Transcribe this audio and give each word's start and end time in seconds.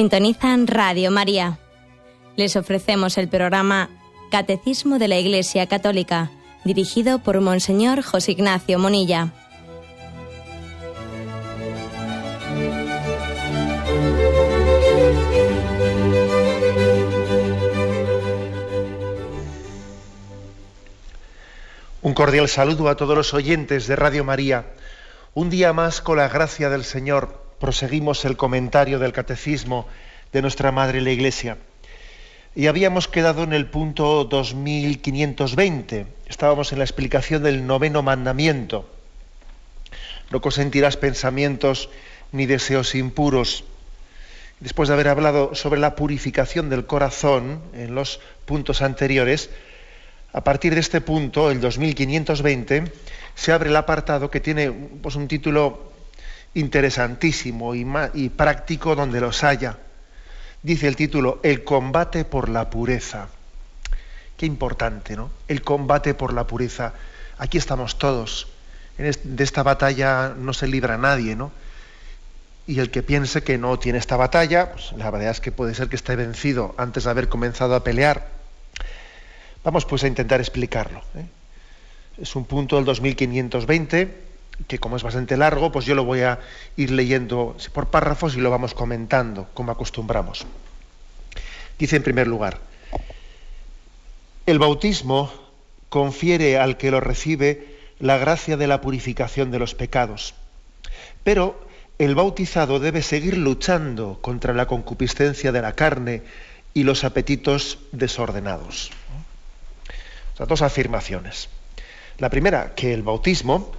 Sintonizan 0.00 0.66
Radio 0.66 1.10
María. 1.10 1.58
Les 2.34 2.56
ofrecemos 2.56 3.18
el 3.18 3.28
programa 3.28 3.90
Catecismo 4.30 4.98
de 4.98 5.08
la 5.08 5.18
Iglesia 5.18 5.66
Católica, 5.66 6.30
dirigido 6.64 7.18
por 7.18 7.38
Monseñor 7.42 8.00
José 8.00 8.32
Ignacio 8.32 8.78
Monilla. 8.78 9.34
Un 22.00 22.14
cordial 22.14 22.48
saludo 22.48 22.88
a 22.88 22.96
todos 22.96 23.14
los 23.14 23.34
oyentes 23.34 23.86
de 23.86 23.96
Radio 23.96 24.24
María. 24.24 24.64
Un 25.34 25.50
día 25.50 25.74
más, 25.74 26.00
con 26.00 26.16
la 26.16 26.28
gracia 26.28 26.70
del 26.70 26.84
Señor, 26.84 27.39
proseguimos 27.60 28.24
el 28.24 28.36
comentario 28.36 28.98
del 28.98 29.12
Catecismo 29.12 29.86
de 30.32 30.42
nuestra 30.42 30.72
Madre 30.72 31.00
la 31.02 31.10
Iglesia. 31.10 31.58
Y 32.56 32.66
habíamos 32.66 33.06
quedado 33.06 33.44
en 33.44 33.52
el 33.52 33.66
punto 33.66 34.24
2520. 34.24 36.06
Estábamos 36.26 36.72
en 36.72 36.78
la 36.78 36.84
explicación 36.84 37.44
del 37.44 37.66
noveno 37.66 38.02
mandamiento. 38.02 38.90
No 40.30 40.40
consentirás 40.40 40.96
pensamientos 40.96 41.90
ni 42.32 42.46
deseos 42.46 42.94
impuros. 42.94 43.64
Después 44.58 44.88
de 44.88 44.94
haber 44.94 45.08
hablado 45.08 45.54
sobre 45.54 45.80
la 45.80 45.94
purificación 45.94 46.70
del 46.70 46.86
corazón 46.86 47.62
en 47.74 47.94
los 47.94 48.20
puntos 48.46 48.82
anteriores, 48.82 49.50
a 50.32 50.42
partir 50.44 50.74
de 50.74 50.80
este 50.80 51.00
punto, 51.00 51.50
el 51.50 51.60
2520, 51.60 52.84
se 53.34 53.52
abre 53.52 53.68
el 53.68 53.76
apartado 53.76 54.30
que 54.30 54.40
tiene 54.40 54.70
pues, 54.70 55.14
un 55.14 55.28
título 55.28 55.89
interesantísimo 56.54 57.74
y, 57.74 57.86
y 58.14 58.28
práctico 58.28 58.94
donde 58.94 59.20
los 59.20 59.44
haya. 59.44 59.78
Dice 60.62 60.88
el 60.88 60.96
título, 60.96 61.40
El 61.42 61.64
combate 61.64 62.24
por 62.24 62.48
la 62.48 62.70
pureza. 62.70 63.28
Qué 64.36 64.46
importante, 64.46 65.16
¿no? 65.16 65.30
El 65.48 65.62
combate 65.62 66.14
por 66.14 66.32
la 66.32 66.46
pureza. 66.46 66.94
Aquí 67.38 67.58
estamos 67.58 67.98
todos. 67.98 68.48
de 68.98 69.44
esta 69.44 69.62
batalla 69.62 70.34
no 70.36 70.52
se 70.52 70.66
libra 70.66 70.98
nadie, 70.98 71.36
¿no? 71.36 71.52
Y 72.66 72.80
el 72.80 72.90
que 72.90 73.02
piense 73.02 73.42
que 73.42 73.58
no 73.58 73.78
tiene 73.78 73.98
esta 73.98 74.16
batalla, 74.16 74.72
pues 74.72 74.92
la 74.92 75.10
verdad 75.10 75.30
es 75.30 75.40
que 75.40 75.50
puede 75.50 75.74
ser 75.74 75.88
que 75.88 75.96
esté 75.96 76.14
vencido 76.16 76.74
antes 76.78 77.04
de 77.04 77.10
haber 77.10 77.28
comenzado 77.28 77.74
a 77.74 77.82
pelear 77.82 78.40
Vamos 79.62 79.84
pues 79.84 80.04
a 80.04 80.08
intentar 80.08 80.40
explicarlo. 80.40 81.02
¿eh? 81.14 81.26
Es 82.18 82.34
un 82.34 82.44
punto 82.44 82.76
del 82.76 82.84
2520 82.84 84.29
que 84.66 84.78
como 84.78 84.96
es 84.96 85.02
bastante 85.02 85.36
largo, 85.36 85.72
pues 85.72 85.84
yo 85.84 85.94
lo 85.94 86.04
voy 86.04 86.20
a 86.20 86.38
ir 86.76 86.90
leyendo 86.90 87.56
por 87.72 87.88
párrafos 87.88 88.36
y 88.36 88.40
lo 88.40 88.50
vamos 88.50 88.74
comentando, 88.74 89.48
como 89.54 89.72
acostumbramos. 89.72 90.46
Dice 91.78 91.96
en 91.96 92.02
primer 92.02 92.26
lugar, 92.26 92.58
el 94.46 94.58
bautismo 94.58 95.32
confiere 95.88 96.58
al 96.58 96.76
que 96.76 96.90
lo 96.90 97.00
recibe 97.00 97.78
la 97.98 98.18
gracia 98.18 98.56
de 98.56 98.66
la 98.66 98.80
purificación 98.80 99.50
de 99.50 99.58
los 99.58 99.74
pecados, 99.74 100.34
pero 101.24 101.60
el 101.98 102.14
bautizado 102.14 102.80
debe 102.80 103.02
seguir 103.02 103.36
luchando 103.36 104.18
contra 104.20 104.54
la 104.54 104.66
concupiscencia 104.66 105.52
de 105.52 105.62
la 105.62 105.74
carne 105.74 106.22
y 106.72 106.84
los 106.84 107.04
apetitos 107.04 107.78
desordenados 107.92 108.90
dos 110.46 110.62
afirmaciones. 110.62 111.48
La 112.18 112.30
primera, 112.30 112.74
que 112.74 112.92
el 112.92 113.02
bautismo 113.02 113.72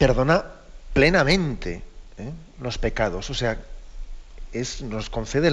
perdona 0.00 0.46
plenamente 0.94 1.82
¿eh? 2.16 2.32
los 2.58 2.78
pecados, 2.78 3.28
o 3.28 3.34
sea, 3.34 3.58
es, 4.50 4.80
nos 4.80 5.10
concede 5.10 5.52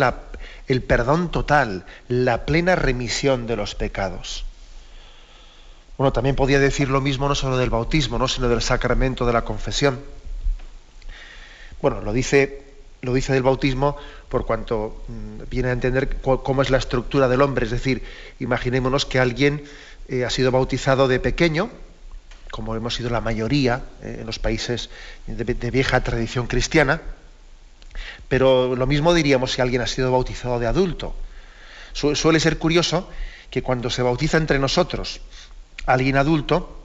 el 0.69 0.83
perdón 0.83 1.31
total, 1.31 1.85
la 2.07 2.45
plena 2.45 2.77
remisión 2.77 3.45
de 3.45 3.57
los 3.57 3.75
pecados. 3.75 4.45
Bueno, 5.97 6.13
también 6.13 6.37
podía 6.37 6.59
decir 6.59 6.87
lo 6.87 7.01
mismo 7.01 7.27
no 7.27 7.35
solo 7.35 7.57
del 7.57 7.69
bautismo, 7.69 8.17
¿no? 8.17 8.29
sino 8.29 8.47
del 8.47 8.61
sacramento 8.61 9.25
de 9.25 9.33
la 9.33 9.43
confesión. 9.43 9.99
Bueno, 11.81 11.99
lo 11.99 12.13
dice, 12.13 12.63
lo 13.01 13.13
dice 13.13 13.33
del 13.33 13.43
bautismo 13.43 13.97
por 14.29 14.45
cuanto 14.45 15.03
mm, 15.09 15.49
viene 15.49 15.69
a 15.69 15.73
entender 15.73 16.21
cómo 16.21 16.61
es 16.61 16.69
la 16.69 16.77
estructura 16.77 17.27
del 17.27 17.41
hombre. 17.41 17.65
Es 17.65 17.71
decir, 17.71 18.01
imaginémonos 18.39 19.05
que 19.05 19.19
alguien 19.19 19.65
eh, 20.07 20.23
ha 20.23 20.29
sido 20.29 20.51
bautizado 20.51 21.09
de 21.09 21.19
pequeño, 21.19 21.69
como 22.51 22.75
hemos 22.75 22.95
sido 22.95 23.09
la 23.09 23.21
mayoría 23.21 23.81
eh, 24.01 24.17
en 24.21 24.25
los 24.25 24.39
países 24.39 24.89
de, 25.27 25.71
vieja 25.71 26.01
tradición 26.03 26.47
cristiana, 26.47 27.01
pero 28.27 28.75
lo 28.75 28.87
mismo 28.87 29.13
diríamos 29.13 29.53
si 29.53 29.61
alguien 29.61 29.81
ha 29.81 29.87
sido 29.87 30.11
bautizado 30.11 30.59
de 30.59 30.67
adulto. 30.67 31.15
suele 31.93 32.39
ser 32.39 32.57
curioso 32.57 33.09
que 33.49 33.63
cuando 33.63 33.89
se 33.89 34.01
bautiza 34.01 34.37
entre 34.37 34.59
nosotros 34.59 35.21
alguien 35.85 36.17
adulto, 36.17 36.77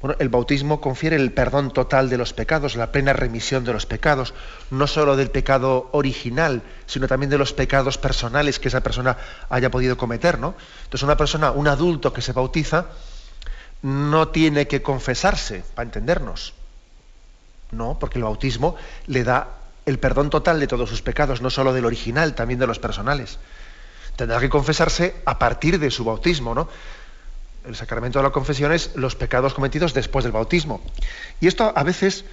bueno, 0.00 0.16
el 0.18 0.30
bautismo 0.30 0.80
confiere 0.80 1.16
el 1.16 1.32
perdón 1.32 1.72
total 1.72 2.08
de 2.08 2.16
los 2.16 2.32
pecados, 2.32 2.74
la 2.74 2.90
plena 2.90 3.12
remisión 3.12 3.64
de 3.64 3.74
los 3.74 3.84
pecados, 3.84 4.32
no 4.70 4.86
solo 4.86 5.14
del 5.14 5.30
pecado 5.30 5.90
original, 5.92 6.62
sino 6.86 7.06
también 7.06 7.28
de 7.28 7.36
los 7.36 7.52
pecados 7.52 7.98
personales 7.98 8.58
que 8.58 8.68
esa 8.68 8.80
persona 8.80 9.18
haya 9.50 9.70
podido 9.70 9.98
cometer, 9.98 10.38
¿no? 10.38 10.54
Entonces 10.84 11.02
una 11.02 11.18
persona, 11.18 11.50
un 11.50 11.68
adulto 11.68 12.14
que 12.14 12.22
se 12.22 12.32
bautiza, 12.32 12.86
no 13.82 14.28
tiene 14.28 14.66
que 14.66 14.82
confesarse, 14.82 15.64
para 15.74 15.86
entendernos. 15.86 16.54
No, 17.70 17.98
porque 17.98 18.18
el 18.18 18.24
bautismo 18.24 18.76
le 19.06 19.24
da 19.24 19.48
el 19.86 19.98
perdón 19.98 20.30
total 20.30 20.60
de 20.60 20.66
todos 20.66 20.88
sus 20.88 21.02
pecados, 21.02 21.40
no 21.40 21.50
solo 21.50 21.72
del 21.72 21.86
original, 21.86 22.34
también 22.34 22.60
de 22.60 22.66
los 22.66 22.78
personales. 22.78 23.38
Tendrá 24.16 24.40
que 24.40 24.50
confesarse 24.50 25.16
a 25.24 25.38
partir 25.38 25.78
de 25.78 25.90
su 25.90 26.04
bautismo, 26.04 26.54
¿no? 26.54 26.68
el 27.66 27.76
sacramento 27.76 28.18
de 28.18 28.22
la 28.22 28.30
confesión 28.30 28.72
es 28.72 28.96
los 28.96 29.16
pecados 29.16 29.54
cometidos 29.54 29.94
después 29.94 30.24
del 30.24 30.32
bautismo. 30.32 30.80
Y 31.40 31.46
esto 31.46 31.72
a 31.74 31.82
veces 31.82 32.24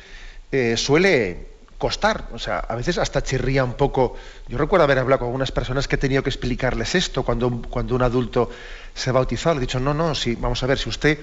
eh, 0.52 0.78
suele 0.78 1.48
costar, 1.78 2.28
o 2.34 2.40
sea, 2.40 2.60
a 2.60 2.76
veces 2.76 2.98
hasta 2.98 3.22
chirría 3.22 3.64
un 3.64 3.74
poco. 3.74 4.16
Yo 4.48 4.58
recuerdo 4.58 4.84
haber 4.84 5.00
hablado 5.00 5.20
con 5.20 5.28
algunas 5.28 5.52
personas 5.52 5.88
que 5.88 5.96
he 5.96 6.00
tenido 6.00 6.24
que 6.24 6.30
explicarles 6.30 6.96
esto 6.96 7.24
cuando, 7.24 7.48
un, 7.48 7.62
cuando 7.64 7.96
un 7.96 8.02
adulto 8.02 8.50
se 8.94 9.10
ha 9.10 9.14
bautizado. 9.14 9.56
Le 9.56 9.60
he 9.60 9.62
dicho, 9.62 9.80
no, 9.80 9.94
no, 9.94 10.16
sí, 10.16 10.36
vamos 10.36 10.64
a 10.64 10.68
ver, 10.68 10.80
si 10.80 10.90
usted 10.90 11.20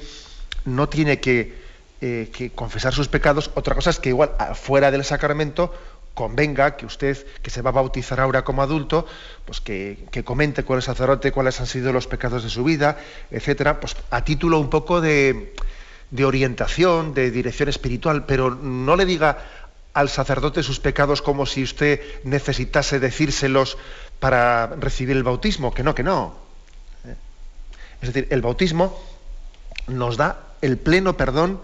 no 0.65 0.89
tiene 0.89 1.21
que, 1.21 1.63
eh, 2.01 2.31
que 2.33 2.51
confesar 2.51 2.93
sus 2.93 3.09
pecados, 3.09 3.51
otra 3.55 3.75
cosa 3.75 3.91
es 3.91 3.99
que 3.99 4.11
igual 4.11 4.31
fuera 4.55 4.91
del 4.91 5.05
sacramento 5.05 5.73
convenga 6.15 6.77
que 6.77 6.87
usted, 6.87 7.27
que 7.43 7.51
se 7.51 7.61
va 7.61 7.71
a 7.71 7.73
bautizar 7.73 8.21
ahora 8.21 8.45
como 8.45 8.63
adulto, 8.63 9.07
pues 9.45 9.61
que, 9.61 10.07
comente 10.25 10.65
con 10.65 10.77
el 10.77 10.83
sacerdote 10.83 11.33
cuáles 11.33 11.61
han 11.61 11.67
sido 11.67 11.93
los 11.93 12.07
pecados 12.07 12.45
de 12.45 12.51
su 12.51 12.63
vida, 12.63 12.99
etcétera, 13.31 13.81
pues 13.81 13.97
a 14.11 14.25
título 14.25 14.61
un 14.61 14.71
poco 14.71 15.01
de, 15.01 15.55
de 16.11 16.25
orientación, 16.25 17.15
de 17.15 17.31
dirección 17.31 17.69
espiritual, 17.69 18.27
pero 18.27 18.55
no 18.55 18.95
le 18.95 19.05
diga 19.07 19.39
al 19.95 20.09
sacerdote 20.09 20.63
sus 20.63 20.81
pecados 20.81 21.23
como 21.23 21.47
si 21.47 21.63
usted 21.63 22.01
necesitase 22.25 22.99
decírselos 22.99 23.79
para 24.19 24.67
recibir 24.67 25.17
el 25.17 25.23
bautismo, 25.23 25.73
que 25.73 25.85
no, 25.85 25.95
que 25.95 26.03
no. 26.03 26.35
¿Eh? 27.07 27.15
Es 28.03 28.13
decir, 28.13 28.29
el 28.31 28.43
bautismo 28.43 29.01
nos 29.87 30.17
da 30.17 30.41
el 30.61 30.79
pleno 30.79 31.17
perdón 31.17 31.61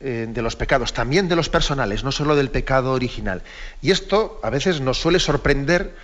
eh, 0.00 0.26
de 0.28 0.42
los 0.42 0.56
pecados, 0.56 0.92
también 0.92 1.28
de 1.28 1.36
los 1.36 1.48
personales, 1.48 2.02
no 2.02 2.10
solo 2.10 2.34
del 2.34 2.50
pecado 2.50 2.92
original. 2.92 3.42
Y 3.80 3.92
esto 3.92 4.40
a 4.42 4.50
veces 4.50 4.80
nos 4.80 5.00
suele 5.00 5.20
sorprender 5.20 5.94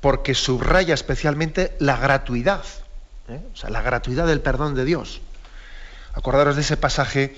porque 0.00 0.34
subraya 0.34 0.94
especialmente 0.94 1.72
la 1.80 1.96
gratuidad, 1.96 2.62
¿eh? 3.28 3.40
o 3.52 3.56
sea, 3.56 3.70
la 3.70 3.82
gratuidad 3.82 4.28
del 4.28 4.40
perdón 4.40 4.76
de 4.76 4.84
Dios. 4.84 5.20
Acordaros 6.14 6.54
de 6.54 6.62
ese 6.62 6.76
pasaje 6.76 7.36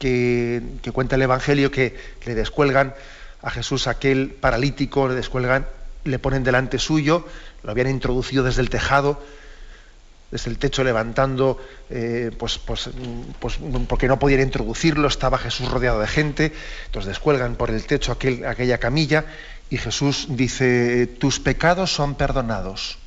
que, 0.00 0.62
cuenta 0.92 1.14
el 1.14 1.22
Evangelio 1.22 1.70
que 1.70 1.96
le 2.24 2.34
descuelgan 2.34 2.94
a 3.42 3.50
Jesús 3.50 3.86
aquel 3.86 4.30
paralítico, 4.30 5.06
le 5.06 5.14
descuelgan, 5.14 5.66
le 6.04 6.18
ponen 6.18 6.42
delante 6.42 6.78
suyo, 6.78 7.26
lo 7.62 7.70
habían 7.70 7.88
introducido 7.88 8.42
desde 8.42 8.62
el 8.62 8.70
tejado, 8.70 9.22
desde 10.30 10.50
el 10.50 10.58
techo 10.58 10.84
levantando, 10.84 11.58
eh, 11.90 12.30
pues, 12.38 12.58
pues, 12.58 12.90
pues, 13.38 13.58
porque 13.88 14.08
no 14.08 14.18
podían 14.18 14.40
introducirlo, 14.40 15.08
estaba 15.08 15.38
Jesús 15.38 15.68
rodeado 15.68 16.00
de 16.00 16.06
gente, 16.06 16.52
entonces 16.86 17.08
descuelgan 17.08 17.56
por 17.56 17.70
el 17.70 17.84
techo 17.84 18.12
aquel, 18.12 18.46
aquella 18.46 18.78
camilla 18.78 19.26
y 19.68 19.76
Jesús 19.76 20.26
dice, 20.30 21.06
tus 21.06 21.40
pecados 21.40 21.92
son 21.92 22.14
perdonados, 22.14 22.98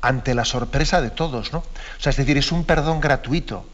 ante 0.00 0.34
la 0.34 0.44
sorpresa 0.44 1.00
de 1.00 1.10
todos, 1.10 1.52
¿no? 1.52 1.58
O 1.58 2.00
sea, 2.00 2.10
es 2.10 2.16
decir, 2.16 2.36
es 2.36 2.52
un 2.52 2.64
perdón 2.64 3.00
gratuito. 3.00 3.66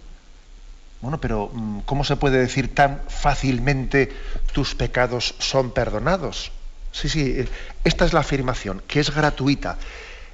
Bueno, 1.00 1.20
pero 1.20 1.50
mm, 1.52 1.80
¿cómo 1.80 2.04
se 2.04 2.16
puede 2.16 2.38
decir 2.38 2.74
tan 2.74 3.00
fácilmente 3.08 4.12
tus 4.52 4.74
pecados 4.74 5.34
son 5.38 5.70
perdonados? 5.70 6.52
Sí, 6.92 7.08
sí, 7.08 7.40
eh, 7.40 7.48
esta 7.84 8.04
es 8.04 8.12
la 8.12 8.20
afirmación, 8.20 8.82
que 8.86 9.00
es 9.00 9.14
gratuita. 9.14 9.78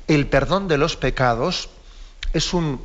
El 0.08 0.26
perdón 0.26 0.68
de 0.68 0.78
los 0.78 0.96
pecados 0.96 1.68
es 2.32 2.52
un, 2.52 2.80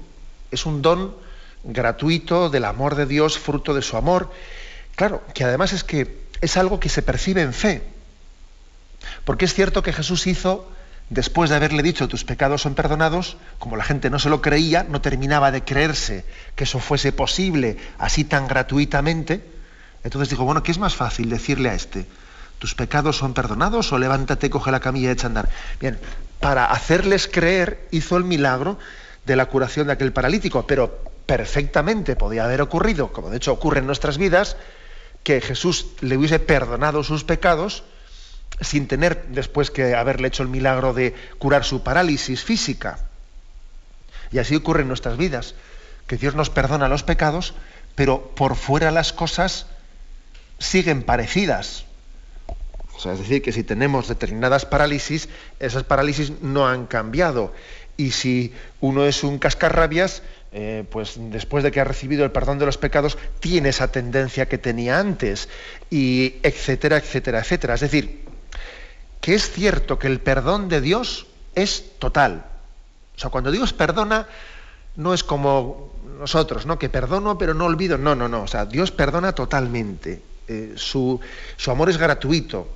es 0.52 0.66
un 0.66 0.82
don 0.82 1.16
gratuito 1.64 2.50
del 2.50 2.66
amor 2.66 2.96
de 2.96 3.06
Dios, 3.06 3.38
fruto 3.38 3.74
de 3.74 3.82
su 3.82 3.98
amor. 3.98 4.32
Claro, 4.96 5.24
que 5.34 5.44
además 5.44 5.74
es 5.74 5.84
que 5.84 6.22
es 6.42 6.58
algo 6.58 6.80
que 6.80 6.90
se 6.90 7.02
percibe 7.02 7.42
en 7.42 7.54
fe. 7.54 7.84
Porque 9.26 9.46
es 9.46 9.54
cierto 9.54 9.82
que 9.84 9.94
Jesús 9.94 10.28
hizo, 10.28 10.70
después 11.12 11.50
de 11.50 11.58
haberle 11.58 11.84
dicho 11.84 12.08
tus 12.08 12.24
pecados 12.24 12.62
son 12.62 12.74
perdonados, 12.74 13.36
como 13.60 13.76
la 13.76 13.84
gente 13.84 14.10
no 14.10 14.18
se 14.18 14.30
lo 14.30 14.42
creía, 14.42 14.84
no 14.84 15.02
terminaba 15.02 15.52
de 15.52 15.64
creerse 15.64 16.26
que 16.56 16.64
eso 16.64 16.80
fuese 16.80 17.12
posible 17.12 17.78
así 18.00 18.24
tan 18.24 18.48
gratuitamente, 18.48 19.46
entonces 20.06 20.30
dijo, 20.30 20.46
bueno, 20.46 20.64
¿qué 20.64 20.72
es 20.72 20.80
más 20.80 20.96
fácil 20.96 21.30
decirle 21.30 21.70
a 21.70 21.74
este? 21.74 22.08
¿Tus 22.60 22.76
pecados 22.76 23.18
son 23.18 23.34
perdonados 23.34 23.92
o 23.92 24.00
levántate, 24.00 24.50
coge 24.50 24.72
la 24.72 24.80
camilla 24.80 25.10
y 25.10 25.12
echa 25.12 25.28
a 25.28 25.30
andar? 25.30 25.50
Bien, 25.82 26.00
para 26.40 26.66
hacerles 26.66 27.28
creer 27.28 27.88
hizo 27.92 28.16
el 28.16 28.24
milagro 28.24 28.80
de 29.26 29.36
la 29.36 29.48
curación 29.48 29.88
de 29.88 29.94
aquel 29.94 30.14
paralítico, 30.14 30.66
pero 30.66 31.04
perfectamente 31.26 32.16
podía 32.16 32.46
haber 32.46 32.62
ocurrido, 32.62 33.12
como 33.12 33.30
de 33.30 33.38
hecho 33.38 33.52
ocurre 33.52 33.80
en 33.80 33.86
nuestras 33.86 34.18
vidas, 34.18 34.56
que 35.24 35.42
Jesús 35.42 35.88
le 36.00 36.18
hubiese 36.18 36.40
perdonado 36.40 37.04
sus 37.04 37.26
pecados 37.26 37.84
sin 38.60 38.88
tener 38.88 39.28
después 39.30 39.72
que 39.72 39.96
haberle 39.96 40.28
hecho 40.28 40.44
el 40.44 40.50
milagro 40.50 40.94
de 40.94 41.16
curar 41.40 41.64
su 41.64 41.84
parálisis 41.84 42.44
física. 42.44 43.00
Y 44.32 44.40
así 44.40 44.56
ocurre 44.56 44.82
en 44.82 44.88
nuestras 44.88 45.18
vidas, 45.18 45.56
que 46.08 46.18
Dios 46.18 46.36
nos 46.36 46.50
perdona 46.50 46.88
los 46.88 47.04
pecados, 47.04 47.54
pero 47.96 48.34
por 48.36 48.56
fuera 48.56 48.92
las 48.92 49.14
cosas 49.14 49.68
siguen 50.60 51.04
parecidas. 51.04 51.86
O 52.96 53.00
sea, 53.00 53.14
es 53.14 53.20
decir, 53.20 53.42
que 53.42 53.52
si 53.52 53.64
tenemos 53.64 54.08
determinadas 54.08 54.66
parálisis, 54.66 55.28
esas 55.60 55.84
parálisis 55.84 56.32
no 56.42 56.68
han 56.68 56.86
cambiado. 56.86 57.54
Y 57.98 58.12
si 58.12 58.54
uno 58.80 59.06
es 59.06 59.24
un 59.24 59.40
cascarrabias, 59.40 60.22
eh, 60.52 60.84
pues 60.90 61.16
después 61.18 61.64
de 61.64 61.72
que 61.72 61.80
ha 61.80 61.84
recibido 61.84 62.24
el 62.26 62.32
perdón 62.32 62.60
de 62.60 62.66
los 62.66 62.78
pecados, 62.78 63.18
tiene 63.40 63.70
esa 63.70 63.92
tendencia 63.92 64.48
que 64.48 64.58
tenía 64.58 65.00
antes, 65.00 65.50
y 65.90 66.36
etcétera, 66.44 66.98
etcétera, 66.98 67.40
etcétera. 67.40 67.74
Es 67.74 67.82
decir, 67.82 68.24
que 69.22 69.36
es 69.36 69.52
cierto 69.52 70.00
que 70.00 70.08
el 70.08 70.20
perdón 70.20 70.68
de 70.68 70.82
Dios 70.82 71.28
es 71.56 72.00
total. 72.00 72.46
O 73.16 73.20
sea, 73.20 73.30
cuando 73.30 73.52
Dios 73.52 73.72
perdona, 73.72 74.28
no 74.96 75.14
es 75.14 75.24
como 75.24 75.94
nosotros, 76.20 76.66
¿no? 76.66 76.78
Que 76.80 76.90
perdono 76.90 77.38
pero 77.38 77.54
no 77.54 77.66
olvido. 77.66 77.98
No, 77.98 78.16
no, 78.16 78.28
no. 78.28 78.44
O 78.44 78.48
sea, 78.48 78.66
Dios 78.66 78.92
perdona 78.92 79.34
totalmente. 79.34 80.22
Eh, 80.48 80.74
su, 80.76 81.20
su 81.56 81.72
amor 81.72 81.90
es 81.90 81.98
gratuito 81.98 82.68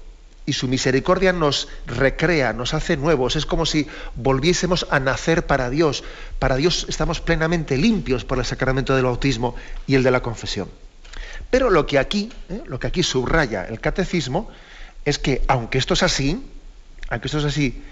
y 0.46 0.54
su 0.54 0.68
misericordia 0.68 1.34
nos 1.34 1.68
recrea, 1.88 2.54
nos 2.54 2.74
hace 2.74 2.98
nuevos. 2.98 3.36
Es 3.36 3.46
como 3.46 3.66
si 3.66 3.88
volviésemos 4.16 4.86
a 4.92 5.00
nacer 5.00 5.46
para 5.48 5.70
Dios. 5.70 6.04
Para 6.38 6.56
Dios 6.56 6.86
estamos 6.88 7.22
plenamente 7.22 7.78
limpios 7.78 8.24
por 8.24 8.38
el 8.38 8.46
sacramento 8.46 8.96
del 8.96 9.06
bautismo 9.06 9.56
y 9.88 9.96
el 9.96 10.04
de 10.04 10.12
la 10.12 10.22
confesión. 10.22 10.70
Pero 11.50 11.70
lo 11.70 11.86
que 11.86 11.98
aquí, 11.98 12.32
¿eh? 12.50 12.62
lo 12.66 12.80
que 12.80 12.88
aquí 12.88 13.04
subraya 13.04 13.66
el 13.66 13.80
catecismo 13.80 14.50
es 15.06 15.20
que, 15.20 15.44
aunque 15.48 15.78
esto 15.78 15.94
es 15.94 16.04
así, 16.04 16.44
aunque 17.10 17.28
esto 17.28 17.40
es 17.40 17.46
así, 17.46 17.84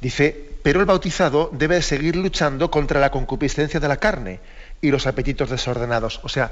dice, 0.00 0.50
pero 0.62 0.80
el 0.80 0.86
bautizado 0.86 1.50
debe 1.52 1.80
seguir 1.82 2.16
luchando 2.16 2.70
contra 2.70 3.00
la 3.00 3.10
concupiscencia 3.10 3.80
de 3.80 3.88
la 3.88 3.98
carne 3.98 4.40
y 4.80 4.90
los 4.90 5.06
apetitos 5.06 5.50
desordenados. 5.50 6.20
O 6.24 6.28
sea, 6.28 6.50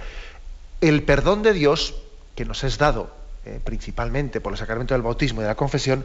el 0.81 1.02
perdón 1.02 1.43
de 1.43 1.52
Dios 1.52 1.94
que 2.34 2.44
nos 2.44 2.62
es 2.64 2.78
dado 2.78 3.10
eh, 3.46 3.60
principalmente 3.62 4.40
por 4.40 4.52
el 4.52 4.58
sacramento 4.58 4.93
del 4.93 5.02
bautismo 5.02 5.40
y 5.40 5.44
de 5.44 5.48
la 5.48 5.54
confesión, 5.54 6.04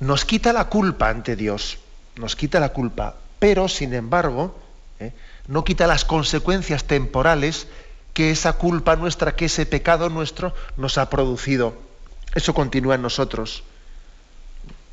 nos 0.00 0.26
quita 0.26 0.52
la 0.52 0.66
culpa 0.68 1.08
ante 1.08 1.34
Dios, 1.34 1.78
nos 2.16 2.36
quita 2.36 2.60
la 2.60 2.74
culpa, 2.74 3.16
pero 3.38 3.68
sin 3.68 3.94
embargo, 3.94 4.54
eh, 5.00 5.12
no 5.46 5.64
quita 5.64 5.86
las 5.86 6.04
consecuencias 6.04 6.84
temporales 6.84 7.68
que 8.12 8.30
esa 8.30 8.52
culpa 8.52 8.96
nuestra, 8.96 9.34
que 9.34 9.46
ese 9.46 9.64
pecado 9.64 10.10
nuestro 10.10 10.54
nos 10.76 10.98
ha 10.98 11.08
producido. 11.08 11.87
Eso 12.34 12.54
continúa 12.54 12.94
en 12.94 13.02
nosotros. 13.02 13.64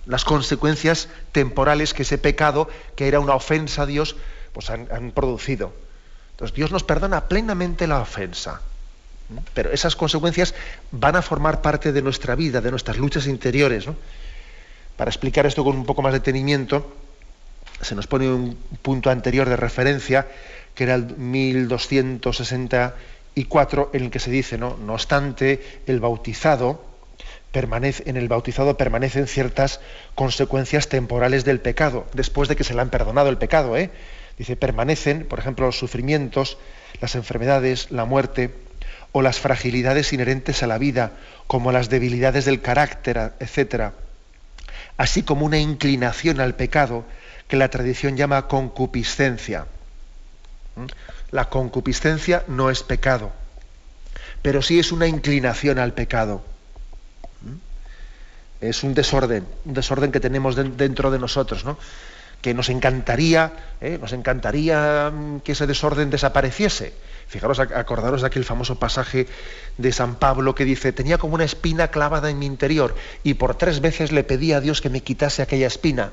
Las 0.05 0.23
consecuencias 0.23 1.09
temporales 1.31 1.93
que 1.93 2.03
ese 2.03 2.17
pecado, 2.17 2.69
que 2.95 3.07
era 3.07 3.19
una 3.19 3.35
ofensa 3.35 3.83
a 3.83 3.85
Dios, 3.85 4.15
pues 4.53 4.69
han, 4.69 5.11
producido. 5.11 5.73
Entonces 6.31 6.55
Dios 6.55 6.71
nos 6.71 6.83
perdona 6.83 7.27
plenamente 7.27 7.87
la 7.87 7.99
ofensa. 7.99 8.61
Pero 9.53 9.71
esas 9.71 9.95
consecuencias 9.95 10.53
van 10.91 11.15
a 11.15 11.23
formar 11.23 11.61
parte 11.61 11.91
de 11.91 12.03
nuestra 12.03 12.35
vida, 12.35 12.61
de 12.61 12.69
nuestras 12.69 12.97
luchas 12.97 13.25
interiores. 13.25 13.85
Para 14.95 15.09
explicar 15.09 15.47
esto 15.47 15.63
con 15.63 15.75
un 15.75 15.85
poco 15.85 16.03
más 16.03 16.13
de 16.13 16.19
detenimiento, 16.19 16.95
se 17.81 17.95
nos 17.95 18.05
pone 18.07 18.29
un 18.29 18.55
punto 18.81 19.09
anterior 19.09 19.49
de 19.49 19.57
referencia, 19.57 20.27
que 20.75 20.83
era 20.83 20.95
el 20.95 21.17
1264, 21.17 23.89
en 23.93 24.03
el 24.03 24.11
que 24.11 24.19
se 24.19 24.29
dice, 24.29 24.59
no 24.59 24.77
obstante, 24.89 25.81
el 25.87 25.99
bautizado, 25.99 26.94
permanece, 27.55 28.03
en 28.05 28.17
el 28.17 28.27
bautizado 28.27 28.75
permanecen 28.75 29.27
ciertas 29.27 29.79
consecuencias 30.13 30.89
temporales 30.89 31.45
del 31.45 31.61
pecado, 31.61 32.05
después 32.13 32.49
de 32.49 32.57
que 32.57 32.65
se 32.65 32.73
le 32.73 32.81
han 32.81 32.89
perdonado 32.89 33.29
el 33.29 33.37
pecado. 33.37 33.77
¿eh? 33.77 33.91
Dice, 34.37 34.57
permanecen, 34.57 35.25
por 35.25 35.39
ejemplo, 35.39 35.65
los 35.65 35.79
sufrimientos, 35.79 36.57
las 36.99 37.15
enfermedades, 37.15 37.91
la 37.91 38.03
muerte, 38.03 38.53
o 39.13 39.21
las 39.21 39.39
fragilidades 39.39 40.11
inherentes 40.11 40.63
a 40.63 40.67
la 40.67 40.77
vida, 40.77 41.13
como 41.47 41.71
las 41.71 41.87
debilidades 41.87 42.43
del 42.43 42.59
carácter, 42.59 43.31
etc. 43.39 43.93
Así 44.97 45.23
como 45.23 45.45
una 45.45 45.57
inclinación 45.57 46.41
al 46.41 46.55
pecado 46.55 47.05
que 47.47 47.55
la 47.55 47.69
tradición 47.69 48.17
llama 48.17 48.49
concupiscencia. 48.49 49.65
¿Mm? 50.75 50.87
La 51.31 51.47
concupiscencia 51.47 52.43
no 52.49 52.69
es 52.69 52.83
pecado, 52.83 53.31
pero 54.41 54.61
sí 54.61 54.77
es 54.77 54.91
una 54.91 55.07
inclinación 55.07 55.79
al 55.79 55.93
pecado. 55.93 56.43
Es 58.69 58.83
un 58.83 58.93
desorden, 58.93 59.45
un 59.65 59.73
desorden 59.73 60.11
que 60.11 60.19
tenemos 60.19 60.55
dentro 60.55 61.11
de 61.11 61.19
nosotros, 61.19 61.65
¿no? 61.65 61.77
que 62.41 62.53
nos 62.53 62.69
encantaría, 62.69 63.53
¿eh? 63.81 63.97
nos 63.99 64.13
encantaría 64.13 65.11
mm, 65.11 65.39
que 65.39 65.53
ese 65.53 65.65
desorden 65.65 66.11
desapareciese 66.11 66.93
Fijaros, 67.27 67.59
acordaros 67.59 68.21
de 68.21 68.27
aquel 68.27 68.45
famoso 68.45 68.77
pasaje 68.77 69.27
de 69.77 69.91
San 69.91 70.15
Pablo 70.15 70.53
que 70.53 70.63
dice, 70.63 70.93
tenía 70.93 71.17
como 71.17 71.33
una 71.33 71.43
espina 71.43 71.87
clavada 71.87 72.29
en 72.29 72.37
mi 72.37 72.45
interior 72.45 72.95
y 73.23 73.33
por 73.33 73.55
tres 73.55 73.81
veces 73.81 74.11
le 74.11 74.23
pedí 74.23 74.53
a 74.53 74.61
Dios 74.61 74.79
que 74.79 74.89
me 74.89 75.01
quitase 75.01 75.41
aquella 75.41 75.67
espina. 75.67 76.11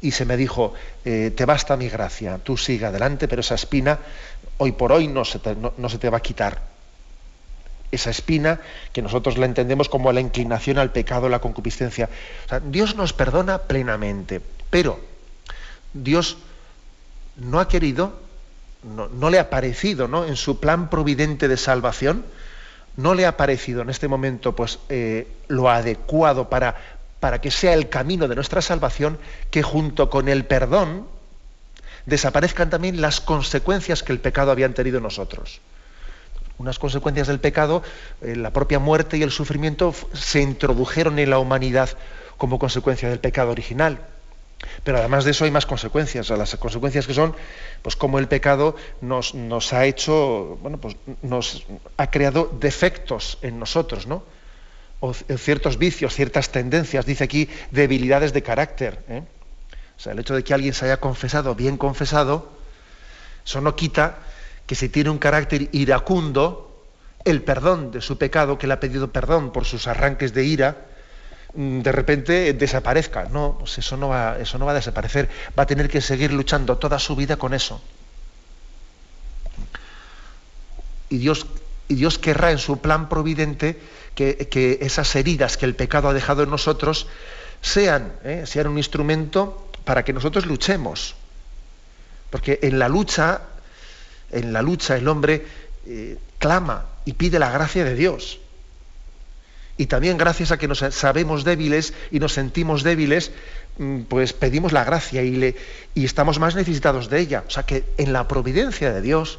Y 0.00 0.12
se 0.12 0.24
me 0.24 0.36
dijo, 0.36 0.74
eh, 1.04 1.32
te 1.34 1.44
basta 1.44 1.76
mi 1.76 1.88
gracia, 1.88 2.38
tú 2.38 2.56
siga 2.56 2.88
adelante, 2.88 3.28
pero 3.28 3.40
esa 3.40 3.54
espina 3.56 3.98
hoy 4.58 4.72
por 4.72 4.92
hoy 4.92 5.08
no 5.08 5.24
se 5.24 5.38
te 5.40 6.10
va 6.10 6.18
a 6.18 6.22
quitar. 6.22 6.62
Esa 7.92 8.10
espina 8.10 8.60
que 8.92 9.02
nosotros 9.02 9.38
la 9.38 9.46
entendemos 9.46 9.88
como 9.88 10.10
la 10.12 10.20
inclinación 10.20 10.78
al 10.78 10.90
pecado, 10.90 11.28
la 11.28 11.38
concupiscencia. 11.38 12.08
Dios 12.64 12.96
nos 12.96 13.12
perdona 13.12 13.58
plenamente, 13.58 14.40
pero 14.70 14.98
Dios 15.94 16.38
no 17.36 17.60
ha 17.60 17.68
querido 17.68 18.20
no, 18.82 19.30
le 19.30 19.38
ha 19.38 19.50
parecido, 19.50 20.08
¿no? 20.08 20.24
En 20.24 20.36
su 20.36 20.58
plan 20.58 20.90
providente 20.90 21.48
de 21.48 21.56
salvación, 21.56 22.24
no 22.96 23.14
le 23.14 23.26
ha 23.26 23.36
parecido 23.36 23.82
en 23.82 23.90
este 23.90 24.08
momento 24.08 24.54
pues, 24.54 24.78
eh, 24.88 25.28
lo 25.48 25.70
adecuado 25.70 26.48
para, 26.48 26.76
para 27.20 27.40
que 27.40 27.50
sea 27.50 27.74
el 27.74 27.88
camino 27.88 28.28
de 28.28 28.34
nuestra 28.34 28.60
salvación, 28.60 29.18
que 29.50 29.62
junto 29.62 30.10
con 30.10 30.28
el 30.28 30.44
perdón 30.44 31.06
desaparezcan 32.06 32.70
también 32.70 33.00
las 33.00 33.20
consecuencias 33.20 34.02
que 34.02 34.12
el 34.12 34.18
pecado 34.18 34.50
habían 34.50 34.74
tenido 34.74 35.00
nosotros. 35.00 35.60
Unas 36.58 36.78
consecuencias 36.78 37.26
del 37.26 37.40
pecado, 37.40 37.82
eh, 38.20 38.36
la 38.36 38.52
propia 38.52 38.78
muerte 38.78 39.16
y 39.16 39.22
el 39.22 39.30
sufrimiento 39.30 39.94
se 40.12 40.40
introdujeron 40.40 41.18
en 41.18 41.30
la 41.30 41.38
humanidad 41.38 41.90
como 42.36 42.58
consecuencia 42.58 43.08
del 43.08 43.18
pecado 43.18 43.50
original. 43.50 44.00
Pero 44.84 44.98
además 44.98 45.24
de 45.24 45.32
eso 45.32 45.44
hay 45.44 45.50
más 45.50 45.66
consecuencias. 45.66 46.28
las 46.30 46.56
consecuencias 46.56 47.06
que 47.06 47.14
son, 47.14 47.34
pues 47.82 47.96
como 47.96 48.18
el 48.18 48.28
pecado 48.28 48.76
nos, 49.00 49.34
nos, 49.34 49.72
ha 49.72 49.86
hecho, 49.86 50.58
bueno, 50.62 50.78
pues 50.78 50.96
nos 51.22 51.64
ha 51.96 52.10
creado 52.10 52.50
defectos 52.60 53.38
en 53.42 53.58
nosotros, 53.58 54.06
¿no? 54.06 54.22
O 55.00 55.14
ciertos 55.14 55.78
vicios, 55.78 56.14
ciertas 56.14 56.50
tendencias, 56.50 57.04
dice 57.04 57.24
aquí, 57.24 57.48
debilidades 57.72 58.32
de 58.32 58.42
carácter. 58.42 59.02
¿eh? 59.08 59.22
O 59.96 60.00
sea, 60.00 60.12
el 60.12 60.20
hecho 60.20 60.34
de 60.34 60.44
que 60.44 60.54
alguien 60.54 60.74
se 60.74 60.84
haya 60.84 60.98
confesado, 60.98 61.56
bien 61.56 61.76
confesado, 61.76 62.48
eso 63.44 63.60
no 63.60 63.74
quita 63.74 64.18
que 64.66 64.74
si 64.74 64.88
tiene 64.88 65.10
un 65.10 65.18
carácter 65.18 65.68
iracundo, 65.72 66.84
el 67.24 67.42
perdón 67.42 67.90
de 67.90 68.00
su 68.00 68.18
pecado, 68.18 68.58
que 68.58 68.66
le 68.66 68.74
ha 68.74 68.80
pedido 68.80 69.12
perdón 69.12 69.52
por 69.52 69.64
sus 69.64 69.86
arranques 69.86 70.32
de 70.34 70.44
ira, 70.44 70.76
Mm, 71.54 71.80
de 71.80 71.92
repente 71.92 72.52
desaparezca. 72.54 73.28
No, 73.30 73.56
pues 73.58 73.78
eso 73.78 73.96
no, 73.96 74.08
va, 74.08 74.38
eso 74.38 74.58
no 74.58 74.66
va 74.66 74.72
a 74.72 74.76
desaparecer. 74.76 75.28
Va 75.58 75.64
a 75.64 75.66
tener 75.66 75.88
que 75.88 76.00
seguir 76.00 76.32
luchando 76.32 76.78
toda 76.78 76.98
su 76.98 77.16
vida 77.16 77.36
con 77.36 77.54
eso. 77.54 77.80
Y 81.10 81.18
Dios, 81.18 81.46
y 81.88 81.94
Dios 81.94 82.18
querrá 82.18 82.52
en 82.52 82.58
su 82.58 82.80
plan 82.80 83.08
providente 83.08 83.78
que, 84.14 84.78
esas 84.80 85.14
heridas 85.14 85.56
que 85.56 85.66
el 85.66 85.74
pecado 85.74 86.08
ha 86.08 86.14
dejado 86.14 86.42
en 86.42 86.50
nosotros 86.50 87.06
sean, 87.60 88.14
¿eh? 88.24 88.44
sean 88.46 88.66
un 88.68 88.78
instrumento 88.78 89.68
para 89.84 90.04
que 90.04 90.14
nosotros 90.14 90.46
luchemos. 90.46 91.16
Porque 92.30 92.60
en 92.62 92.78
la 92.78 92.88
lucha, 92.88 93.42
en 94.32 94.52
la 94.52 94.62
lucha 94.62 94.96
el 94.96 95.06
hombre 95.08 95.46
eh, 95.86 96.18
clama 96.38 96.86
y 97.04 97.12
pide 97.14 97.38
la 97.38 97.50
gracia 97.50 97.84
de 97.84 97.94
Dios. 97.94 98.40
Y 99.76 99.86
también 99.86 100.18
gracias 100.18 100.52
a 100.52 100.58
que 100.58 100.68
nos 100.68 100.78
sabemos 100.78 101.44
débiles 101.44 101.94
y 102.10 102.20
nos 102.20 102.34
sentimos 102.34 102.82
débiles, 102.82 103.32
mm, 103.78 104.02
pues 104.02 104.32
pedimos 104.32 104.72
la 104.72 104.84
gracia 104.84 105.22
y, 105.22 105.30
le, 105.32 105.56
y 105.94 106.04
estamos 106.04 106.38
más 106.38 106.54
necesitados 106.54 107.08
de 107.08 107.20
ella. 107.20 107.44
O 107.46 107.50
sea 107.50 107.64
que 107.64 107.84
en 107.96 108.12
la 108.12 108.28
providencia 108.28 108.92
de 108.92 109.00
Dios, 109.00 109.38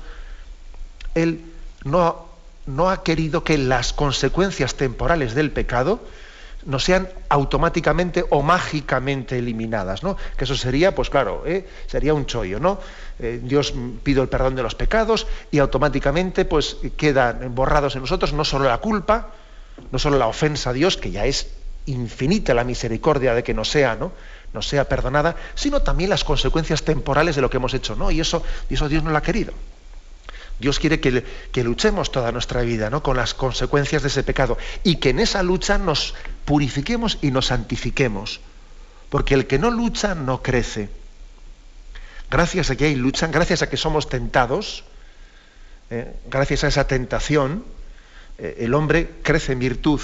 Él 1.14 1.42
no, 1.84 2.28
no 2.66 2.90
ha 2.90 3.04
querido 3.04 3.44
que 3.44 3.58
las 3.58 3.94
consecuencias 3.94 4.76
temporales 4.76 5.36
del 5.36 5.52
pecado 5.52 6.02
no 6.66 6.80
sean 6.80 7.10
automáticamente 7.30 8.26
o 8.30 8.42
mágicamente 8.42 9.38
eliminadas, 9.38 10.04
¿no? 10.04 10.18
Que 10.38 10.46
eso 10.46 10.56
sería, 10.56 10.96
pues 10.96 11.10
claro, 11.10 11.44
¿eh? 11.46 11.68
sería 11.88 12.14
un 12.14 12.26
chollo, 12.26 12.60
¿no? 12.60 12.80
Eh, 13.20 13.40
Dios 13.44 13.74
pido 14.04 14.24
el 14.24 14.30
perdón 14.30 14.56
de 14.56 14.64
los 14.64 14.76
pecados 14.76 15.28
y 15.52 15.60
automáticamente 15.60 16.46
pues 16.46 16.78
quedan 16.98 17.54
borrados 17.54 17.96
en 17.96 18.02
nosotros 18.02 18.34
no 18.34 18.46
solo 18.46 18.66
la 18.66 18.78
culpa, 18.80 19.30
no 19.92 20.00
solo 20.00 20.18
la 20.18 20.28
ofensa 20.28 20.72
a 20.72 20.74
Dios, 20.74 20.98
que 20.98 21.12
ya 21.12 21.26
es 21.26 21.50
infinita 21.86 22.54
la 22.54 22.64
misericordia 22.64 23.34
de 23.34 23.44
que 23.44 23.54
no 23.54 23.66
sea, 23.66 23.96
¿no? 23.96 24.12
no 24.54 24.62
sea 24.62 24.88
perdonada, 24.88 25.36
sino 25.56 25.82
también 25.82 26.10
las 26.10 26.24
consecuencias 26.24 26.84
temporales 26.84 27.36
de 27.36 27.42
lo 27.42 27.50
que 27.50 27.58
hemos 27.58 27.74
hecho, 27.74 27.96
¿no? 27.96 28.12
Y 28.12 28.22
eso, 28.22 28.44
eso 28.70 28.88
Dios 28.88 29.04
no 29.04 29.10
lo 29.10 29.18
ha 29.18 29.22
querido. 29.22 29.54
Dios 30.60 30.80
quiere 30.80 31.00
que, 31.00 31.24
que, 31.52 31.64
luchemos 31.64 32.12
toda 32.12 32.32
nuestra 32.32 32.62
vida 32.62 32.90
¿no? 32.90 33.02
con 33.02 33.18
las 33.18 33.34
consecuencias 33.34 34.04
de 34.04 34.08
ese 34.08 34.24
pecado 34.24 34.58
y 34.84 34.98
que 34.98 35.10
en 35.10 35.20
esa 35.20 35.42
lucha 35.44 35.78
nos 35.78 36.14
purifiquemos 36.46 37.18
y 37.22 37.32
nos 37.32 37.48
santifiquemos. 37.48 38.42
Porque 39.10 39.34
el 39.34 39.48
que 39.48 39.60
no 39.60 39.70
lucha 39.72 40.16
no 40.16 40.42
crece. 40.42 40.90
Gracias 42.30 42.70
a 42.72 42.76
que 42.76 42.86
hay 42.86 42.96
lucha, 42.96 43.28
gracias 43.28 43.62
a 43.62 43.70
que 43.70 43.78
somos 43.78 44.10
tentados, 44.10 44.84
¿eh? 45.92 46.16
gracias 46.30 46.64
a 46.64 46.68
esa 46.68 46.88
tentación, 46.88 47.64
eh, 48.40 48.58
el 48.62 48.74
hombre 48.74 49.10
crece 49.22 49.54
en 49.54 49.60
virtud 49.60 50.02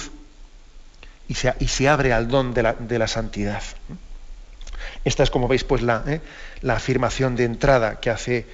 y 1.26 1.34
se, 1.34 1.52
y 1.58 1.66
se 1.66 1.88
abre 1.88 2.12
al 2.12 2.28
don 2.28 2.54
de 2.54 2.62
la, 2.62 2.74
de 2.74 2.98
la, 2.98 3.08
santidad. 3.08 3.62
Esta 5.04 5.24
es, 5.24 5.30
como 5.30 5.48
veis, 5.48 5.64
pues 5.64 5.82
la, 5.82 6.04
¿eh? 6.06 6.20
la 6.62 6.76
afirmación 6.76 7.34
de 7.34 7.44
entrada 7.44 7.98
que 7.98 8.10
hace, 8.10 8.46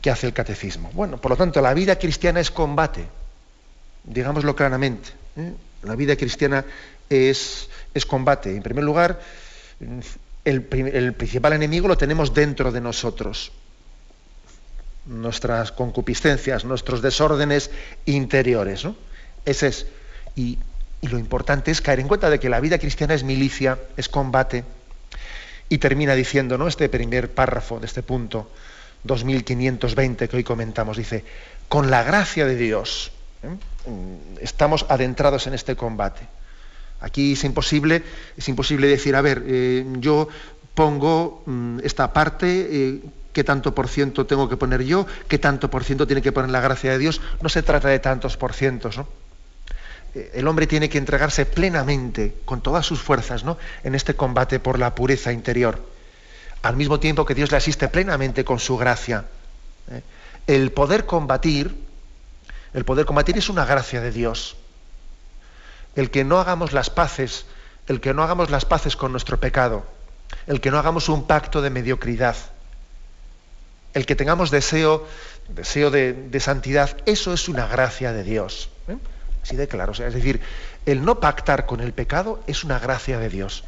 que 0.00 0.10
hace 0.10 0.26
el 0.26 0.32
catecismo. 0.32 0.90
Bueno, 0.94 1.18
por 1.18 1.32
lo 1.32 1.36
tanto, 1.36 1.60
la 1.60 1.74
vida 1.74 1.98
cristiana 1.98 2.40
es 2.40 2.50
combate, 2.50 3.04
digámoslo 4.04 4.56
claramente. 4.56 5.10
La 5.84 5.96
vida 5.96 6.16
cristiana 6.16 6.64
es, 7.08 7.68
es, 7.92 8.06
combate. 8.06 8.54
En 8.54 8.62
primer 8.62 8.84
lugar, 8.84 9.20
el, 10.44 10.62
principal 10.62 11.52
enemigo 11.52 11.88
lo 11.88 11.96
tenemos 11.96 12.34
dentro 12.34 12.72
de 12.72 12.80
nosotros 12.80 13.52
nuestras 15.06 15.70
concupiscencias, 15.70 16.64
nuestros 16.64 17.02
desórdenes 17.02 17.70
interiores. 18.06 18.84
¿no? 18.84 18.96
Ese 19.44 19.68
es. 19.68 19.86
Y, 20.34 20.58
y, 21.02 21.08
lo 21.08 21.18
importante 21.18 21.70
es 21.70 21.80
caer 21.82 22.00
en 22.00 22.08
cuenta 22.08 22.30
de 22.30 22.40
que 22.40 22.48
la 22.48 22.60
vida 22.60 22.78
cristiana 22.78 23.14
es 23.14 23.22
milicia, 23.22 23.78
es 23.96 24.08
combate. 24.08 24.64
Y 25.68 25.78
termina 25.78 26.14
diciendo, 26.14 26.58
¿no? 26.58 26.68
Este 26.68 26.88
primer 26.88 27.30
párrafo 27.32 27.80
de 27.80 27.86
este 27.86 28.02
punto, 28.02 28.50
2520 29.04 30.28
que 30.28 30.36
hoy 30.36 30.44
comentamos, 30.44 30.96
dice, 30.96 31.24
con 31.68 31.90
la 31.90 32.02
gracia 32.02 32.46
de 32.46 32.56
Dios. 32.56 33.12
Estamos 34.40 34.86
adentrados 34.88 35.46
en 35.46 35.54
este 35.54 35.76
combate. 35.76 36.26
Aquí 37.00 37.32
es 37.32 37.44
imposible, 37.44 38.02
es 38.36 38.48
imposible 38.48 38.86
decir, 38.86 39.14
a 39.16 39.20
ver, 39.20 39.42
eh, 39.46 39.84
yo 39.98 40.28
pongo 40.74 41.42
mm, 41.46 41.80
esta 41.82 42.12
parte, 42.12 42.68
eh, 42.70 43.00
qué 43.32 43.44
tanto 43.44 43.74
por 43.74 43.88
ciento 43.88 44.26
tengo 44.26 44.48
que 44.48 44.56
poner 44.56 44.84
yo, 44.84 45.06
qué 45.28 45.38
tanto 45.38 45.70
por 45.70 45.84
ciento 45.84 46.06
tiene 46.06 46.22
que 46.22 46.32
poner 46.32 46.50
la 46.50 46.60
gracia 46.60 46.92
de 46.92 46.98
Dios. 46.98 47.20
No 47.42 47.48
se 47.48 47.62
trata 47.62 47.88
de 47.88 47.98
tantos 47.98 48.36
por 48.36 48.54
cientos, 48.54 48.96
¿no? 48.96 49.06
Eh, 50.14 50.30
el 50.34 50.48
hombre 50.48 50.66
tiene 50.66 50.88
que 50.88 50.98
entregarse 50.98 51.44
plenamente, 51.44 52.34
con 52.44 52.60
todas 52.60 52.86
sus 52.86 53.00
fuerzas, 53.00 53.44
¿no? 53.44 53.58
en 53.82 53.94
este 53.94 54.14
combate 54.14 54.60
por 54.60 54.78
la 54.78 54.94
pureza 54.94 55.32
interior, 55.32 55.80
al 56.62 56.76
mismo 56.76 57.00
tiempo 57.00 57.24
que 57.24 57.34
Dios 57.34 57.50
le 57.50 57.56
asiste 57.56 57.88
plenamente 57.88 58.44
con 58.44 58.58
su 58.58 58.76
gracia. 58.76 59.24
¿eh? 59.90 60.02
El 60.46 60.72
poder 60.72 61.06
combatir, 61.06 61.74
el 62.74 62.84
poder 62.84 63.06
combatir 63.06 63.38
es 63.38 63.48
una 63.48 63.64
gracia 63.64 64.00
de 64.00 64.10
Dios. 64.10 64.56
El 65.94 66.10
que 66.10 66.24
no 66.24 66.40
hagamos 66.40 66.72
las 66.72 66.90
paces, 66.90 67.46
el 67.86 68.00
que 68.00 68.12
no 68.12 68.22
hagamos 68.22 68.50
las 68.50 68.64
paces 68.64 68.96
con 68.96 69.12
nuestro 69.12 69.38
pecado, 69.38 69.84
el 70.46 70.60
que 70.60 70.70
no 70.70 70.78
hagamos 70.78 71.08
un 71.08 71.26
pacto 71.26 71.62
de 71.62 71.70
mediocridad, 71.70 72.36
el 73.94 74.06
que 74.06 74.16
tengamos 74.16 74.50
deseo, 74.50 75.06
deseo 75.48 75.90
de, 75.90 76.40
santidad, 76.40 76.96
eso 77.06 77.32
es 77.32 77.48
una 77.48 77.66
gracia 77.68 78.12
de 78.12 78.24
Dios. 78.24 78.68
¿eh? 78.88 78.96
Así 79.42 79.56
de 79.56 79.68
claro. 79.68 79.92
es 79.92 80.14
decir, 80.14 80.40
el 80.84 81.04
no 81.04 81.20
pactar 81.20 81.66
con 81.66 81.80
el 81.80 81.92
pecado 81.92 82.42
es 82.46 82.64
una 82.64 82.78
gracia 82.80 83.18
de 83.18 83.28
Dios. 83.28 83.64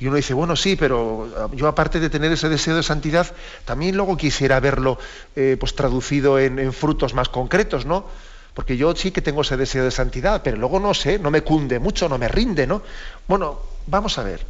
Y 0.00 0.08
uno 0.08 0.16
dice, 0.16 0.34
bueno, 0.34 0.56
sí, 0.56 0.74
pero 0.74 1.32
ah, 1.36 1.48
yo 1.54 1.68
aparte 1.68 2.00
de 2.00 2.10
tener 2.10 2.32
ese 2.32 2.48
deseo 2.48 2.74
de 2.74 2.82
santidad, 2.82 3.26
también 3.64 3.96
luego 3.96 4.16
quisiera 4.16 4.58
verlo 4.58 4.98
eh, 5.36 5.56
pues, 5.60 5.76
traducido 5.76 6.40
en, 6.40 6.72
frutos 6.72 7.14
más 7.14 7.28
concretos, 7.28 7.86
¿no? 7.86 8.06
Porque 8.54 8.76
yo 8.76 8.94
sí 8.94 9.10
que 9.10 9.22
tengo 9.22 9.42
ese 9.42 9.56
deseo 9.56 9.84
de 9.84 9.90
santidad, 9.90 10.42
pero 10.42 10.56
luego 10.58 10.78
no 10.78 10.92
sé, 10.92 11.18
no 11.18 11.30
me 11.30 11.42
cunde 11.42 11.78
mucho, 11.78 12.08
no 12.08 12.18
me 12.18 12.28
rinde, 12.28 12.66
¿no? 12.66 12.82
Bueno, 13.26 13.60
vamos 13.86 14.18
a 14.18 14.22
ver. 14.22 14.44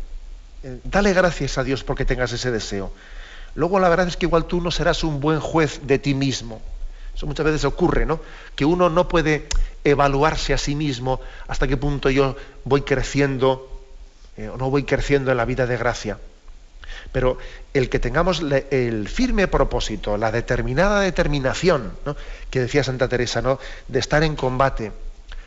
Eh, 0.62 0.80
dale 0.84 1.12
gracias 1.12 1.58
a 1.58 1.64
Dios 1.64 1.84
porque 1.84 2.04
tengas 2.04 2.32
ese 2.32 2.50
deseo. 2.50 2.92
Luego 3.54 3.78
la 3.78 3.88
verdad 3.88 4.08
es 4.08 4.16
que 4.16 4.26
igual 4.26 4.46
tú 4.46 4.60
no 4.60 4.70
serás 4.70 5.04
un 5.04 5.20
buen 5.20 5.40
juez 5.40 5.80
de 5.84 5.98
ti 5.98 6.14
mismo. 6.14 6.60
Eso 7.14 7.26
muchas 7.26 7.44
veces 7.44 7.64
ocurre, 7.64 8.06
¿no? 8.06 8.20
Que 8.56 8.64
uno 8.64 8.88
no 8.88 9.08
puede 9.08 9.46
evaluarse 9.84 10.54
a 10.54 10.58
sí 10.58 10.74
mismo 10.74 11.20
hasta 11.46 11.68
qué 11.68 11.76
punto 11.76 12.08
yo 12.10 12.36
voy 12.64 12.82
creciendo 12.82 13.68
eh, 14.36 14.48
o 14.48 14.56
no 14.56 14.70
voy 14.70 14.84
creciendo 14.84 15.30
en 15.30 15.36
la 15.36 15.44
vida 15.44 15.66
de 15.66 15.76
gracia. 15.76 16.18
Pero 17.10 17.38
el 17.74 17.88
que 17.88 17.98
tengamos 17.98 18.42
el 18.70 19.08
firme 19.08 19.48
propósito, 19.48 20.16
la 20.16 20.30
determinada 20.30 21.00
determinación, 21.00 21.92
¿no? 22.06 22.16
que 22.50 22.60
decía 22.60 22.84
Santa 22.84 23.08
Teresa, 23.08 23.42
¿no? 23.42 23.58
de 23.88 23.98
estar 23.98 24.22
en 24.22 24.36
combate, 24.36 24.92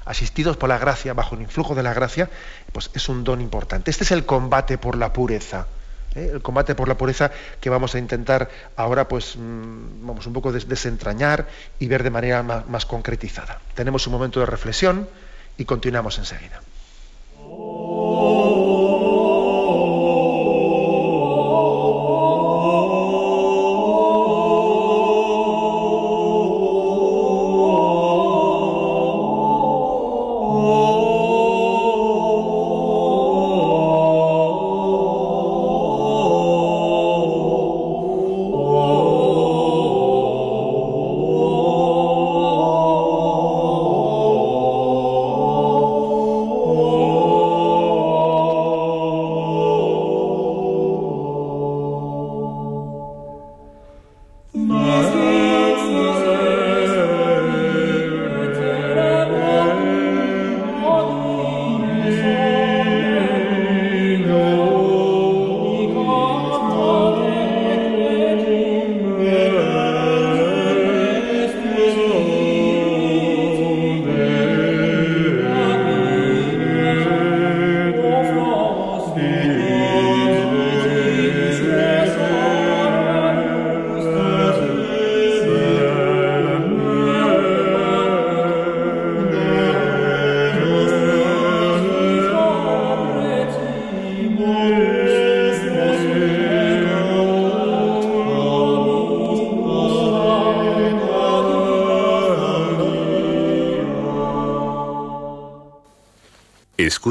asistidos 0.05 0.57
por 0.57 0.69
la 0.69 0.77
gracia, 0.77 1.13
bajo 1.13 1.35
el 1.35 1.41
influjo 1.41 1.75
de 1.75 1.83
la 1.83 1.93
gracia, 1.93 2.29
pues 2.71 2.91
es 2.93 3.09
un 3.09 3.23
don 3.23 3.41
importante. 3.41 3.91
Este 3.91 4.03
es 4.03 4.11
el 4.11 4.25
combate 4.25 4.77
por 4.77 4.97
la 4.97 5.13
pureza. 5.13 5.67
¿eh? 6.15 6.31
el 6.33 6.41
combate 6.41 6.75
por 6.75 6.87
la 6.87 6.97
pureza 6.97 7.31
que 7.59 7.69
vamos 7.69 7.93
a 7.95 7.99
intentar 7.99 8.49
ahora 8.75 9.07
pues 9.07 9.35
mm, 9.35 10.07
vamos 10.07 10.25
un 10.25 10.33
poco 10.33 10.51
desentrañar 10.51 11.47
y 11.79 11.87
ver 11.87 12.03
de 12.03 12.09
manera 12.09 12.43
más, 12.43 12.67
más 12.67 12.85
concretizada. 12.85 13.59
Tenemos 13.75 14.07
un 14.07 14.13
momento 14.13 14.39
de 14.39 14.45
reflexión 14.45 15.07
y 15.57 15.65
continuamos 15.65 16.17
enseguida. 16.17 16.61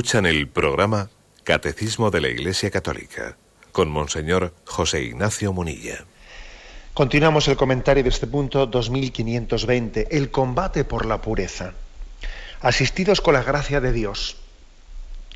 Escuchan 0.05 0.27
el 0.27 0.49
programa 0.49 1.09
Catecismo 1.45 2.11
de 2.11 2.21
la 2.21 2.29
Iglesia 2.29 2.71
Católica 2.71 3.39
con 3.73 3.89
Monseñor 3.91 4.53
José 4.67 5.03
Ignacio 5.03 5.51
Munilla. 5.55 6.05
Continuamos 6.93 7.49
el 7.49 7.57
comentario 7.57 8.03
de 8.03 8.11
este 8.11 8.27
punto 8.27 8.67
2520, 8.67 10.09
el 10.15 10.31
combate 10.31 10.85
por 10.85 11.07
la 11.07 11.23
pureza. 11.23 11.73
Asistidos 12.61 13.23
con 13.23 13.33
la 13.33 13.43
gracia 13.43 13.81
de 13.81 13.93
Dios, 13.93 14.37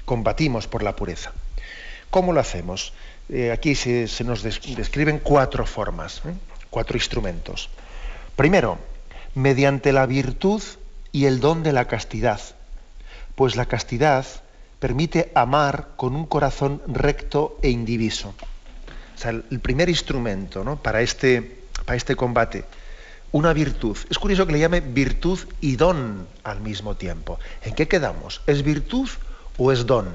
combatimos 0.05 0.67
por 0.67 0.83
la 0.83 0.95
pureza. 0.95 1.33
¿Cómo 2.11 2.35
lo 2.35 2.41
hacemos? 2.41 2.93
Eh, 3.31 3.51
aquí 3.51 3.75
se, 3.75 4.07
nos 4.25 4.43
describen 4.43 5.21
cuatro 5.21 5.65
formas, 5.65 6.21
¿eh? 6.27 6.35
cuatro 6.69 6.99
instrumentos. 6.99 7.71
Primero, 8.37 8.79
mediante 9.35 9.95
la 9.95 10.05
virtud 10.05 10.63
y 11.11 11.25
el 11.25 11.41
don 11.41 11.63
de 11.63 11.73
la 11.73 11.87
castidad, 11.87 12.43
pues 13.35 13.57
la 13.57 13.65
castidad 13.65 14.27
permite 14.79 15.33
amar 15.35 15.91
con 15.97 16.15
un 16.15 16.27
corazón 16.27 16.83
recto 16.87 17.59
e 17.63 17.71
indiviso. 17.71 18.35
O 19.15 19.19
sea, 19.19 19.31
el 19.31 19.61
primer 19.61 19.89
instrumento 19.89 20.63
¿no? 20.63 20.77
para, 20.77 21.03
este, 21.03 21.63
para 21.85 21.97
este 21.97 22.15
combate, 22.15 22.65
una 23.33 23.53
virtud. 23.53 23.97
Es 24.09 24.19
curioso 24.19 24.47
que 24.47 24.53
le 24.53 24.61
llame 24.61 24.81
virtud 24.81 25.39
y 25.61 25.77
don 25.77 26.27
al 26.45 26.61
mismo 26.61 26.97
tiempo. 26.97 27.39
¿En 27.63 27.75
qué 27.75 27.89
quedamos? 27.89 28.41
¿Es 28.47 28.63
virtud 28.63 29.09
o 29.57 29.73
es 29.73 29.87
don? 29.87 30.09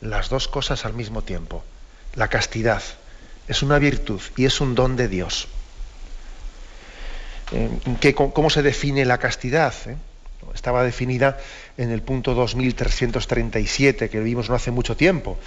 Las 0.00 0.28
dos 0.28 0.48
cosas 0.48 0.84
al 0.84 0.94
mismo 0.94 1.22
tiempo. 1.22 1.64
La 2.14 2.28
castidad 2.28 2.82
es 3.48 3.62
una 3.62 3.78
virtud 3.78 4.20
y 4.36 4.44
es 4.44 4.60
un 4.60 4.74
don 4.74 4.96
de 4.96 5.08
Dios. 5.08 5.48
Eh, 7.52 8.14
¿Cómo 8.14 8.50
se 8.50 8.62
define 8.62 9.04
la 9.04 9.18
castidad? 9.18 9.74
Eh? 9.86 9.96
Estaba 10.54 10.82
definida 10.82 11.38
en 11.76 11.90
el 11.90 12.02
punto 12.02 12.34
2337, 12.34 14.08
que 14.08 14.20
vimos 14.20 14.48
no 14.48 14.54
hace 14.54 14.70
mucho 14.70 14.96
tiempo. 14.96 15.38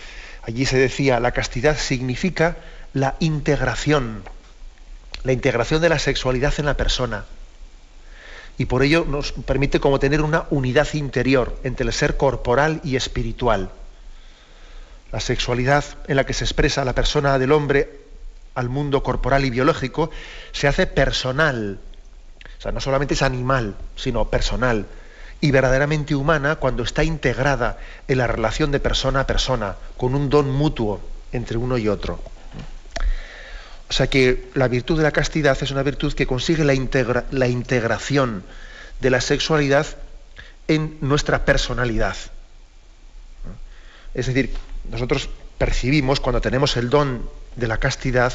Allí 0.44 0.66
se 0.66 0.78
decía, 0.78 1.20
la 1.20 1.32
castidad 1.32 1.78
significa 1.78 2.58
la 2.94 3.16
integración, 3.20 4.24
la 5.24 5.32
integración 5.32 5.82
de 5.82 5.90
la 5.90 6.00
sexualidad 6.00 6.54
en 6.58 6.66
la 6.66 6.78
persona. 6.78 7.26
Y 8.58 8.66
por 8.66 8.84
ello 8.84 9.06
nos 9.08 9.32
permite 9.32 9.80
como 9.80 10.00
tener 10.00 10.22
una 10.22 10.46
unidad 10.52 10.88
interior 10.94 11.60
entre 11.64 11.86
el 11.86 11.94
ser 11.94 12.18
corporal 12.18 12.82
y 12.84 12.96
espiritual. 12.96 13.72
La 15.12 15.20
sexualidad 15.20 15.84
en 16.08 16.18
la 16.18 16.26
que 16.26 16.34
se 16.34 16.44
expresa 16.44 16.86
la 16.86 16.94
persona 16.94 17.40
del 17.40 17.52
hombre 17.52 18.02
al 18.56 18.70
mundo 18.70 19.02
corporal 19.02 19.46
y 19.46 19.50
biológico 19.50 20.12
se 20.52 20.68
hace 20.68 20.86
personal. 20.86 21.80
Sea, 22.64 22.72
no 22.72 22.80
solamente 22.80 23.14
es 23.14 23.22
animal, 23.22 23.76
sino 23.98 24.30
personal 24.30 24.86
y 25.42 25.52
verdaderamente 25.52 26.16
humana 26.16 26.56
cuando 26.56 26.84
está 26.84 27.04
integrada 27.04 27.78
en 28.08 28.20
la 28.20 28.28
relación 28.28 28.72
de 28.72 28.80
persona 28.80 29.20
a 29.20 29.28
persona, 29.28 29.76
con 29.98 30.16
un 30.16 30.30
don 30.30 30.50
mutuo 30.50 31.02
entre 31.34 31.58
uno 31.58 31.78
y 31.78 31.90
otro. 31.90 32.22
O 33.90 33.94
sea 33.94 34.08
que 34.08 34.50
la 34.54 34.70
virtud 34.70 34.96
de 34.96 35.04
la 35.04 35.12
castidad 35.12 35.58
es 35.62 35.72
una 35.72 35.84
virtud 35.84 36.14
que 36.14 36.26
consigue 36.26 36.64
la, 36.64 36.74
la 37.32 37.48
integración 37.50 38.46
de 39.02 39.10
la 39.10 39.20
sexualidad 39.20 39.86
en 40.70 40.98
nuestra 41.02 41.44
personalidad. 41.44 42.16
Es 44.14 44.28
decir, 44.28 44.54
nosotros 44.90 45.30
percibimos, 45.58 46.22
cuando 46.22 46.40
tenemos 46.40 46.78
el 46.78 46.90
don 46.90 47.30
de 47.58 47.68
la 47.68 47.78
castidad, 47.78 48.32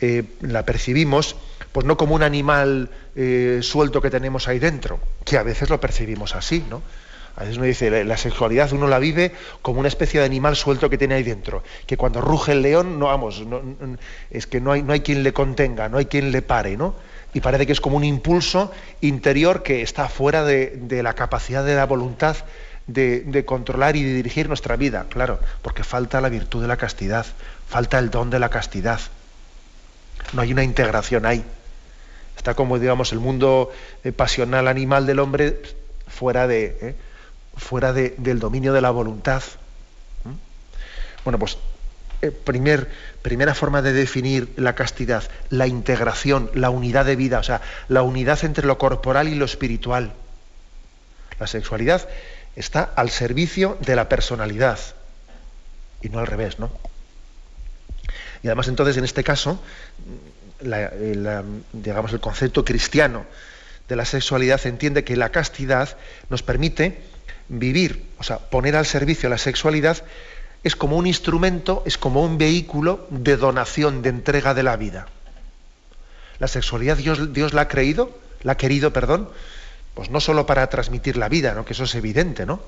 eh, 0.00 0.24
la 0.40 0.64
percibimos 0.64 1.36
pues 1.74 1.84
no 1.84 1.96
como 1.96 2.14
un 2.14 2.22
animal 2.22 2.88
eh, 3.16 3.58
suelto 3.60 4.00
que 4.00 4.08
tenemos 4.08 4.46
ahí 4.46 4.60
dentro, 4.60 5.00
que 5.24 5.38
a 5.38 5.42
veces 5.42 5.68
lo 5.70 5.80
percibimos 5.80 6.36
así, 6.36 6.64
¿no? 6.70 6.82
A 7.34 7.40
veces 7.40 7.56
uno 7.56 7.66
dice, 7.66 8.04
la 8.04 8.16
sexualidad 8.16 8.72
uno 8.72 8.86
la 8.86 9.00
vive 9.00 9.32
como 9.60 9.80
una 9.80 9.88
especie 9.88 10.20
de 10.20 10.26
animal 10.26 10.54
suelto 10.54 10.88
que 10.88 10.96
tiene 10.98 11.16
ahí 11.16 11.24
dentro, 11.24 11.64
que 11.84 11.96
cuando 11.96 12.20
ruge 12.20 12.52
el 12.52 12.62
león, 12.62 13.00
no 13.00 13.06
vamos, 13.06 13.42
es 14.30 14.46
que 14.46 14.60
no 14.60 14.70
hay, 14.70 14.84
no 14.84 14.92
hay 14.92 15.00
quien 15.00 15.24
le 15.24 15.32
contenga, 15.32 15.88
no 15.88 15.98
hay 15.98 16.06
quien 16.06 16.30
le 16.30 16.42
pare, 16.42 16.76
¿no? 16.76 16.94
Y 17.32 17.40
parece 17.40 17.66
que 17.66 17.72
es 17.72 17.80
como 17.80 17.96
un 17.96 18.04
impulso 18.04 18.70
interior 19.00 19.64
que 19.64 19.82
está 19.82 20.08
fuera 20.08 20.44
de, 20.44 21.00
la 21.02 21.14
capacidad 21.14 21.64
de 21.64 21.74
la 21.74 21.86
voluntad 21.86 22.36
de, 22.86 23.22
de, 23.22 23.44
controlar 23.44 23.96
y 23.96 24.04
de 24.04 24.14
dirigir 24.14 24.46
nuestra 24.46 24.76
vida, 24.76 25.06
claro, 25.08 25.40
porque 25.60 25.82
falta 25.82 26.20
la 26.20 26.28
virtud 26.28 26.62
de 26.62 26.68
la 26.68 26.76
castidad, 26.76 27.26
falta 27.66 27.98
el 27.98 28.10
don 28.10 28.30
de 28.30 28.38
la 28.38 28.48
castidad. 28.48 29.00
No 30.34 30.42
hay 30.42 30.52
una 30.52 30.62
integración 30.62 31.26
ahí. 31.26 31.44
Está 32.44 32.52
como, 32.52 32.78
digamos, 32.78 33.10
el 33.12 33.20
mundo 33.20 33.72
eh, 34.04 34.12
pasional 34.12 34.68
animal 34.68 35.06
del 35.06 35.18
hombre 35.20 35.62
fuera 36.06 36.46
de, 36.46 36.76
eh, 36.82 36.94
fuera 37.56 37.94
del 37.94 38.38
dominio 38.38 38.74
de 38.74 38.82
la 38.82 38.90
voluntad. 38.90 39.42
Bueno, 41.24 41.38
pues 41.38 41.56
eh, 42.20 42.30
primer, 42.30 42.90
primera 43.22 43.54
forma 43.54 43.80
de 43.80 43.94
definir 43.94 44.52
la 44.56 44.74
castidad, 44.74 45.24
la 45.48 45.66
integración, 45.66 46.50
la 46.52 46.68
unidad 46.68 47.06
de 47.06 47.16
vida, 47.16 47.38
o 47.38 47.42
sea, 47.42 47.62
la 47.88 48.02
unidad 48.02 48.44
entre 48.44 48.66
lo 48.66 48.76
corporal 48.76 49.26
y 49.28 49.36
lo 49.36 49.46
espiritual. 49.46 50.12
La 51.40 51.46
sexualidad 51.46 52.06
está 52.56 52.82
al 52.94 53.08
servicio 53.08 53.78
de 53.80 53.96
la 53.96 54.10
personalidad 54.10 54.78
y 56.02 56.10
no 56.10 56.18
al 56.18 56.26
revés, 56.26 56.58
¿no? 56.58 56.70
Y 58.42 58.48
además 58.48 58.68
entonces 58.68 58.98
en 58.98 59.04
este 59.04 59.24
caso 59.24 59.58
digamos, 61.72 62.12
el 62.12 62.20
concepto 62.20 62.64
cristiano 62.64 63.24
de 63.88 63.96
la 63.96 64.04
sexualidad 64.04 64.66
entiende 64.66 65.04
que 65.04 65.16
la 65.16 65.30
castidad 65.30 65.96
nos 66.30 66.42
permite 66.42 67.00
vivir, 67.48 68.04
o 68.18 68.22
sea, 68.22 68.38
poner 68.38 68.76
al 68.76 68.86
servicio 68.86 69.28
la 69.28 69.38
sexualidad 69.38 69.98
es 70.62 70.76
como 70.76 70.96
un 70.96 71.06
instrumento, 71.06 71.82
es 71.84 71.98
como 71.98 72.22
un 72.22 72.38
vehículo 72.38 73.06
de 73.10 73.36
donación, 73.36 74.00
de 74.00 74.08
entrega 74.08 74.54
de 74.54 74.62
la 74.62 74.76
vida. 74.76 75.06
La 76.38 76.48
sexualidad 76.48 76.96
Dios, 76.96 77.34
Dios 77.34 77.52
la 77.52 77.62
ha 77.62 77.68
creído, 77.68 78.18
la 78.42 78.52
ha 78.52 78.56
querido, 78.56 78.92
perdón, 78.92 79.28
pues 79.92 80.10
no 80.10 80.20
solo 80.20 80.46
para 80.46 80.66
transmitir 80.68 81.18
la 81.18 81.28
vida, 81.28 81.54
¿no? 81.54 81.66
que 81.66 81.74
eso 81.74 81.84
es 81.84 81.94
evidente, 81.94 82.46
¿no? 82.46 82.60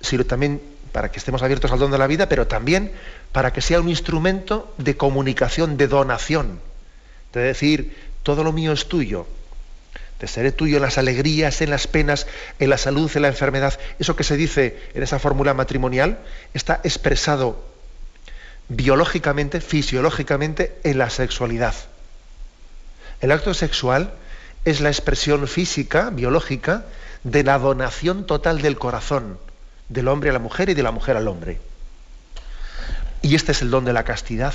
sino 0.00 0.24
también 0.24 0.62
para 0.92 1.10
que 1.10 1.18
estemos 1.18 1.42
abiertos 1.42 1.72
al 1.72 1.80
don 1.80 1.90
de 1.90 1.98
la 1.98 2.06
vida, 2.06 2.28
pero 2.28 2.46
también 2.46 2.92
para 3.32 3.52
que 3.52 3.60
sea 3.60 3.80
un 3.80 3.88
instrumento 3.88 4.72
de 4.78 4.96
comunicación, 4.96 5.76
de 5.76 5.88
donación 5.88 6.60
de 7.40 7.46
decir, 7.46 7.96
todo 8.22 8.44
lo 8.44 8.52
mío 8.52 8.72
es 8.72 8.86
tuyo, 8.86 9.26
te 10.18 10.28
seré 10.28 10.52
tuyo 10.52 10.76
en 10.76 10.82
las 10.82 10.98
alegrías, 10.98 11.60
en 11.60 11.70
las 11.70 11.86
penas, 11.86 12.26
en 12.58 12.70
la 12.70 12.78
salud, 12.78 13.10
en 13.14 13.22
la 13.22 13.28
enfermedad. 13.28 13.78
Eso 13.98 14.16
que 14.16 14.24
se 14.24 14.36
dice 14.36 14.78
en 14.94 15.02
esa 15.02 15.18
fórmula 15.18 15.54
matrimonial 15.54 16.18
está 16.54 16.80
expresado 16.84 17.64
biológicamente, 18.68 19.60
fisiológicamente 19.60 20.78
en 20.84 20.98
la 20.98 21.10
sexualidad. 21.10 21.74
El 23.20 23.32
acto 23.32 23.54
sexual 23.54 24.14
es 24.64 24.80
la 24.80 24.88
expresión 24.88 25.46
física, 25.48 26.10
biológica, 26.10 26.84
de 27.24 27.42
la 27.42 27.58
donación 27.58 28.26
total 28.26 28.62
del 28.62 28.78
corazón, 28.78 29.38
del 29.88 30.08
hombre 30.08 30.30
a 30.30 30.32
la 30.32 30.38
mujer 30.38 30.68
y 30.68 30.74
de 30.74 30.82
la 30.82 30.90
mujer 30.90 31.16
al 31.16 31.28
hombre. 31.28 31.60
Y 33.22 33.34
este 33.34 33.52
es 33.52 33.62
el 33.62 33.70
don 33.70 33.84
de 33.84 33.92
la 33.92 34.04
castidad. 34.04 34.54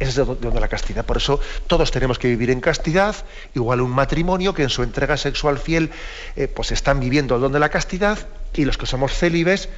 Ese 0.00 0.08
es 0.08 0.16
de 0.16 0.24
donde 0.24 0.60
la 0.60 0.68
castidad. 0.68 1.04
Por 1.04 1.18
eso 1.18 1.40
todos 1.66 1.90
tenemos 1.90 2.18
que 2.18 2.26
vivir 2.26 2.50
en 2.50 2.60
castidad, 2.60 3.14
igual 3.54 3.82
un 3.82 3.90
matrimonio 3.90 4.54
que 4.54 4.62
en 4.62 4.70
su 4.70 4.82
entrega 4.82 5.18
sexual 5.18 5.58
fiel 5.58 5.90
eh, 6.36 6.48
pues 6.48 6.72
están 6.72 7.00
viviendo 7.00 7.36
el 7.36 7.42
don 7.42 7.52
de 7.52 7.58
la 7.58 7.68
castidad 7.68 8.18
y 8.54 8.64
los 8.64 8.78
que 8.78 8.86
somos 8.86 9.12
célibes 9.12 9.68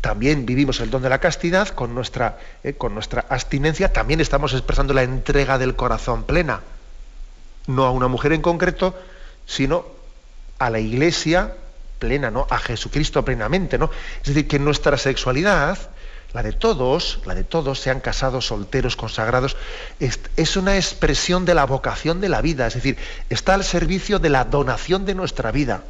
también 0.00 0.46
vivimos 0.46 0.80
el 0.80 0.90
don 0.90 1.02
de 1.02 1.10
la 1.10 1.18
castidad 1.18 1.68
con 1.68 1.94
nuestra, 1.94 2.38
eh, 2.64 2.72
con 2.72 2.94
nuestra 2.94 3.26
abstinencia, 3.28 3.92
también 3.92 4.20
estamos 4.20 4.52
expresando 4.52 4.94
la 4.94 5.02
entrega 5.02 5.58
del 5.58 5.76
corazón 5.76 6.24
plena. 6.24 6.62
No 7.66 7.84
a 7.84 7.90
una 7.90 8.08
mujer 8.08 8.32
en 8.32 8.42
concreto, 8.42 8.98
sino 9.44 9.84
a 10.58 10.70
la 10.70 10.80
iglesia 10.80 11.54
plena, 11.98 12.30
¿no? 12.30 12.46
A 12.50 12.58
Jesucristo 12.58 13.24
plenamente, 13.24 13.78
¿no? 13.78 13.90
Es 14.22 14.28
decir, 14.28 14.48
que 14.48 14.58
nuestra 14.58 14.96
sexualidad 14.96 15.78
la 16.32 16.42
de 16.42 16.52
todos, 16.52 17.20
la 17.24 17.34
de 17.34 17.44
todos, 17.44 17.80
sean 17.80 18.00
casados, 18.00 18.46
solteros, 18.46 18.96
consagrados, 18.96 19.56
es, 20.00 20.56
una 20.56 20.76
expresión 20.76 21.44
de 21.44 21.54
la 21.54 21.64
vocación 21.64 22.20
de 22.20 22.28
la 22.28 22.42
vida, 22.42 22.66
es 22.66 22.74
decir, 22.74 22.98
está 23.30 23.54
al 23.54 23.64
servicio 23.64 24.18
de 24.18 24.30
la 24.30 24.44
donación 24.44 25.06
de 25.06 25.14
nuestra 25.14 25.50
vida. 25.50 25.82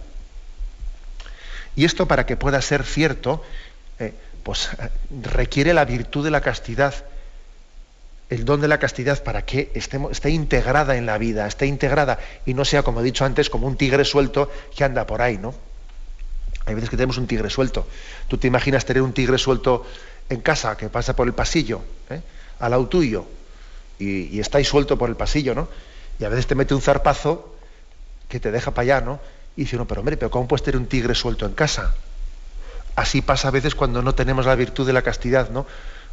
Y 1.75 1.85
esto 1.85 2.07
para 2.07 2.27
que 2.27 2.37
pueda 2.37 2.63
ser 2.63 2.85
cierto, 2.85 3.43
eh, 3.99 4.15
pues 4.43 4.71
requiere 5.23 5.75
la 5.75 5.85
virtud 5.85 6.25
de 6.25 6.31
la 6.31 6.41
castidad, 6.41 6.95
el 8.31 8.45
don 8.45 8.61
de 8.61 8.69
la 8.69 8.79
castidad 8.79 9.23
para 9.23 9.45
que 9.45 9.71
estemos, 9.75 10.13
esté 10.13 10.31
integrada 10.31 10.97
en 10.97 11.07
la 11.07 11.19
vida, 11.19 11.47
esté 11.47 11.67
integrada 11.67 12.19
y 12.45 12.55
no 12.55 12.65
sea, 12.65 12.83
como 12.83 13.01
he 13.01 13.05
dicho 13.05 13.25
antes, 13.25 13.51
como 13.51 13.67
un 13.67 13.77
tigre 13.77 14.05
suelto 14.05 14.51
que 14.75 14.85
anda 14.85 15.07
por 15.07 15.23
ahí, 15.23 15.39
¿no? 15.39 15.55
Hay 16.67 16.75
veces 16.75 16.91
que 16.91 16.97
tenemos 16.97 17.17
un 17.17 17.29
tigre 17.29 17.49
suelto. 17.49 17.87
Tú 18.27 18.39
te 18.39 18.49
imaginas 18.49 18.85
tener 18.85 19.03
un 19.03 19.13
tigre 19.13 19.39
suelto 19.39 19.87
en 20.29 20.41
casa 20.41 20.77
que 20.77 20.89
pasa 20.89 21.15
por 21.15 21.27
el 21.27 21.35
pasillo, 21.35 21.81
¿eh? 22.11 22.21
al 22.59 22.71
lado 22.71 22.87
tuyo, 22.87 23.27
y, 23.99 24.39
estáis 24.41 24.69
suelto 24.69 24.99
por 24.99 25.09
el 25.09 25.17
pasillo, 25.17 25.55
¿no? 25.55 25.69
Y 26.19 26.25
a 26.25 26.29
veces 26.29 26.47
te 26.47 26.55
mete 26.55 26.75
un 26.75 26.83
zarpazo 26.83 27.55
que 28.29 28.41
te 28.41 28.51
deja 28.51 28.73
para 28.73 28.83
allá, 28.83 29.01
¿no? 29.01 29.21
Y 29.57 29.63
dice 29.63 29.77
uno, 29.77 29.87
pero 29.87 30.01
hombre, 30.01 30.17
pero 30.17 30.31
¿cómo 30.31 30.47
puedes 30.47 30.63
tener 30.63 30.79
un 30.79 30.87
tigre 30.87 31.15
suelto 31.15 31.47
en 31.47 31.53
casa? 31.53 31.95
así 32.97 33.21
pasa 33.21 33.49
a 33.49 33.51
veces 33.51 33.75
cuando 33.75 34.03
no 34.03 34.15
tenemos 34.15 34.47
la 34.47 34.55
virtud 34.55 34.87
de 34.87 34.93
la 34.93 35.03
castidad, 35.03 35.51
¿no? 35.51 35.67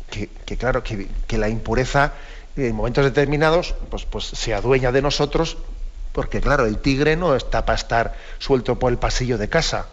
Que, 0.10 0.58
claro, 0.58 0.84
que, 0.84 1.38
la 1.38 1.50
impureza 1.50 2.14
en 2.56 2.76
momentos 2.76 3.04
determinados 3.04 3.74
pues, 3.90 4.06
pues 4.06 4.26
se 4.26 4.54
adueña 4.54 4.92
de 4.92 5.02
nosotros, 5.02 5.58
porque 6.12 6.40
claro, 6.40 6.68
el 6.68 6.78
tigre 6.78 7.16
no 7.16 7.36
está 7.36 7.66
para 7.66 7.78
estar 7.78 8.16
suelto 8.38 8.78
por 8.78 8.92
el 8.92 9.00
pasillo 9.00 9.40
de 9.40 9.50
casa. 9.50 9.88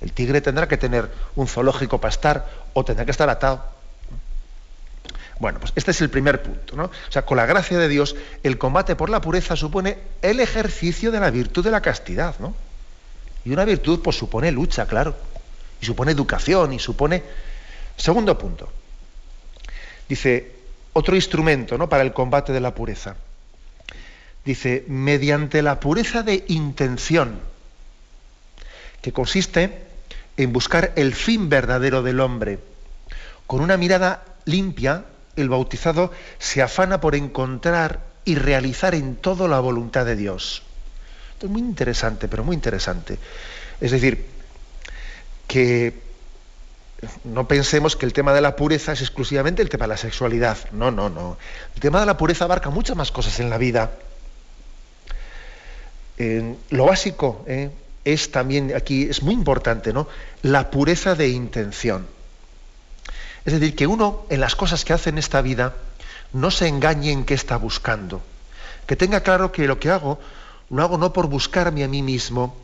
El 0.00 0.12
tigre 0.12 0.40
tendrá 0.40 0.66
que 0.66 0.76
tener 0.76 1.08
un 1.36 1.46
zoológico 1.46 2.00
para 2.00 2.10
estar 2.10 2.50
o 2.76 2.84
tendrá 2.84 3.06
que 3.06 3.10
estar 3.10 3.30
atado. 3.30 3.64
Bueno, 5.38 5.60
pues 5.60 5.72
este 5.76 5.92
es 5.92 6.00
el 6.02 6.10
primer 6.10 6.42
punto, 6.42 6.76
¿no? 6.76 6.84
O 6.84 7.10
sea, 7.12 7.24
con 7.24 7.38
la 7.38 7.46
gracia 7.46 7.78
de 7.78 7.88
Dios, 7.88 8.16
el 8.42 8.58
combate 8.58 8.96
por 8.96 9.08
la 9.08 9.22
pureza 9.22 9.56
supone 9.56 9.96
el 10.20 10.40
ejercicio 10.40 11.10
de 11.10 11.18
la 11.18 11.30
virtud 11.30 11.64
de 11.64 11.70
la 11.70 11.80
castidad, 11.80 12.34
¿no? 12.38 12.54
Y 13.46 13.50
una 13.52 13.64
virtud, 13.64 14.00
pues 14.02 14.16
supone 14.16 14.52
lucha, 14.52 14.86
claro. 14.86 15.16
Y 15.80 15.86
supone 15.86 16.12
educación, 16.12 16.74
y 16.74 16.78
supone. 16.78 17.22
Segundo 17.96 18.36
punto. 18.36 18.70
Dice, 20.06 20.52
otro 20.92 21.16
instrumento 21.16 21.78
¿no? 21.78 21.88
para 21.88 22.02
el 22.02 22.12
combate 22.12 22.52
de 22.52 22.60
la 22.60 22.74
pureza. 22.74 23.16
Dice, 24.44 24.84
mediante 24.86 25.62
la 25.62 25.80
pureza 25.80 26.22
de 26.22 26.44
intención, 26.48 27.40
que 29.00 29.12
consiste 29.12 29.85
en 30.36 30.52
buscar 30.52 30.92
el 30.96 31.14
fin 31.14 31.48
verdadero 31.48 32.02
del 32.02 32.20
hombre, 32.20 32.58
con 33.46 33.60
una 33.60 33.76
mirada 33.76 34.24
limpia 34.44 35.04
el 35.36 35.48
bautizado 35.48 36.12
se 36.38 36.62
afana 36.62 37.00
por 37.00 37.14
encontrar 37.14 38.00
y 38.24 38.34
realizar 38.34 38.94
en 38.94 39.16
todo 39.16 39.48
la 39.48 39.60
voluntad 39.60 40.04
de 40.04 40.16
Dios. 40.16 40.62
Esto 41.34 41.46
es 41.46 41.52
muy 41.52 41.60
interesante, 41.60 42.26
pero 42.28 42.42
muy 42.42 42.54
interesante. 42.54 43.18
Es 43.80 43.90
decir, 43.90 44.26
que 45.46 45.94
no 47.24 47.46
pensemos 47.46 47.94
que 47.94 48.06
el 48.06 48.14
tema 48.14 48.32
de 48.32 48.40
la 48.40 48.56
pureza 48.56 48.92
es 48.92 49.02
exclusivamente 49.02 49.60
el 49.60 49.68
tema 49.68 49.84
de 49.84 49.90
la 49.90 49.96
sexualidad. 49.98 50.56
No, 50.72 50.90
no, 50.90 51.10
no. 51.10 51.36
El 51.74 51.80
tema 51.80 52.00
de 52.00 52.06
la 52.06 52.16
pureza 52.16 52.46
abarca 52.46 52.70
muchas 52.70 52.96
más 52.96 53.12
cosas 53.12 53.38
en 53.38 53.50
la 53.50 53.58
vida. 53.58 53.92
lo 56.70 56.86
básico 56.86 57.44
¿eh? 57.46 57.70
Es 58.06 58.30
también 58.30 58.72
aquí, 58.74 59.02
es 59.02 59.22
muy 59.22 59.34
importante, 59.34 59.92
¿no? 59.92 60.06
La 60.42 60.70
pureza 60.70 61.16
de 61.16 61.28
intención. 61.28 62.06
Es 63.44 63.52
decir, 63.52 63.74
que 63.74 63.88
uno 63.88 64.24
en 64.30 64.38
las 64.40 64.54
cosas 64.54 64.84
que 64.84 64.92
hace 64.92 65.10
en 65.10 65.18
esta 65.18 65.42
vida 65.42 65.74
no 66.32 66.52
se 66.52 66.68
engañe 66.68 67.10
en 67.10 67.24
qué 67.24 67.34
está 67.34 67.56
buscando. 67.56 68.22
Que 68.86 68.94
tenga 68.94 69.20
claro 69.22 69.50
que 69.50 69.66
lo 69.66 69.80
que 69.80 69.90
hago 69.90 70.20
lo 70.70 70.82
hago 70.82 70.98
no 70.98 71.12
por 71.12 71.26
buscarme 71.26 71.82
a 71.82 71.88
mí 71.88 72.02
mismo, 72.02 72.56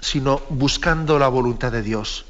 sino 0.00 0.42
buscando 0.48 1.18
la 1.20 1.28
voluntad 1.28 1.70
de 1.70 1.82
Dios. 1.82 2.24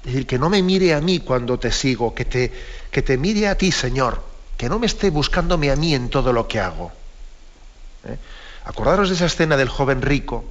Es 0.00 0.06
decir, 0.12 0.26
que 0.26 0.38
no 0.38 0.50
me 0.50 0.62
mire 0.62 0.92
a 0.92 1.00
mí 1.00 1.20
cuando 1.20 1.58
te 1.58 1.72
sigo, 1.72 2.14
que 2.14 2.26
te, 2.26 2.52
que 2.90 3.00
te 3.00 3.16
mire 3.16 3.48
a 3.48 3.56
ti, 3.56 3.72
Señor, 3.72 4.22
que 4.58 4.68
no 4.68 4.78
me 4.78 4.86
esté 4.86 5.08
buscándome 5.08 5.70
a 5.70 5.76
mí 5.76 5.94
en 5.94 6.10
todo 6.10 6.32
lo 6.32 6.46
que 6.46 6.60
hago. 6.60 6.92
¿Eh? 8.04 8.16
Acordaros 8.64 9.08
de 9.08 9.16
esa 9.16 9.26
escena 9.26 9.56
del 9.56 9.68
joven 9.68 10.02
rico. 10.02 10.44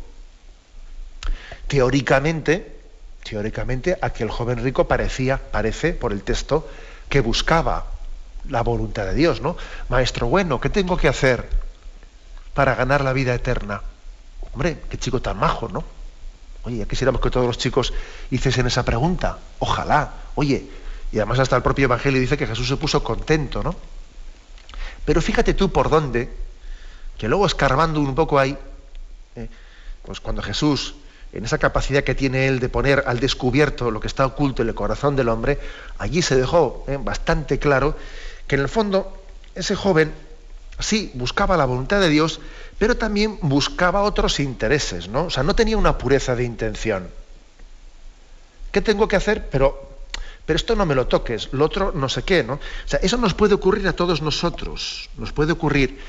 Teóricamente, 1.67 2.79
teóricamente, 3.23 3.97
aquel 4.01 4.29
joven 4.29 4.63
rico 4.63 4.87
parecía, 4.87 5.37
parece, 5.37 5.93
por 5.93 6.11
el 6.11 6.23
texto, 6.23 6.69
que 7.09 7.21
buscaba 7.21 7.87
la 8.49 8.61
voluntad 8.63 9.05
de 9.05 9.13
Dios, 9.13 9.41
¿no? 9.41 9.55
Maestro 9.89 10.27
bueno, 10.27 10.59
¿qué 10.59 10.69
tengo 10.69 10.97
que 10.97 11.07
hacer 11.07 11.47
para 12.53 12.75
ganar 12.75 13.03
la 13.03 13.13
vida 13.13 13.33
eterna? 13.33 13.81
Hombre, 14.53 14.79
qué 14.89 14.97
chico 14.97 15.21
tan 15.21 15.37
majo, 15.37 15.69
¿no? 15.69 15.83
Oye, 16.63 16.77
ya 16.77 16.85
quisiéramos 16.85 17.21
que 17.21 17.29
todos 17.29 17.47
los 17.47 17.57
chicos 17.57 17.93
hiciesen 18.29 18.67
esa 18.67 18.83
pregunta. 18.83 19.39
Ojalá. 19.59 20.13
Oye, 20.35 20.67
y 21.11 21.17
además 21.17 21.39
hasta 21.39 21.55
el 21.55 21.63
propio 21.63 21.85
Evangelio 21.85 22.19
dice 22.19 22.37
que 22.37 22.47
Jesús 22.47 22.67
se 22.67 22.77
puso 22.77 23.03
contento, 23.03 23.63
¿no? 23.63 23.75
Pero 25.05 25.21
fíjate 25.21 25.53
tú 25.53 25.71
por 25.71 25.89
dónde, 25.89 26.29
que 27.21 27.29
luego 27.29 27.45
escarbando 27.45 27.99
un 27.99 28.15
poco 28.15 28.39
ahí, 28.39 28.57
eh, 29.35 29.47
pues 30.01 30.19
cuando 30.19 30.41
Jesús 30.41 30.95
en 31.33 31.45
esa 31.45 31.59
capacidad 31.59 32.03
que 32.03 32.15
tiene 32.15 32.47
él 32.47 32.59
de 32.59 32.67
poner 32.67 33.03
al 33.05 33.19
descubierto 33.19 33.91
lo 33.91 33.99
que 33.99 34.07
está 34.07 34.25
oculto 34.25 34.63
en 34.63 34.69
el 34.69 34.73
corazón 34.73 35.15
del 35.15 35.29
hombre, 35.29 35.59
allí 35.99 36.23
se 36.23 36.35
dejó 36.35 36.83
eh, 36.87 36.97
bastante 36.99 37.59
claro 37.59 37.95
que 38.47 38.55
en 38.55 38.61
el 38.61 38.69
fondo 38.69 39.21
ese 39.53 39.75
joven 39.75 40.11
sí 40.79 41.11
buscaba 41.13 41.57
la 41.57 41.65
voluntad 41.65 42.01
de 42.01 42.09
Dios, 42.09 42.39
pero 42.79 42.97
también 42.97 43.37
buscaba 43.43 44.01
otros 44.01 44.39
intereses, 44.39 45.07
¿no? 45.07 45.25
O 45.25 45.29
sea, 45.29 45.43
no 45.43 45.53
tenía 45.53 45.77
una 45.77 45.99
pureza 45.99 46.35
de 46.35 46.43
intención. 46.43 47.07
¿Qué 48.71 48.81
tengo 48.81 49.07
que 49.07 49.15
hacer? 49.15 49.47
Pero, 49.51 49.79
pero 50.47 50.57
esto 50.57 50.75
no 50.75 50.87
me 50.87 50.95
lo 50.95 51.05
toques, 51.05 51.49
lo 51.51 51.65
otro 51.65 51.91
no 51.91 52.09
sé 52.09 52.23
qué, 52.23 52.43
¿no? 52.43 52.53
O 52.53 52.87
sea, 52.87 52.99
eso 53.03 53.17
nos 53.17 53.35
puede 53.35 53.53
ocurrir 53.53 53.87
a 53.87 53.93
todos 53.93 54.23
nosotros. 54.23 55.07
Nos 55.17 55.31
puede 55.33 55.51
ocurrir 55.51 55.99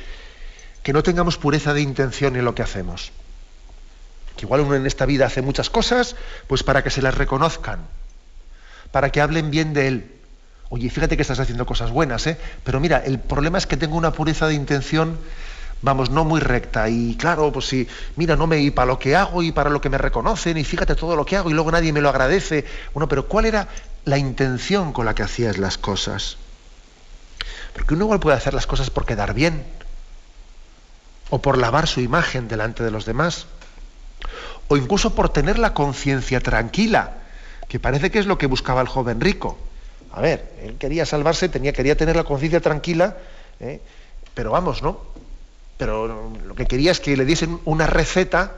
que 0.83 0.92
no 0.92 1.03
tengamos 1.03 1.38
pureza 1.38 1.75
de 1.75 1.81
intención 1.81 2.37
en 2.37 2.45
lo 2.45 2.55
que 2.55 2.62
hacemos 2.62 3.12
que 4.37 4.47
igual 4.47 4.61
uno 4.62 4.75
en 4.75 4.87
esta 4.87 5.07
vida 5.07 5.27
hace 5.27 5.42
muchas 5.42 5.71
cosas, 5.71 6.16
pues 6.47 6.62
para 6.62 6.83
que 6.83 6.90
se 6.90 7.03
las 7.03 7.14
reconozcan, 7.14 7.81
para 8.90 9.11
que 9.11 9.21
hablen 9.21 9.51
bien 9.51 9.75
de 9.75 9.88
él. 9.88 10.11
Oye, 10.68 10.88
fíjate 10.88 11.16
que 11.16 11.23
estás 11.23 11.40
haciendo 11.40 11.66
cosas 11.66 11.90
buenas, 11.90 12.27
¿eh? 12.27 12.38
Pero 12.64 12.81
mira, 12.81 13.03
el 13.05 13.18
problema 13.18 13.59
es 13.59 13.66
que 13.66 13.77
tengo 13.77 13.97
una 13.97 14.12
pureza 14.12 14.47
de 14.47 14.55
intención, 14.55 15.18
vamos, 15.83 16.09
no 16.09 16.25
muy 16.25 16.40
recta. 16.40 16.88
Y 16.88 17.14
claro, 17.16 17.53
pues 17.53 17.66
sí, 17.66 17.87
mira, 18.16 18.37
no 18.37 18.47
me 18.47 18.59
y 18.59 18.71
para 18.71 18.87
lo 18.87 18.99
que 18.99 19.14
hago 19.14 19.42
y 19.42 19.53
para 19.53 19.68
lo 19.68 19.83
que 19.83 19.90
me 19.90 19.99
reconocen, 19.99 20.57
y 20.57 20.64
fíjate 20.64 20.95
todo 20.95 21.14
lo 21.14 21.27
que 21.27 21.37
hago 21.37 21.51
y 21.51 21.53
luego 21.53 21.71
nadie 21.71 21.92
me 21.92 22.01
lo 22.01 22.09
agradece. 22.09 22.64
Bueno, 22.95 23.07
pero 23.07 23.29
¿cuál 23.29 23.45
era 23.45 23.68
la 24.07 24.16
intención 24.16 24.92
con 24.92 25.05
la 25.05 25.14
que 25.14 25.23
hacías 25.23 25.59
las 25.59 25.77
cosas? 25.77 26.38
Porque 27.75 27.95
uno 27.95 28.05
igual 28.05 28.21
puede 28.21 28.37
hacer 28.37 28.55
las 28.55 28.66
cosas 28.66 28.88
por 28.88 29.05
quedar 29.05 29.35
bien, 29.35 29.64
o 31.33 31.40
por 31.40 31.57
lavar 31.57 31.88
su 31.88 32.03
imagen 32.03 32.47
delante 32.47 32.85
de 32.85 32.90
los 32.90 33.07
demás 33.07 33.47
o 34.68 34.77
incluso 34.77 35.14
por 35.14 35.31
tener 35.31 35.59
la 35.59 35.73
conciencia 35.73 36.40
tranquila, 36.40 37.14
que 37.68 37.81
parece 37.81 38.11
que 38.11 38.18
es 38.18 38.27
lo 38.27 38.37
que 38.37 38.47
buscaba 38.47 38.83
el 38.83 38.87
joven 38.87 39.18
rico. 39.18 39.57
A 40.12 40.21
ver, 40.21 40.53
él 40.62 40.77
quería 40.79 41.07
salvarse, 41.07 41.49
tenía, 41.49 41.73
quería 41.73 41.97
tener 41.97 42.16
la 42.16 42.25
conciencia 42.25 42.61
tranquila, 42.61 43.16
¿eh? 43.61 43.81
pero 44.35 44.51
vamos, 44.51 44.83
¿no? 44.83 45.01
Pero 45.79 46.31
lo 46.47 46.55
que 46.55 46.66
quería 46.66 46.90
es 46.90 47.01
que 47.01 47.16
le 47.16 47.25
diesen 47.25 47.61
una 47.64 47.87
receta, 47.87 48.53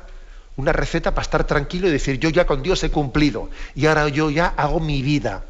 una 0.56 0.72
receta 0.72 1.12
para 1.12 1.22
estar 1.22 1.44
tranquilo 1.44 1.86
y 1.86 1.92
decir, 1.92 2.18
yo 2.18 2.28
ya 2.28 2.44
con 2.44 2.64
Dios 2.64 2.82
he 2.82 2.90
cumplido 2.90 3.50
y 3.76 3.86
ahora 3.86 4.08
yo 4.08 4.30
ya 4.30 4.52
hago 4.56 4.80
mi 4.80 5.00
vida. 5.00 5.44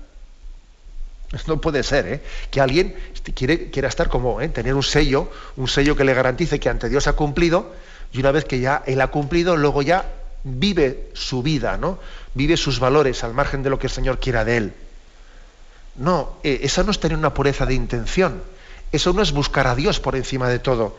No 1.46 1.60
puede 1.60 1.82
ser, 1.82 2.06
¿eh? 2.06 2.22
Que 2.50 2.60
alguien 2.60 2.94
quiere, 3.34 3.70
quiera 3.70 3.88
estar 3.88 4.08
como, 4.08 4.40
¿eh? 4.40 4.48
tener 4.48 4.74
un 4.74 4.82
sello, 4.82 5.30
un 5.56 5.68
sello 5.68 5.96
que 5.96 6.04
le 6.04 6.14
garantice 6.14 6.60
que 6.60 6.68
ante 6.68 6.88
Dios 6.88 7.06
ha 7.06 7.14
cumplido, 7.14 7.72
y 8.12 8.20
una 8.20 8.30
vez 8.30 8.44
que 8.44 8.60
ya 8.60 8.82
él 8.86 9.00
ha 9.00 9.08
cumplido, 9.08 9.56
luego 9.56 9.82
ya 9.82 10.12
vive 10.44 11.10
su 11.14 11.42
vida, 11.42 11.76
¿no? 11.76 11.98
Vive 12.34 12.56
sus 12.56 12.78
valores 12.78 13.24
al 13.24 13.34
margen 13.34 13.62
de 13.62 13.70
lo 13.70 13.78
que 13.78 13.86
el 13.86 13.92
Señor 13.92 14.20
quiera 14.20 14.44
de 14.44 14.56
él. 14.56 14.72
No, 15.96 16.36
eh, 16.42 16.60
esa 16.62 16.82
no 16.82 16.90
es 16.90 17.00
tener 17.00 17.16
una 17.16 17.34
pureza 17.34 17.66
de 17.66 17.74
intención. 17.74 18.42
Eso 18.92 19.12
no 19.12 19.22
es 19.22 19.32
buscar 19.32 19.66
a 19.66 19.74
Dios 19.74 20.00
por 20.00 20.16
encima 20.16 20.48
de 20.48 20.58
todo. 20.58 20.96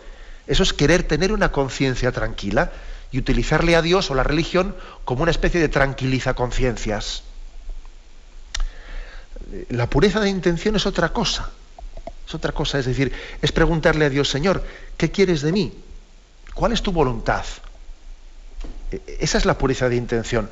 Eso 0.47 0.63
es 0.63 0.73
querer 0.73 1.03
tener 1.03 1.31
una 1.31 1.51
conciencia 1.51 2.11
tranquila 2.11 2.71
y 3.11 3.19
utilizarle 3.19 3.75
a 3.75 3.81
Dios 3.81 4.09
o 4.11 4.15
la 4.15 4.23
religión 4.23 4.75
como 5.05 5.21
una 5.21 5.31
especie 5.31 5.61
de 5.61 5.69
tranquiliza 5.69 6.33
conciencias. 6.33 7.23
La 9.69 9.89
pureza 9.89 10.19
de 10.19 10.29
intención 10.29 10.75
es 10.75 10.85
otra 10.85 11.09
cosa. 11.09 11.49
Es 12.27 12.33
otra 12.33 12.51
cosa, 12.51 12.79
es 12.79 12.85
decir, 12.85 13.13
es 13.41 13.51
preguntarle 13.51 14.05
a 14.05 14.09
Dios, 14.09 14.29
Señor, 14.29 14.63
¿qué 14.97 15.11
quieres 15.11 15.41
de 15.41 15.51
mí? 15.51 15.73
¿Cuál 16.55 16.71
es 16.71 16.81
tu 16.81 16.91
voluntad? 16.91 17.45
E, 18.91 19.01
esa 19.19 19.37
es 19.37 19.45
la 19.45 19.57
pureza 19.57 19.89
de 19.89 19.95
intención. 19.95 20.49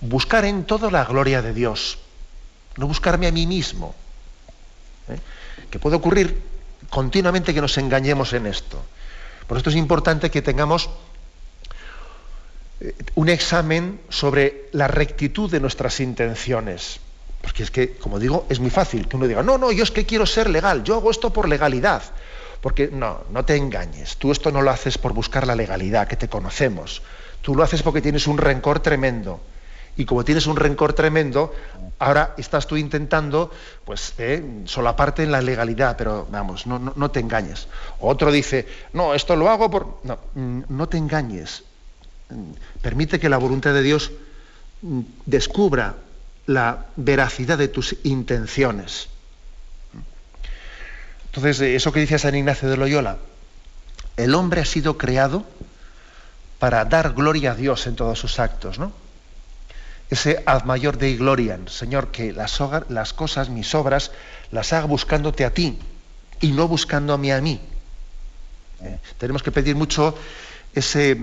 Buscar 0.00 0.44
en 0.44 0.64
todo 0.64 0.90
la 0.90 1.04
gloria 1.04 1.40
de 1.42 1.54
Dios. 1.54 1.98
No 2.76 2.88
buscarme 2.88 3.28
a 3.28 3.32
mí 3.32 3.46
mismo. 3.46 3.94
¿eh? 5.08 5.18
Que 5.70 5.78
puede 5.78 5.96
ocurrir 5.96 6.42
continuamente 6.90 7.54
que 7.54 7.60
nos 7.60 7.78
engañemos 7.78 8.32
en 8.32 8.46
esto. 8.46 8.82
Por 9.46 9.56
esto 9.56 9.70
es 9.70 9.76
importante 9.76 10.30
que 10.30 10.42
tengamos 10.42 10.90
eh, 12.80 12.94
un 13.14 13.28
examen 13.28 14.00
sobre 14.08 14.68
la 14.72 14.88
rectitud 14.88 15.50
de 15.50 15.60
nuestras 15.60 16.00
intenciones. 16.00 16.98
Porque 17.42 17.64
es 17.64 17.70
que, 17.70 17.96
como 17.96 18.18
digo, 18.18 18.46
es 18.48 18.60
muy 18.60 18.70
fácil 18.70 19.08
que 19.08 19.16
uno 19.16 19.26
diga, 19.26 19.42
no, 19.42 19.58
no, 19.58 19.72
yo 19.72 19.82
es 19.82 19.90
que 19.90 20.06
quiero 20.06 20.24
ser 20.24 20.48
legal, 20.48 20.84
yo 20.84 20.94
hago 20.94 21.10
esto 21.10 21.32
por 21.32 21.48
legalidad. 21.48 22.02
Porque 22.60 22.88
no, 22.88 23.22
no 23.30 23.44
te 23.44 23.56
engañes. 23.56 24.16
Tú 24.16 24.30
esto 24.30 24.52
no 24.52 24.62
lo 24.62 24.70
haces 24.70 24.96
por 24.96 25.12
buscar 25.12 25.48
la 25.48 25.56
legalidad, 25.56 26.06
que 26.06 26.16
te 26.16 26.28
conocemos. 26.28 27.02
Tú 27.42 27.56
lo 27.56 27.64
haces 27.64 27.82
porque 27.82 28.00
tienes 28.00 28.28
un 28.28 28.38
rencor 28.38 28.78
tremendo. 28.78 29.40
Y 29.96 30.04
como 30.04 30.24
tienes 30.24 30.46
un 30.46 30.56
rencor 30.56 30.92
tremendo, 30.92 31.52
ahora 31.98 32.34
estás 32.38 32.68
tú 32.68 32.76
intentando, 32.76 33.50
pues, 33.84 34.14
eh, 34.18 34.62
solaparte 34.64 35.24
en 35.24 35.32
la 35.32 35.42
legalidad, 35.42 35.96
pero 35.98 36.26
vamos, 36.30 36.66
no, 36.66 36.78
no, 36.78 37.10
te 37.10 37.20
engañes. 37.20 37.66
Otro 38.00 38.30
dice, 38.30 38.66
no, 38.92 39.12
esto 39.12 39.34
lo 39.34 39.50
hago 39.50 39.68
por. 39.68 39.98
No, 40.04 40.18
mm, 40.34 40.62
no 40.68 40.88
te 40.88 40.96
engañes. 40.96 41.64
Permite 42.80 43.20
que 43.20 43.28
la 43.28 43.36
voluntad 43.36 43.74
de 43.74 43.82
Dios 43.82 44.12
descubra 45.26 45.96
la 46.46 46.86
veracidad 46.96 47.58
de 47.58 47.68
tus 47.68 47.96
intenciones. 48.04 49.08
Entonces, 51.26 51.60
eso 51.60 51.92
que 51.92 52.00
dice 52.00 52.18
San 52.18 52.34
Ignacio 52.34 52.68
de 52.68 52.76
Loyola, 52.76 53.16
el 54.16 54.34
hombre 54.34 54.60
ha 54.60 54.64
sido 54.64 54.98
creado 54.98 55.46
para 56.58 56.84
dar 56.84 57.14
gloria 57.14 57.52
a 57.52 57.54
Dios 57.54 57.86
en 57.86 57.96
todos 57.96 58.18
sus 58.18 58.38
actos, 58.38 58.78
¿no? 58.78 58.92
Ese 60.10 60.42
ad 60.44 60.64
mayor 60.64 60.98
de 60.98 61.16
glorian, 61.16 61.68
Señor, 61.68 62.10
que 62.10 62.32
las, 62.34 62.60
las 62.90 63.14
cosas, 63.14 63.48
mis 63.48 63.74
obras, 63.74 64.10
las 64.50 64.74
haga 64.74 64.84
buscándote 64.84 65.46
a 65.46 65.54
ti 65.54 65.78
y 66.42 66.52
no 66.52 66.68
buscándome 66.68 67.32
a 67.32 67.40
mí. 67.40 67.58
¿Eh? 68.82 68.98
Tenemos 69.16 69.42
que 69.42 69.50
pedir 69.50 69.74
mucho 69.74 70.14
ese, 70.74 71.16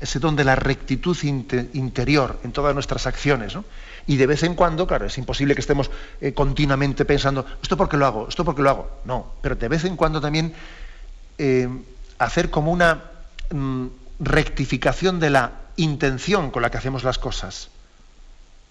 ese 0.00 0.18
don 0.18 0.34
de 0.34 0.42
la 0.42 0.56
rectitud 0.56 1.16
interior 1.22 2.40
en 2.42 2.50
todas 2.50 2.74
nuestras 2.74 3.06
acciones. 3.06 3.54
¿no? 3.54 3.64
Y 4.06 4.16
de 4.16 4.26
vez 4.26 4.42
en 4.42 4.54
cuando, 4.54 4.86
claro, 4.86 5.06
es 5.06 5.16
imposible 5.18 5.54
que 5.54 5.60
estemos 5.60 5.90
eh, 6.20 6.32
continuamente 6.32 7.04
pensando, 7.04 7.46
¿esto 7.62 7.76
por 7.76 7.88
qué 7.88 7.96
lo 7.96 8.06
hago? 8.06 8.28
¿Esto 8.28 8.44
por 8.44 8.54
qué 8.54 8.62
lo 8.62 8.70
hago? 8.70 8.90
No, 9.04 9.34
pero 9.40 9.54
de 9.54 9.68
vez 9.68 9.84
en 9.84 9.96
cuando 9.96 10.20
también 10.20 10.52
eh, 11.38 11.68
hacer 12.18 12.50
como 12.50 12.72
una 12.72 13.04
mm, 13.50 13.86
rectificación 14.20 15.20
de 15.20 15.30
la 15.30 15.52
intención 15.76 16.50
con 16.50 16.62
la 16.62 16.70
que 16.70 16.78
hacemos 16.78 17.04
las 17.04 17.18
cosas. 17.18 17.68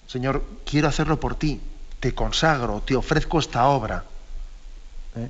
Señor, 0.08 0.44
quiero 0.65 0.88
hacerlo 0.88 1.20
por 1.20 1.36
ti, 1.36 1.62
te 2.00 2.13
consagro, 2.13 2.82
te 2.86 2.96
ofrezco 2.96 3.39
esta 3.39 3.67
obra. 3.67 4.04
¿eh? 5.15 5.30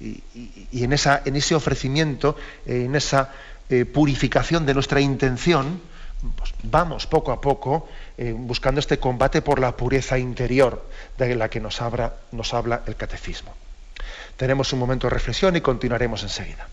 Y, 0.00 0.84
en, 0.84 0.92
esa, 0.92 1.22
en, 1.24 1.36
ese 1.36 1.54
ofrecimiento, 1.54 2.36
en 2.66 2.94
esa 2.94 3.30
purificación 3.92 4.66
de 4.66 4.74
nuestra 4.74 5.00
intención, 5.00 5.80
pues 6.36 6.54
vamos 6.62 7.06
poco 7.06 7.32
a 7.32 7.40
poco 7.40 7.88
eh, 8.16 8.34
buscando 8.36 8.80
este 8.80 8.98
combate 8.98 9.42
por 9.42 9.58
la 9.58 9.76
pureza 9.76 10.18
interior 10.18 10.84
de 11.18 11.34
la 11.34 11.48
que 11.48 11.60
nos, 11.60 11.80
nos 12.32 12.54
habla 12.54 12.82
el 12.86 12.96
catecismo. 12.96 13.52
Tenemos 14.36 14.72
un 14.72 14.78
momento 14.78 15.06
de 15.06 15.14
reflexión 15.14 15.56
y 15.56 15.60
continuaremos 15.60 16.22
enseguida. 16.22 16.66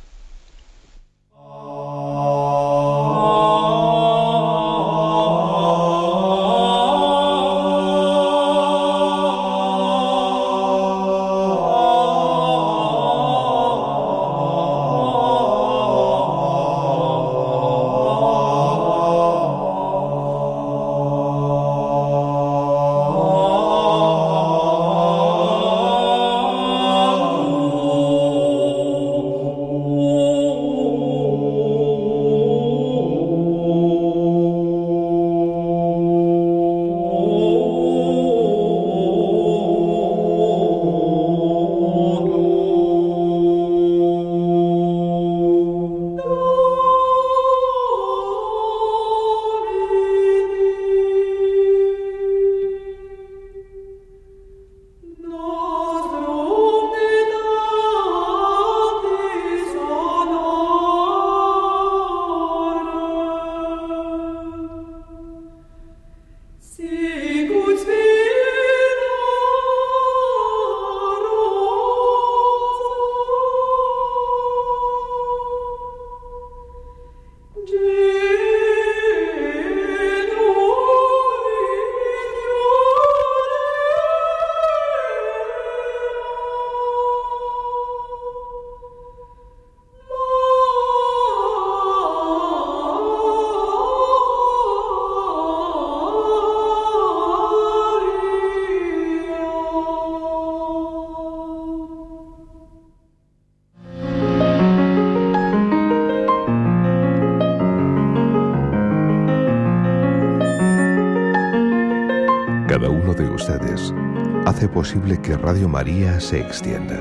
Posible 114.82 115.22
que 115.22 115.38
Radio 115.38 115.70
María 115.70 116.20
se 116.20 116.40
extienda. 116.40 117.00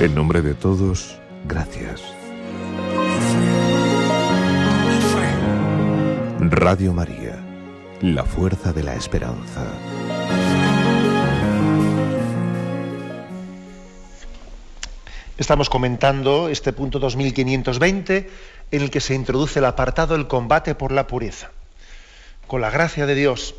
En 0.00 0.14
nombre 0.14 0.40
de 0.40 0.54
todos, 0.54 1.18
gracias. 1.48 2.00
Radio 6.38 6.92
María, 6.92 7.40
la 8.00 8.24
fuerza 8.24 8.72
de 8.72 8.84
la 8.84 8.94
esperanza. 8.94 9.66
Estamos 15.38 15.68
comentando 15.68 16.48
este 16.48 16.72
punto 16.72 17.00
2520 17.00 18.30
en 18.70 18.80
el 18.80 18.92
que 18.92 19.00
se 19.00 19.16
introduce 19.16 19.58
el 19.58 19.64
apartado 19.64 20.14
el 20.14 20.28
combate 20.28 20.76
por 20.76 20.92
la 20.92 21.08
pureza 21.08 21.50
con 22.50 22.60
la 22.60 22.70
gracia 22.70 23.06
de 23.06 23.14
Dios, 23.14 23.54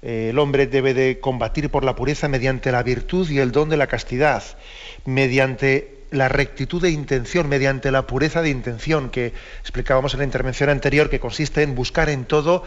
eh, 0.00 0.28
el 0.30 0.38
hombre 0.38 0.66
debe 0.66 0.94
de 0.94 1.20
combatir 1.20 1.68
por 1.68 1.84
la 1.84 1.94
pureza 1.94 2.28
mediante 2.28 2.72
la 2.72 2.82
virtud 2.82 3.28
y 3.28 3.40
el 3.40 3.52
don 3.52 3.68
de 3.68 3.76
la 3.76 3.88
castidad, 3.88 4.42
mediante 5.04 6.06
la 6.10 6.30
rectitud 6.30 6.80
de 6.80 6.88
intención, 6.88 7.46
mediante 7.46 7.90
la 7.90 8.06
pureza 8.06 8.40
de 8.40 8.48
intención 8.48 9.10
que 9.10 9.34
explicábamos 9.60 10.14
en 10.14 10.20
la 10.20 10.24
intervención 10.24 10.70
anterior, 10.70 11.10
que 11.10 11.20
consiste 11.20 11.60
en 11.60 11.74
buscar 11.74 12.08
en 12.08 12.24
todo 12.24 12.62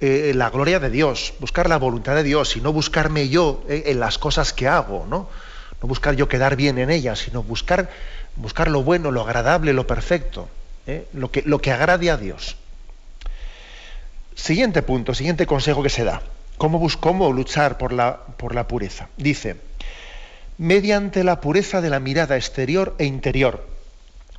eh, 0.00 0.32
la 0.34 0.50
gloria 0.50 0.80
de 0.80 0.90
Dios, 0.90 1.32
buscar 1.38 1.68
la 1.68 1.76
voluntad 1.76 2.16
de 2.16 2.24
Dios 2.24 2.56
y 2.56 2.60
no 2.60 2.72
buscarme 2.72 3.28
yo 3.28 3.62
eh, 3.68 3.84
en 3.86 4.00
las 4.00 4.18
cosas 4.18 4.52
que 4.52 4.66
hago, 4.66 5.06
¿no? 5.08 5.28
No 5.80 5.86
buscar 5.86 6.16
yo 6.16 6.26
quedar 6.26 6.56
bien 6.56 6.76
en 6.76 6.90
ellas, 6.90 7.20
sino 7.20 7.44
buscar, 7.44 7.88
buscar 8.34 8.66
lo 8.66 8.82
bueno, 8.82 9.12
lo 9.12 9.20
agradable, 9.20 9.72
lo 9.74 9.86
perfecto, 9.86 10.48
lo, 11.12 11.30
que, 11.30 11.42
lo 11.42 11.60
que 11.60 11.70
agrade 11.70 12.10
a 12.10 12.16
Dios. 12.16 12.56
Siguiente 14.38 14.82
punto, 14.82 15.14
siguiente 15.14 15.46
consejo 15.46 15.82
que 15.82 15.90
se 15.90 16.04
da. 16.04 16.22
¿Cómo, 16.56 17.32
luchar 17.32 17.76
por 17.76 17.92
la, 17.92 18.20
por 18.36 18.54
la 18.54 18.68
pureza? 18.68 19.08
Dice, 19.16 19.56
mediante 20.56 21.24
la 21.24 21.40
pureza 21.40 21.80
de 21.80 21.90
la 21.90 21.98
mirada 21.98 22.36
exterior 22.36 22.94
e 22.98 23.04
interior, 23.04 23.66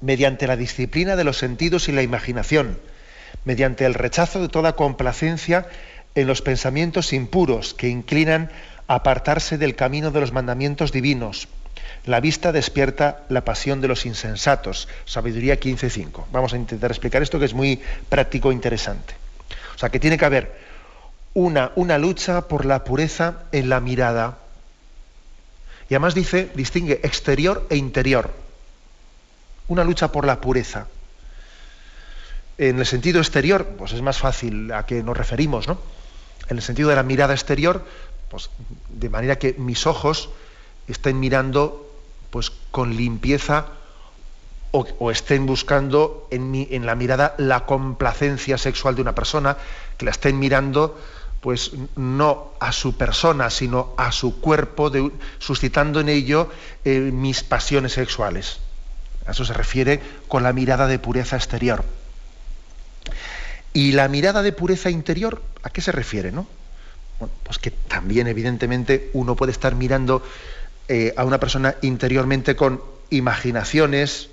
mediante 0.01 0.47
la 0.47 0.55
disciplina 0.55 1.17
de 1.17 1.25
los 1.25 1.37
sentidos 1.37 1.89
y 1.89 1.91
la 1.91 2.01
imaginación, 2.01 2.79
mediante 3.43 3.85
el 3.85 3.93
rechazo 3.93 4.41
de 4.41 4.47
toda 4.47 4.77
complacencia 4.77 5.67
en 6.15 6.27
los 6.27 6.41
pensamientos 6.41 7.11
impuros 7.11 7.73
que 7.73 7.89
inclinan 7.89 8.49
a 8.87 8.95
apartarse 8.95 9.57
del 9.57 9.75
camino 9.75 10.11
de 10.11 10.21
los 10.21 10.31
mandamientos 10.31 10.93
divinos. 10.93 11.49
La 12.05 12.21
vista 12.21 12.53
despierta 12.53 13.25
la 13.27 13.43
pasión 13.43 13.81
de 13.81 13.89
los 13.89 14.05
insensatos. 14.05 14.87
Sabiduría 15.05 15.59
15.5. 15.59 16.23
Vamos 16.31 16.53
a 16.53 16.57
intentar 16.57 16.89
explicar 16.89 17.21
esto 17.21 17.37
que 17.37 17.45
es 17.45 17.53
muy 17.53 17.81
práctico 18.07 18.49
e 18.49 18.55
interesante. 18.55 19.28
O 19.79 19.81
sea, 19.81 19.87
que 19.87 20.01
tiene 20.01 20.17
que 20.17 20.25
haber 20.25 20.59
una, 21.33 21.71
una 21.75 21.97
lucha 21.97 22.49
por 22.49 22.65
la 22.65 22.83
pureza 22.83 23.43
en 23.53 23.69
la 23.69 23.79
mirada. 23.79 24.37
Y 25.89 25.93
además 25.93 26.15
dice, 26.15 26.51
distingue 26.53 26.99
exterior 27.01 27.65
e 27.69 27.77
interior. 27.77 28.29
Una 29.69 29.85
lucha 29.85 30.11
por 30.11 30.25
la 30.25 30.41
pureza. 30.41 30.87
En 32.57 32.77
el 32.77 32.85
sentido 32.85 33.21
exterior, 33.21 33.65
pues 33.77 33.93
es 33.93 34.01
más 34.01 34.17
fácil 34.17 34.69
a 34.73 34.85
qué 34.85 35.01
nos 35.01 35.15
referimos, 35.15 35.69
¿no? 35.69 35.79
En 36.49 36.57
el 36.57 36.61
sentido 36.61 36.89
de 36.89 36.97
la 36.97 37.03
mirada 37.03 37.33
exterior, 37.33 37.85
pues 38.29 38.49
de 38.89 39.07
manera 39.07 39.37
que 39.37 39.53
mis 39.53 39.87
ojos 39.87 40.29
estén 40.89 41.21
mirando 41.21 41.89
pues 42.31 42.51
con 42.71 42.97
limpieza 42.97 43.67
o, 44.71 45.11
estén 45.11 45.45
buscando 45.45 46.27
en, 46.31 46.67
en, 46.69 46.85
la 46.85 46.95
mirada 46.95 47.35
la 47.37 47.65
complacencia 47.65 48.57
sexual 48.57 48.95
de 48.95 49.01
una 49.01 49.15
persona, 49.15 49.57
que 49.97 50.05
la 50.05 50.11
estén 50.11 50.37
mirando 50.39 50.97
pues 51.41 51.71
no 51.95 52.51
a 52.59 52.71
su 52.71 52.97
persona, 52.97 53.49
sino 53.49 53.93
a 53.97 54.11
su 54.11 54.41
cuerpo, 54.41 54.91
suscitando 55.37 56.01
en 56.01 56.09
ello 56.09 56.49
eh, 56.83 56.99
mis 56.99 57.43
pasiones 57.43 57.93
sexuales. 57.93 58.59
A 59.25 59.31
eso 59.31 59.45
se 59.45 59.53
refiere 59.53 60.01
con 60.27 60.43
la 60.43 60.53
mirada 60.53 60.87
de 60.87 60.99
pureza 60.99 61.37
exterior. 61.37 61.83
Y 63.73 63.93
la 63.93 64.07
mirada 64.07 64.41
de 64.41 64.51
pureza 64.51 64.89
interior, 64.89 65.41
¿a 65.63 65.69
qué 65.69 65.81
se 65.81 65.91
refiere? 65.91 66.31
No? 66.31 66.47
pues 67.43 67.59
que 67.59 67.71
también, 67.71 68.27
evidentemente, 68.27 69.09
uno 69.11 69.35
puede 69.35 69.51
estar 69.51 69.75
mirando 69.75 70.23
eh, 70.87 71.13
a 71.17 71.25
una 71.25 71.37
persona 71.37 71.75
interiormente 71.81 72.55
con 72.55 72.81
imaginaciones, 73.09 74.29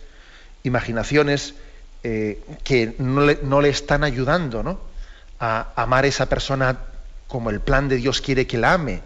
imaginaciones 0.66 1.55
eh, 2.02 2.42
que 2.64 2.94
no 2.98 3.61
le, 3.61 3.68
están 3.68 4.05
ayudando 4.05 4.62
¿no? 4.62 4.81
a 5.40 5.72
amar 5.76 6.05
a 6.05 6.09
esa 6.09 6.26
persona 6.26 6.79
como 7.29 7.50
el 7.50 7.61
plan 7.61 7.88
de 7.88 7.96
Dios 7.96 8.20
quiere 8.20 8.46
que 8.46 8.59
la 8.59 8.74
ame, 8.74 9.00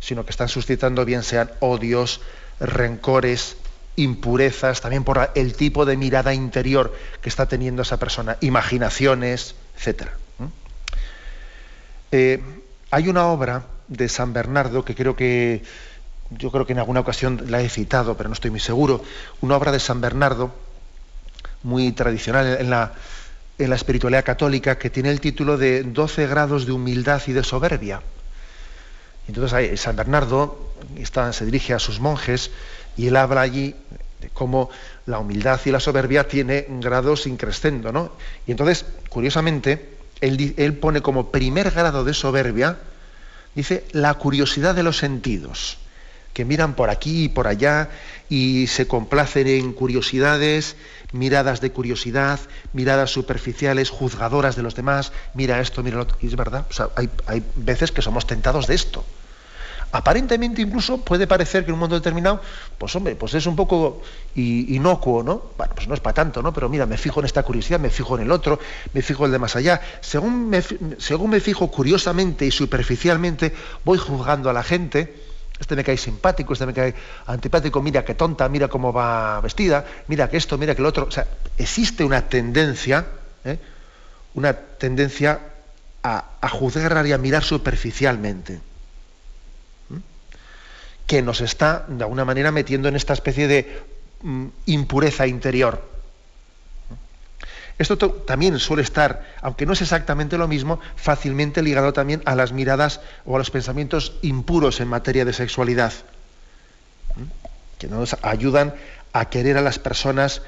sino 0.00 0.24
que 0.24 0.30
están 0.30 0.48
suscitando 0.48 1.04
bien 1.04 1.22
sean 1.22 1.50
odios, 1.60 2.20
rencores, 2.60 3.56
impurezas, 3.96 4.80
también 4.80 5.04
por 5.04 5.30
el 5.34 5.54
tipo 5.54 5.84
de 5.86 5.96
mirada 5.96 6.34
interior 6.34 6.94
que 7.20 7.28
está 7.28 7.46
teniendo 7.46 7.82
esa 7.82 7.98
persona, 7.98 8.36
imaginaciones, 8.40 9.54
etc. 9.78 10.08
Eh, 12.12 12.42
hay 12.90 13.08
una 13.08 13.26
obra 13.26 13.64
de 13.88 14.08
San 14.08 14.32
Bernardo 14.32 14.84
que 14.84 14.94
creo 14.94 15.16
que 15.16 15.62
yo 16.30 16.50
creo 16.50 16.66
que 16.66 16.72
en 16.72 16.78
alguna 16.78 17.00
ocasión 17.00 17.44
la 17.48 17.60
he 17.60 17.68
citado, 17.68 18.16
pero 18.16 18.28
no 18.28 18.32
estoy 18.32 18.50
muy 18.50 18.60
seguro, 18.60 19.02
una 19.40 19.56
obra 19.56 19.72
de 19.72 19.80
San 19.80 20.00
Bernardo 20.00 20.54
muy 21.62 21.92
tradicional 21.92 22.58
en 22.60 22.70
la, 22.70 22.92
en 23.58 23.70
la 23.70 23.76
espiritualidad 23.76 24.24
católica 24.24 24.78
que 24.78 24.90
tiene 24.90 25.10
el 25.10 25.20
título 25.20 25.56
de 25.56 25.82
12 25.82 26.26
grados 26.26 26.66
de 26.66 26.72
humildad 26.72 27.22
y 27.26 27.32
de 27.32 27.42
soberbia. 27.42 28.02
Entonces 29.28 29.80
San 29.80 29.96
Bernardo 29.96 30.74
está, 30.96 31.32
se 31.32 31.44
dirige 31.44 31.74
a 31.74 31.78
sus 31.78 32.00
monjes 32.00 32.50
y 32.96 33.08
él 33.08 33.16
habla 33.16 33.40
allí 33.40 33.74
de 34.20 34.28
cómo 34.30 34.70
la 35.06 35.18
humildad 35.18 35.60
y 35.64 35.70
la 35.70 35.80
soberbia 35.80 36.28
tiene 36.28 36.66
grados 36.68 37.26
increscendo, 37.26 37.92
¿no? 37.92 38.12
Y 38.46 38.52
entonces, 38.52 38.86
curiosamente, 39.08 39.96
él, 40.20 40.54
él 40.56 40.74
pone 40.74 41.02
como 41.02 41.30
primer 41.30 41.70
grado 41.70 42.04
de 42.04 42.14
soberbia, 42.14 42.78
dice, 43.54 43.84
la 43.92 44.14
curiosidad 44.14 44.74
de 44.74 44.82
los 44.82 44.96
sentidos 44.98 45.78
que 46.36 46.44
miran 46.44 46.74
por 46.74 46.90
aquí 46.90 47.24
y 47.24 47.28
por 47.30 47.46
allá 47.46 47.88
y 48.28 48.66
se 48.66 48.86
complacen 48.86 49.48
en 49.48 49.72
curiosidades, 49.72 50.76
miradas 51.16 51.60
de 51.60 51.72
curiosidad, 51.72 52.40
miradas 52.72 53.10
superficiales, 53.10 53.90
juzgadoras 53.90 54.56
de 54.56 54.62
los 54.62 54.74
demás, 54.74 55.12
mira 55.34 55.60
esto, 55.60 55.82
mira 55.82 55.96
lo 55.96 56.02
otro. 56.02 56.16
Y 56.20 56.26
es 56.26 56.36
verdad, 56.36 56.66
hay, 56.94 57.42
veces 57.56 57.92
que 57.92 58.02
somos 58.02 58.26
tentados 58.26 58.66
de 58.66 58.74
esto. 58.74 59.04
Aparentemente 59.92 60.60
incluso 60.62 60.98
puede 60.98 61.26
parecer 61.26 61.64
que 61.64 61.70
en 61.70 61.74
un 61.74 61.80
mundo 61.80 61.94
determinado, 61.94 62.40
pues 62.76 62.94
hombre, 62.96 63.14
pues 63.14 63.34
es 63.34 63.46
un 63.46 63.56
poco 63.56 64.02
inocuo, 64.34 65.22
¿no? 65.22 65.42
Bueno, 65.56 65.74
pues 65.74 65.88
no 65.88 65.94
es 65.94 66.00
para 66.00 66.14
tanto, 66.14 66.42
¿no? 66.42 66.52
Pero 66.52 66.68
mira, 66.68 66.86
me 66.86 66.98
fijo 66.98 67.20
en 67.20 67.26
esta 67.26 67.42
curiosidad, 67.44 67.78
me 67.78 67.90
fijo 67.90 68.16
en 68.16 68.24
el 68.24 68.32
otro, 68.32 68.58
me 68.92 69.00
fijo 69.00 69.24
en 69.24 69.26
el 69.28 69.32
de 69.32 69.38
más 69.38 69.56
allá. 69.56 69.80
Según 70.00 70.50
me, 70.50 70.62
según 70.98 71.30
me 71.30 71.40
fijo 71.40 71.70
curiosamente 71.70 72.44
y 72.44 72.50
superficialmente, 72.50 73.54
voy 73.84 73.96
juzgando 73.96 74.50
a 74.50 74.52
la 74.52 74.64
gente, 74.64 75.14
este 75.58 75.74
me 75.74 75.84
cae 75.84 75.96
simpático, 75.96 76.52
este 76.52 76.66
me 76.66 76.74
cae 76.74 76.94
antipático, 77.26 77.80
mira 77.80 78.04
qué 78.04 78.14
tonta, 78.14 78.48
mira 78.48 78.68
cómo 78.68 78.92
va 78.92 79.40
vestida, 79.40 79.84
mira 80.08 80.28
que 80.28 80.36
esto, 80.36 80.58
mira 80.58 80.74
que 80.74 80.82
lo 80.82 80.88
otro. 80.88 81.06
O 81.06 81.10
sea, 81.10 81.26
existe 81.56 82.04
una 82.04 82.28
tendencia, 82.28 83.06
¿eh? 83.44 83.58
una 84.34 84.52
tendencia 84.52 85.40
a, 86.02 86.48
juzgar 86.48 87.04
y 87.06 87.12
a 87.12 87.18
mirar 87.18 87.42
superficialmente, 87.42 88.60
que 91.06 91.22
nos 91.22 91.40
está, 91.40 91.84
de 91.88 92.04
alguna 92.04 92.24
manera, 92.24 92.52
metiendo 92.52 92.88
en 92.88 92.96
esta 92.96 93.12
especie 93.12 93.48
de 93.48 93.82
mm, 94.22 94.46
impureza 94.66 95.26
interior. 95.26 95.95
Esto 97.78 97.98
también 97.98 98.58
suele 98.58 98.82
estar, 98.82 99.22
aunque 99.42 99.66
no 99.66 99.74
es 99.74 99.82
exactamente 99.82 100.38
lo 100.38 100.48
mismo, 100.48 100.80
fácilmente 100.96 101.62
ligado 101.62 101.92
también 101.92 102.22
a 102.24 102.34
las 102.34 102.52
miradas 102.52 103.00
o 103.26 103.36
a 103.36 103.38
los 103.38 103.50
pensamientos 103.50 104.14
impuros 104.22 104.80
en 104.80 104.88
materia 104.88 105.26
de 105.26 105.34
sexualidad, 105.34 105.92
que 107.78 107.88
nos 107.88 108.16
ayudan 108.22 108.74
a 109.12 109.28
querer 109.28 109.58
a 109.58 109.60
las 109.60 109.78
personas 109.78 110.40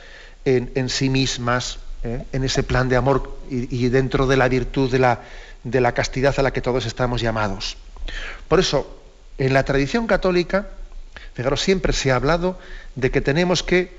en, 0.46 0.88
sí 0.88 1.10
mismas, 1.10 1.78
¿eh? 2.02 2.24
en 2.32 2.44
ese 2.44 2.62
plan 2.62 2.88
de 2.88 2.96
amor 2.96 3.38
y, 3.50 3.88
dentro 3.88 4.26
de 4.26 4.38
la 4.38 4.48
virtud 4.48 4.90
de 4.90 4.98
la, 5.80 5.92
castidad 5.92 6.34
a 6.38 6.42
la 6.42 6.52
que 6.52 6.62
todos 6.62 6.86
estamos 6.86 7.20
llamados. 7.20 7.76
Por 8.48 8.58
eso, 8.58 9.02
en 9.36 9.52
la 9.52 9.64
tradición 9.64 10.06
católica, 10.06 10.68
fijaros, 11.34 11.60
siempre 11.60 11.92
se 11.92 12.10
ha 12.10 12.16
hablado 12.16 12.58
de 12.94 13.10
que 13.10 13.20
tenemos 13.20 13.62
que 13.62 13.98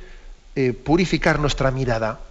eh, 0.56 0.74
purificar 0.74 1.38
nuestra 1.38 1.70
mirada 1.70 2.22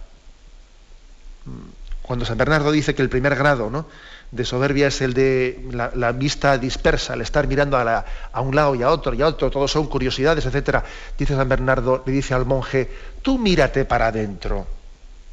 cuando 2.01 2.25
San 2.25 2.37
Bernardo 2.37 2.71
dice 2.71 2.95
que 2.95 3.01
el 3.01 3.09
primer 3.09 3.35
grado 3.35 3.69
¿no? 3.69 3.85
de 4.31 4.45
soberbia 4.45 4.87
es 4.87 5.01
el 5.01 5.13
de 5.13 5.63
la, 5.71 6.11
vista 6.11 6.57
dispersa, 6.57 7.13
el 7.13 7.21
estar 7.21 7.47
mirando 7.47 7.77
a, 7.77 8.41
un 8.41 8.55
lado 8.55 8.75
y 8.75 8.83
a 8.83 8.89
otro 8.89 9.13
y 9.13 9.21
a 9.21 9.27
otro, 9.27 9.49
todos 9.49 9.71
son 9.71 9.87
curiosidades, 9.87 10.45
etc. 10.45 10.83
Dice 11.17 11.35
San 11.35 11.49
Bernardo, 11.49 12.03
le 12.05 12.11
dice 12.11 12.33
al 12.33 12.45
monje, 12.45 12.91
tú 13.21 13.37
mírate 13.37 13.85
para 13.85 14.07
adentro, 14.07 14.67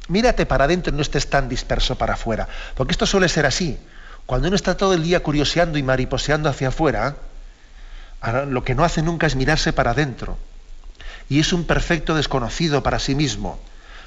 mírate 0.07 0.45
para 0.45 0.65
adentro 0.65 0.93
y 0.93 0.95
no 0.95 1.01
estés 1.01 1.29
tan 1.29 1.47
disperso 1.49 1.95
para 1.95 2.13
afuera. 2.13 2.47
Porque 2.75 2.91
esto 2.91 3.05
suele 3.05 3.29
ser 3.29 3.45
así. 3.45 3.77
Cuando 4.25 4.47
uno 4.47 4.55
está 4.55 4.75
todo 4.75 4.93
el 4.93 5.03
día 5.03 5.21
curioseando 5.21 5.77
y 5.77 5.83
mariposeando 5.83 6.49
hacia 6.49 6.69
afuera, 6.69 7.15
lo 8.47 8.63
que 8.63 8.75
no 8.75 8.83
hace 8.83 9.01
nunca 9.01 9.27
es 9.27 9.35
mirarse 9.35 9.73
para 9.73 9.91
adentro. 9.91 10.37
Y 11.29 11.39
es 11.39 11.53
un 11.53 11.65
perfecto 11.65 12.15
desconocido 12.15 12.83
para 12.83 12.99
sí 12.99 13.15
mismo. 13.15 13.59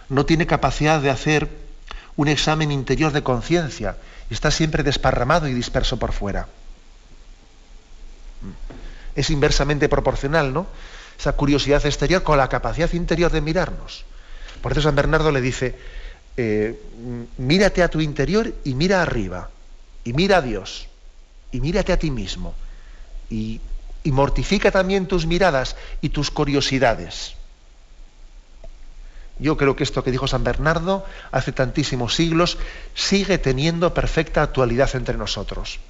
No 0.08 0.26
tiene 0.26 0.46
capacidad 0.46 1.00
de 1.00 1.10
hacer 1.10 1.48
un 2.20 2.28
examen 2.28 2.70
interior 2.70 3.12
de 3.12 3.22
conciencia 3.22 3.96
está 4.28 4.50
siempre 4.50 4.82
desparramado 4.82 5.48
y 5.48 5.54
disperso 5.54 5.98
por 5.98 6.12
fuera. 6.12 6.48
Es 9.16 9.30
inversamente 9.30 9.88
proporcional, 9.88 10.52
¿no? 10.52 10.66
Esa 11.18 11.32
curiosidad 11.32 11.84
exterior 11.86 12.22
con 12.22 12.36
la 12.36 12.50
capacidad 12.50 12.92
interior 12.92 13.32
de 13.32 13.40
mirarnos. 13.40 14.04
Por 14.60 14.72
eso 14.72 14.82
San 14.82 14.96
Bernardo 14.96 15.32
le 15.32 15.40
dice, 15.40 15.78
eh, 16.36 16.78
mírate 17.38 17.82
a 17.82 17.88
tu 17.88 18.02
interior 18.02 18.52
y 18.64 18.74
mira 18.74 19.00
arriba, 19.00 19.48
y 20.04 20.12
mira 20.12 20.36
a 20.36 20.42
Dios, 20.42 20.88
y 21.52 21.60
mírate 21.62 21.94
a 21.94 21.98
ti 21.98 22.10
mismo, 22.10 22.54
y 23.30 23.62
mortifica 24.04 24.70
también 24.70 25.06
tus 25.06 25.24
miradas 25.24 25.74
y 26.02 26.10
tus 26.10 26.30
curiosidades. 26.30 27.39
Yo 29.40 29.56
creo 29.56 29.74
que 29.74 29.84
esto 29.84 30.04
que 30.04 30.10
dijo 30.10 30.26
San 30.28 30.44
Bernardo 30.44 31.04
hace 31.32 31.52
tantísimos 31.52 32.14
siglos 32.14 32.58
sigue 32.94 33.38
teniendo 33.38 33.94
perfecta 33.94 34.42
actualidad 34.42 34.94
entre 34.94 35.16
nosotros. 35.16 35.80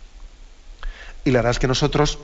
Y 1.24 1.32
la 1.32 1.40
verdad 1.40 1.50
es 1.52 1.58
que 1.58 1.68
nosotros 1.68 2.18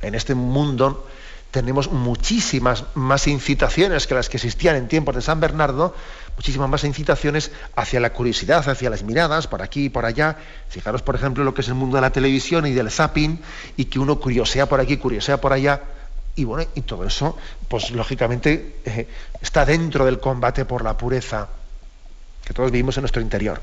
en 0.00 0.14
este 0.14 0.34
mundo 0.34 1.06
tenemos 1.50 1.92
muchísimas 1.92 2.84
más 2.94 3.26
incitaciones 3.26 4.06
que 4.06 4.14
las 4.14 4.30
que 4.30 4.38
existían 4.38 4.74
en 4.74 4.88
tiempos 4.88 5.14
de 5.14 5.20
San 5.20 5.38
Bernardo, 5.38 5.94
muchísimas 6.36 6.70
más 6.70 6.82
incitaciones 6.84 7.50
hacia 7.76 8.00
la 8.00 8.14
curiosidad, 8.14 8.66
hacia 8.66 8.88
las 8.88 9.02
miradas, 9.02 9.48
por 9.48 9.60
aquí 9.60 9.84
y 9.84 9.88
por 9.90 10.06
allá. 10.06 10.38
Fijaros, 10.70 11.02
por 11.02 11.14
ejemplo, 11.14 11.44
lo 11.44 11.52
que 11.52 11.60
es 11.60 11.68
el 11.68 11.74
mundo 11.74 11.96
de 11.96 12.00
la 12.00 12.10
televisión 12.10 12.66
y 12.66 12.72
del 12.72 12.90
zapping, 12.90 13.38
y 13.76 13.84
que 13.84 13.98
uno 13.98 14.18
curiosea 14.18 14.66
por 14.66 14.80
aquí, 14.80 14.96
curiosea 14.96 15.40
por 15.42 15.52
allá. 15.52 15.82
Y 16.34 16.44
bueno, 16.44 16.68
y 16.74 16.80
todo 16.82 17.04
eso, 17.04 17.36
pues 17.68 17.90
lógicamente 17.90 18.76
eh, 18.84 19.06
está 19.40 19.66
dentro 19.66 20.04
del 20.04 20.18
combate 20.18 20.64
por 20.64 20.82
la 20.82 20.96
pureza 20.96 21.48
que 22.44 22.54
todos 22.54 22.70
vivimos 22.70 22.96
en 22.96 23.02
nuestro 23.02 23.20
interior. 23.20 23.60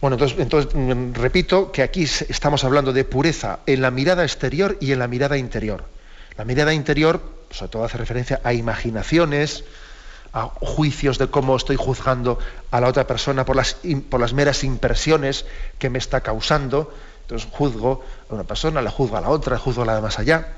Bueno, 0.00 0.16
entonces, 0.16 0.38
entonces, 0.38 0.74
mm, 0.74 1.14
repito 1.14 1.72
que 1.72 1.82
aquí 1.82 2.02
estamos 2.02 2.62
hablando 2.64 2.92
de 2.92 3.04
pureza 3.04 3.60
en 3.64 3.80
la 3.80 3.90
mirada 3.90 4.22
exterior 4.22 4.76
y 4.78 4.92
en 4.92 4.98
la 4.98 5.08
mirada 5.08 5.38
interior. 5.38 5.84
La 6.36 6.44
mirada 6.44 6.74
interior, 6.74 7.22
sobre 7.50 7.70
todo 7.70 7.84
hace 7.84 7.96
referencia 7.96 8.40
a 8.44 8.52
imaginaciones, 8.52 9.64
a 10.34 10.50
juicios 10.60 11.16
de 11.16 11.28
cómo 11.28 11.56
estoy 11.56 11.76
juzgando 11.76 12.38
a 12.70 12.80
la 12.80 12.88
otra 12.88 13.06
persona 13.06 13.46
por 13.46 13.56
las, 13.56 13.78
por 14.10 14.20
las 14.20 14.34
meras 14.34 14.64
impresiones 14.64 15.46
que 15.78 15.88
me 15.88 15.98
está 15.98 16.20
causando, 16.20 16.92
entonces 17.24 17.48
juzgo 17.52 18.04
a 18.30 18.34
una 18.34 18.44
persona, 18.44 18.80
la 18.80 18.90
juzgo 18.90 19.16
a 19.16 19.20
la 19.20 19.30
otra, 19.30 19.58
juzgo 19.58 19.82
a 19.82 19.86
la 19.86 19.96
de 19.96 20.02
más 20.02 20.18
allá. 20.18 20.54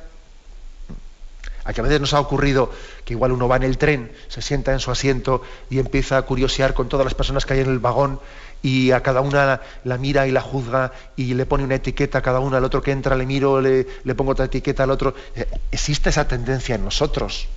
A 1.65 1.73
que 1.73 1.81
a 1.81 1.85
veces 1.85 2.01
nos 2.01 2.15
ha 2.15 2.21
ocurrido 2.21 2.71
que 3.05 3.15
igual 3.15 3.33
uno 3.33 3.49
va 3.49 3.57
en 3.57 3.65
el 3.65 3.77
tren, 3.77 4.13
se 4.29 4.41
sienta 4.41 4.73
en 4.73 4.79
su 4.79 4.91
asiento 4.91 5.43
y 5.69 5.81
empieza 5.81 6.17
a 6.17 6.23
curiosear 6.23 6.75
con 6.75 6.89
todas 6.89 7.05
las 7.05 7.15
personas 7.15 7.45
que 7.45 7.55
hay 7.55 7.61
en 7.61 7.71
el 7.71 7.81
vagón 7.81 8.21
y 8.63 8.93
a 8.93 9.03
cada 9.03 9.21
una 9.21 9.61
la 9.85 9.99
mira 9.99 10.29
y 10.29 10.31
la 10.31 10.41
juzga 10.41 10.93
y 11.17 11.35
le 11.35 11.45
pone 11.45 11.65
una 11.65 11.75
etiqueta 11.75 12.19
a 12.19 12.23
cada 12.23 12.39
una, 12.39 12.59
al 12.59 12.65
otro 12.65 12.83
que 12.83 12.93
entra 12.93 13.17
le 13.17 13.27
miro, 13.27 13.61
le, 13.61 13.85
pongo 14.17 14.33
otra 14.33 14.45
etiqueta 14.45 14.85
al 14.85 14.91
otro. 14.91 15.15
Eh, 15.35 15.47
existe 15.73 16.11
esa 16.11 16.29
tendencia 16.29 16.77
en 16.77 16.85
nosotros. 16.85 17.49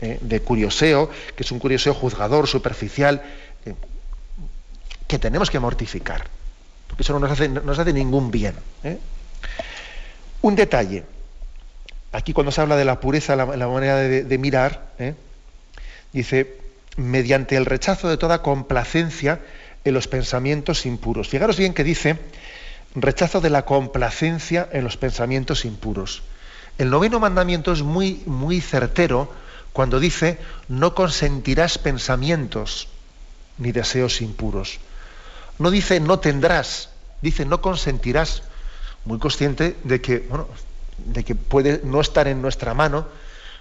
¿eh? 0.00 0.18
de 0.20 0.40
curioseo, 0.40 1.10
que 1.36 1.42
es 1.42 1.52
un 1.52 1.58
curioseo 1.58 1.94
juzgador, 1.94 2.46
superficial, 2.46 3.22
eh, 3.64 3.74
que 5.06 5.18
tenemos 5.18 5.50
que 5.50 5.58
mortificar, 5.58 6.26
porque 6.94 7.02
eso 7.02 7.12
no 7.12 7.18
nos 7.18 7.32
hace, 7.32 7.48
no 7.48 7.60
nos 7.62 7.76
hace 7.76 7.92
ningún 7.92 8.30
bien. 8.30 8.54
¿eh? 8.84 8.98
Un 10.42 10.54
detalle, 10.54 11.02
aquí 12.12 12.32
cuando 12.32 12.52
se 12.52 12.60
habla 12.60 12.76
de 12.76 12.84
la 12.84 13.00
pureza, 13.00 13.34
la, 13.34 13.46
manera 13.46 13.96
de, 13.96 14.38
mirar, 14.38 14.92
dice, 16.12 16.56
mediante 16.96 17.56
el 17.56 17.66
rechazo 17.66 18.08
de 18.08 18.16
toda 18.16 18.42
complacencia 18.42 19.40
en 19.82 19.92
los 19.92 20.06
pensamientos 20.06 20.86
impuros. 20.86 21.28
Fijaros 21.28 21.56
bien 21.56 21.74
que 21.74 21.82
dice, 21.82 22.16
rechazo 22.94 23.40
de 23.40 23.50
la 23.50 23.64
complacencia 23.64 24.68
en 24.70 24.84
los 24.84 24.96
pensamientos 24.96 25.64
impuros. 25.64 26.22
El 26.78 26.90
noveno 26.90 27.18
mandamiento 27.18 27.72
es 27.72 27.82
muy, 27.82 28.22
muy 28.24 28.60
certero 28.60 29.32
cuando 29.72 29.98
dice, 29.98 30.38
no 30.68 30.94
consentirás 30.94 31.76
pensamientos 31.78 32.86
ni 33.58 33.72
deseos 33.72 34.20
impuros. 34.20 34.78
No 35.58 35.70
dice 35.70 36.00
no 36.00 36.18
tendrás, 36.18 36.90
dice 37.22 37.44
no 37.44 37.60
consentirás. 37.60 38.42
Muy 39.04 39.18
consciente 39.18 39.76
de 39.84 40.00
que, 40.00 40.20
bueno, 40.20 40.48
de 40.96 41.24
que 41.24 41.34
puede 41.34 41.82
no 41.84 42.00
estar 42.00 42.26
en 42.26 42.40
nuestra 42.40 42.72
mano, 42.72 43.06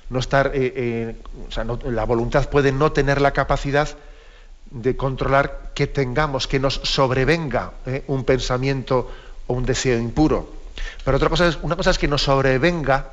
no 0.10 0.20
estar, 0.20 0.52
eh, 0.54 0.74
eh, 0.76 1.16
la 1.86 2.06
voluntad 2.06 2.50
puede 2.50 2.72
no 2.72 2.92
tener 2.92 3.20
la 3.20 3.32
capacidad 3.32 3.90
de 4.72 4.96
controlar 4.96 5.72
que 5.76 5.88
tengamos, 5.88 6.48
que 6.48 6.60
nos 6.60 6.76
sobrevenga 6.84 7.74
eh, 7.86 8.04
un 8.08 8.24
pensamiento 8.24 9.12
o 9.48 9.54
un 9.54 9.66
deseo 9.66 10.00
impuro. 10.00 10.50
Pero 11.04 11.18
otra 11.18 11.30
cosa 11.30 11.48
es, 11.48 11.60
una 11.62 11.76
cosa 11.76 11.92
es 11.92 11.98
que 11.98 12.08
nos 12.08 12.24
sobrevenga 12.24 13.10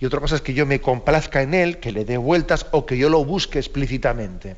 y 0.00 0.06
otra 0.06 0.20
cosa 0.20 0.36
es 0.36 0.42
que 0.42 0.54
yo 0.54 0.66
me 0.66 0.80
complazca 0.80 1.42
en 1.42 1.54
él, 1.54 1.78
que 1.78 1.92
le 1.92 2.04
dé 2.04 2.16
vueltas 2.16 2.66
o 2.72 2.84
que 2.86 2.98
yo 2.98 3.08
lo 3.08 3.24
busque 3.24 3.58
explícitamente. 3.58 4.56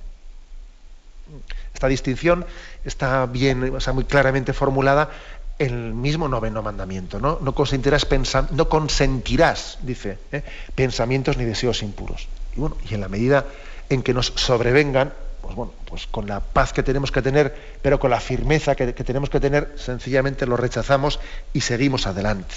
Esta 1.77 1.89
distinción 1.89 2.47
está 2.87 3.27
bien, 3.27 3.75
o 3.77 3.81
sea, 3.81 3.93
muy 3.93 4.05
claramente 4.05 4.55
formulada 4.55 5.11
en 5.59 5.75
el 5.75 5.93
mismo 5.93 6.27
noveno 6.27 6.63
mandamiento. 6.63 7.21
No, 7.21 7.39
no 7.43 7.55
consentirás, 7.55 8.07
no 8.53 8.71
consentirás 8.71 9.77
dice, 9.83 10.17
¿eh? 10.33 10.43
pensamientos 10.75 11.37
ni 11.37 11.45
deseos 11.45 11.83
impuros. 11.83 12.29
Y 12.57 12.61
bueno, 12.61 12.79
y 12.89 12.95
en 12.95 13.03
la 13.03 13.11
medida 13.11 13.45
en 13.91 14.03
que 14.03 14.15
nos 14.15 14.33
sobrevengan, 14.37 15.13
pues 15.43 15.55
bueno, 15.55 15.75
pues 15.85 16.07
con 16.07 16.27
la 16.27 16.41
paz 16.41 16.73
que 16.73 16.83
tenemos 16.83 17.13
que 17.13 17.21
tener, 17.21 17.55
pero 17.83 18.01
con 18.01 18.11
la 18.11 18.21
firmeza 18.21 18.75
que, 18.75 18.95
que 18.95 19.05
tenemos 19.05 19.29
que 19.29 19.39
tener, 19.39 19.75
sencillamente 19.77 20.47
lo 20.47 20.57
rechazamos 20.57 21.21
y 21.53 21.61
seguimos 21.61 22.07
adelante. 22.07 22.55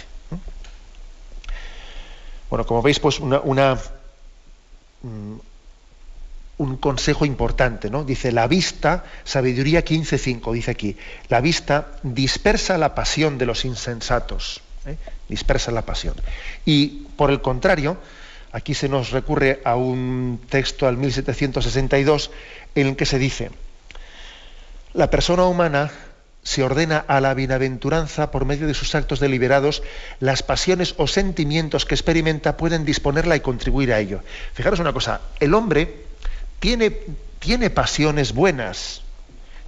Bueno, 2.50 2.66
como 2.66 2.82
veis, 2.82 3.02
pues 3.02 3.20
una, 3.20 3.76
mm, 5.04 5.36
un 6.60 6.76
consejo 6.76 7.26
importante, 7.26 7.90
¿no? 7.90 8.04
Dice, 8.04 8.34
la 8.34 8.46
vista, 8.46 9.06
sabiduría 9.24 9.84
15.5, 9.84 10.54
dice 10.54 10.72
aquí, 10.72 10.98
la 11.30 11.40
vista 11.40 11.88
dispersa 12.04 12.78
la 12.78 12.94
pasión 12.94 13.38
de 13.38 13.46
los 13.46 13.64
insensatos, 13.64 14.62
¿eh? 14.86 14.98
dispersa 15.30 15.72
la 15.72 15.84
pasión. 15.84 16.16
Y 16.66 17.08
por 17.16 17.32
el 17.32 17.42
contrario, 17.42 17.98
aquí 18.52 18.74
se 18.74 18.90
nos 18.90 19.12
recurre 19.12 19.62
a 19.64 19.78
un 19.78 20.42
texto 20.50 20.86
al 20.86 20.98
1762 20.98 22.30
en 22.76 22.88
el 22.88 22.96
que 22.98 23.06
se 23.06 23.20
dice, 23.20 23.52
la 24.94 25.10
persona 25.10 25.46
humana 25.46 25.92
se 26.44 26.62
ordena 26.64 27.06
a 27.08 27.22
la 27.22 27.34
bienaventuranza 27.36 28.32
por 28.32 28.44
medio 28.44 28.68
de 28.68 28.74
sus 28.74 28.96
actos 28.96 29.22
deliberados, 29.22 29.82
las 30.20 30.44
pasiones 30.44 30.94
o 30.98 31.08
sentimientos 31.08 31.86
que 31.86 31.96
experimenta 31.96 32.58
pueden 32.58 32.84
disponerla 32.84 33.38
y 33.38 33.40
contribuir 33.40 33.94
a 33.94 34.00
ello. 34.00 34.22
Fijaros 34.54 34.82
una 34.82 34.92
cosa, 34.92 35.22
el 35.40 35.54
hombre 35.54 36.09
tiene, 36.60 36.92
tiene 37.40 37.70
pasiones 37.70 38.34
buenas 38.34 39.02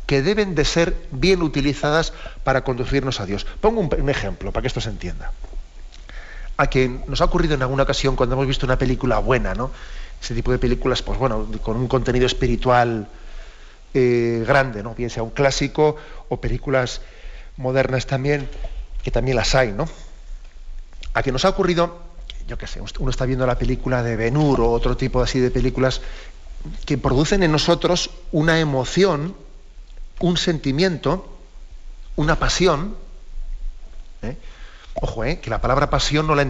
que 0.06 0.22
deben 0.22 0.56
de 0.56 0.66
ser 0.66 0.96
bien 1.12 1.42
utilizadas 1.42 2.14
para 2.44 2.64
conducirnos 2.64 3.20
a 3.20 3.26
Dios. 3.26 3.46
Pongo 3.62 3.80
un, 3.80 4.10
ejemplo 4.10 4.52
para 4.52 4.62
que 4.62 4.68
esto 4.68 4.82
se 4.82 4.90
entienda. 4.90 5.32
A 6.58 6.68
que 6.68 6.90
nos 7.08 7.22
ha 7.22 7.26
ocurrido 7.26 7.56
en 7.56 7.62
alguna 7.62 7.84
ocasión 7.84 8.16
cuando 8.16 8.36
hemos 8.36 8.48
visto 8.48 8.66
una 8.66 8.78
película 8.78 9.20
buena, 9.20 9.54
¿no? 9.54 9.72
Ese 10.22 10.36
tipo 10.36 10.52
de 10.52 10.60
películas, 10.60 11.02
pues 11.02 11.18
bueno, 11.18 11.48
con 11.62 11.78
un 11.78 11.88
contenido 11.88 12.26
espiritual 12.26 13.08
eh, 13.94 14.44
grande, 14.48 14.84
¿no? 14.84 14.96
bien 14.96 15.10
sea 15.10 15.24
un 15.24 15.32
clásico 15.32 15.98
o 16.30 16.40
películas 16.40 17.02
modernas 17.58 18.06
también, 18.06 18.48
que 19.04 19.12
también 19.12 19.36
las 19.36 19.56
hay, 19.56 19.72
¿no? 19.72 19.88
A 21.14 21.24
que 21.24 21.32
nos 21.32 21.44
ha 21.46 21.50
ocurrido, 21.50 22.00
yo 22.48 22.58
qué 22.58 22.68
sé, 22.68 22.82
uno 23.00 23.10
está 23.10 23.26
viendo 23.26 23.46
la 23.46 23.58
película 23.58 24.04
de 24.04 24.16
Benur 24.16 24.62
o 24.62 24.72
otro 24.72 24.96
tipo 24.96 25.22
así 25.22 25.40
de 25.40 25.52
películas 25.52 26.02
que 26.86 26.98
producen 26.98 27.44
en 27.44 27.52
nosotros 27.52 28.10
una 28.32 28.60
emoción, 28.60 29.36
un 30.20 30.38
sentimiento, 30.38 31.38
una 32.16 32.38
pasión. 32.38 32.96
¿eh? 34.22 34.38
Ojo, 34.94 35.24
¿eh? 35.24 35.40
que 35.40 35.50
la 35.50 35.62
palabra 35.62 35.90
pasión 35.90 36.28
no 36.28 36.36
la, 36.36 36.42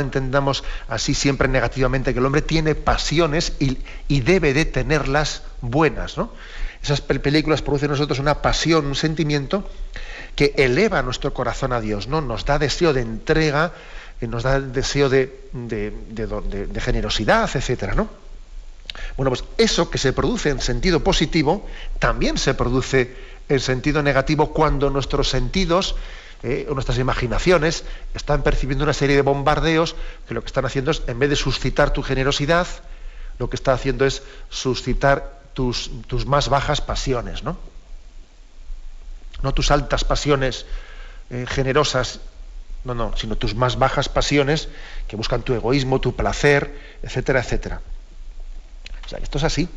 entendamos 0.00 0.64
así 0.88 1.14
siempre 1.14 1.48
negativamente, 1.48 2.12
que 2.12 2.18
el 2.18 2.26
hombre 2.26 2.42
tiene 2.42 2.74
pasiones 2.74 3.52
y, 3.60 3.78
y 4.08 4.20
debe 4.20 4.52
de 4.52 4.64
tenerlas 4.64 5.42
buenas. 5.60 6.18
¿no? 6.18 6.32
Esas 6.82 7.00
películas 7.00 7.62
producen 7.62 7.86
en 7.86 7.92
nosotros 7.92 8.18
una 8.18 8.42
pasión, 8.42 8.84
un 8.84 8.94
sentimiento 8.94 9.66
que 10.36 10.52
eleva 10.56 11.02
nuestro 11.02 11.32
corazón 11.32 11.72
a 11.72 11.80
Dios, 11.80 12.08
¿no? 12.08 12.20
Nos 12.20 12.44
da 12.44 12.58
deseo 12.58 12.92
de 12.92 13.00
entrega, 13.00 13.72
eh, 14.20 14.26
nos 14.26 14.42
da 14.42 14.60
deseo 14.60 15.08
de, 15.08 15.32
generosidad, 16.76 17.48
etcétera, 17.54 17.94
¿no? 17.94 18.23
Bueno, 19.16 19.30
pues 19.30 19.44
eso 19.58 19.90
que 19.90 19.98
se 19.98 20.12
produce 20.12 20.50
en 20.50 20.60
sentido 20.60 21.00
positivo 21.00 21.66
también 21.98 22.38
se 22.38 22.54
produce 22.54 23.14
en 23.48 23.60
sentido 23.60 24.02
negativo 24.02 24.52
cuando 24.52 24.90
nuestros 24.90 25.28
sentidos, 25.28 25.96
eh, 26.42 26.66
nuestras 26.72 26.98
imaginaciones, 26.98 27.84
están 28.14 28.42
percibiendo 28.42 28.84
una 28.84 28.92
serie 28.92 29.16
de 29.16 29.22
bombardeos 29.22 29.96
que 30.26 30.34
lo 30.34 30.42
que 30.42 30.46
están 30.46 30.64
haciendo 30.64 30.90
es, 30.90 31.02
en 31.06 31.18
vez 31.18 31.30
de 31.30 31.36
suscitar 31.36 31.92
tu 31.92 32.02
generosidad, 32.02 32.66
lo 33.38 33.50
que 33.50 33.56
está 33.56 33.72
haciendo 33.72 34.06
es 34.06 34.22
suscitar 34.48 35.40
tus, 35.54 35.90
más 36.26 36.48
bajas 36.48 36.80
pasiones, 36.80 37.42
¿no? 37.42 37.58
No 39.42 39.52
tus 39.52 39.70
altas 39.70 40.04
pasiones 40.04 40.66
eh, 41.30 41.44
generosas, 41.48 42.20
no, 42.84 42.94
no, 42.94 43.16
sino 43.16 43.36
tus 43.36 43.54
más 43.54 43.78
bajas 43.78 44.08
pasiones 44.08 44.68
que 45.08 45.16
buscan 45.16 45.42
tu 45.42 45.54
egoísmo, 45.54 46.00
tu 46.00 46.14
placer, 46.14 46.74
etcétera, 47.02 47.40
etcétera. 47.40 47.80
Esto 49.18 49.38
es 49.38 49.44
así. 49.44 49.68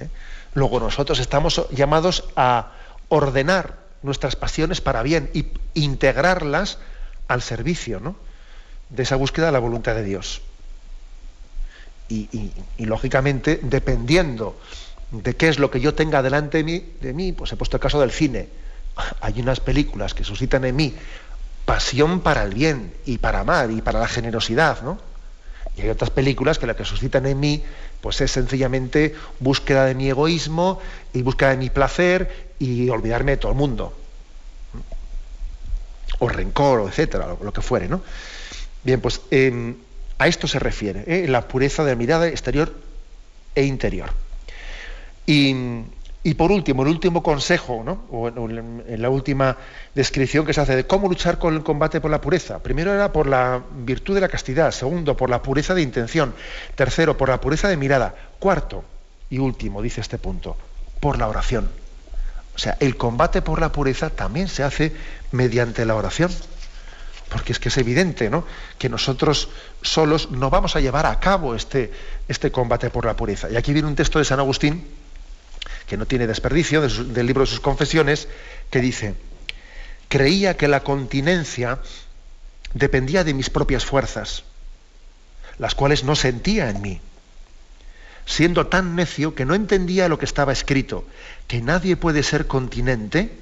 ¿eh? 0.00 0.08
Luego 0.54 0.80
nosotros 0.80 1.18
estamos 1.18 1.66
llamados 1.70 2.24
a 2.36 2.72
ordenar 3.08 3.76
nuestras 4.02 4.36
pasiones 4.36 4.80
para 4.80 5.02
bien 5.02 5.30
y 5.34 5.46
integrarlas 5.74 6.78
al 7.26 7.42
servicio 7.42 8.00
¿no? 8.00 8.16
de 8.90 9.02
esa 9.02 9.16
búsqueda 9.16 9.46
de 9.46 9.52
la 9.52 9.58
voluntad 9.58 9.94
de 9.94 10.04
Dios. 10.04 10.42
y 12.08 12.52
lógicamente, 12.78 13.60
dependiendo 13.62 14.58
de 15.10 15.36
qué 15.36 15.48
es 15.48 15.58
lo 15.58 15.70
que 15.70 15.80
yo 15.80 15.94
tenga 15.94 16.22
delante 16.22 16.58
de 16.58 16.64
mí, 16.64 16.92
de 17.00 17.12
mí, 17.12 17.32
pues 17.32 17.52
he 17.52 17.56
puesto 17.56 17.76
el 17.76 17.80
caso 17.82 18.00
del 18.00 18.10
cine. 18.10 18.48
Hay 19.20 19.40
unas 19.40 19.60
películas 19.60 20.14
que 20.14 20.24
suscitan 20.24 20.64
en 20.64 20.76
mí 20.76 20.94
pasión 21.64 22.20
para 22.20 22.44
el 22.44 22.54
bien 22.54 22.94
y 23.04 23.18
para 23.18 23.40
amar 23.40 23.70
y 23.70 23.82
para 23.82 24.00
la 24.00 24.08
generosidad, 24.08 24.80
¿no? 24.80 24.98
Y 25.76 25.82
hay 25.82 25.90
otras 25.90 26.08
películas 26.08 26.58
que 26.58 26.66
lo 26.66 26.74
que 26.74 26.86
suscitan 26.86 27.26
en 27.26 27.38
mí, 27.38 27.62
pues 28.00 28.20
es 28.20 28.30
sencillamente 28.30 29.14
búsqueda 29.40 29.84
de 29.84 29.94
mi 29.94 30.08
egoísmo 30.08 30.80
y 31.12 31.22
búsqueda 31.22 31.50
de 31.50 31.56
mi 31.56 31.70
placer 31.70 32.50
y 32.58 32.88
olvidarme 32.88 33.32
de 33.32 33.36
todo 33.38 33.52
el 33.52 33.58
mundo. 33.58 33.96
O 36.20 36.28
rencor, 36.28 36.80
o 36.80 36.88
etcétera, 36.88 37.36
lo, 37.40 37.52
que 37.52 37.60
fuere, 37.60 37.88
¿no? 37.88 38.02
Bien, 38.82 39.00
pues 39.00 39.20
em, 39.30 39.76
a 40.18 40.26
esto 40.26 40.46
se 40.48 40.58
refiere, 40.58 41.04
¿eh? 41.06 41.26
la 41.28 41.46
pureza 41.46 41.84
de 41.84 41.96
mirada 41.96 42.26
exterior 42.28 42.74
e 43.54 43.64
interior. 43.64 44.10
Y, 45.26 45.54
por 46.34 46.52
último, 46.52 46.82
el 46.82 46.88
último 46.88 47.22
consejo, 47.22 47.82
¿no? 47.84 48.04
o 48.10 48.28
en, 48.28 49.02
la 49.02 49.08
última 49.08 49.56
descripción 49.94 50.44
que 50.44 50.52
se 50.52 50.60
hace 50.60 50.76
de 50.76 50.86
cómo 50.86 51.08
luchar 51.08 51.38
con 51.38 51.54
el 51.54 51.62
combate 51.62 52.00
por 52.00 52.10
la 52.10 52.20
pureza. 52.20 52.58
Primero 52.58 52.92
era 52.92 53.12
por 53.12 53.26
la 53.26 53.62
virtud 53.84 54.14
de 54.14 54.20
la 54.20 54.28
castidad, 54.28 54.70
segundo, 54.72 55.16
por 55.16 55.30
la 55.30 55.42
pureza 55.42 55.74
de 55.74 55.82
intención, 55.82 56.34
tercero, 56.74 57.16
por 57.16 57.28
la 57.28 57.40
pureza 57.40 57.68
de 57.68 57.76
mirada, 57.76 58.14
cuarto 58.38 58.84
y 59.30 59.38
último, 59.38 59.80
dice 59.80 60.00
este 60.00 60.18
punto, 60.18 60.56
por 61.00 61.18
la 61.18 61.28
oración. 61.28 61.70
O 62.54 62.58
sea, 62.58 62.76
el 62.80 62.96
combate 62.96 63.40
por 63.40 63.60
la 63.60 63.70
pureza 63.70 64.10
también 64.10 64.48
se 64.48 64.64
hace 64.64 64.92
mediante 65.32 65.84
la 65.84 65.94
oración. 65.94 66.30
Porque 67.28 67.52
es 67.52 67.58
que 67.58 67.68
es 67.68 67.76
evidente, 67.76 68.30
¿no? 68.30 68.44
Que 68.78 68.88
nosotros 68.88 69.50
solos 69.82 70.30
no 70.30 70.50
vamos 70.50 70.76
a 70.76 70.80
llevar 70.80 71.06
a 71.06 71.20
cabo 71.20 71.54
este, 71.54 71.92
este 72.26 72.50
combate 72.50 72.90
por 72.90 73.04
la 73.04 73.14
pureza. 73.14 73.50
Y 73.50 73.56
aquí 73.56 73.72
viene 73.72 73.86
un 73.86 73.94
texto 73.94 74.18
de 74.18 74.24
San 74.24 74.40
Agustín, 74.40 74.86
que 75.86 75.96
no 75.96 76.06
tiene 76.06 76.26
desperdicio, 76.26 76.82
del 76.82 77.26
libro 77.26 77.42
de 77.44 77.50
sus 77.50 77.60
confesiones, 77.60 78.28
que 78.70 78.80
dice, 78.80 79.14
creía 80.08 80.56
que 80.56 80.68
la 80.68 80.82
continencia 80.82 81.80
dependía 82.74 83.24
de 83.24 83.34
mis 83.34 83.50
propias 83.50 83.84
fuerzas, 83.84 84.44
las 85.58 85.74
cuales 85.74 86.04
no 86.04 86.14
sentía 86.14 86.70
en 86.70 86.82
mí. 86.82 87.00
siendo 88.26 88.66
tan 88.66 88.94
necio 88.94 89.34
que 89.34 89.46
no 89.46 89.54
entendía 89.54 90.06
lo 90.06 90.18
que 90.18 90.26
estaba 90.26 90.52
escrito, 90.52 91.06
que 91.46 91.62
nadie 91.62 91.96
puede 91.96 92.22
ser 92.22 92.46
continente 92.46 93.32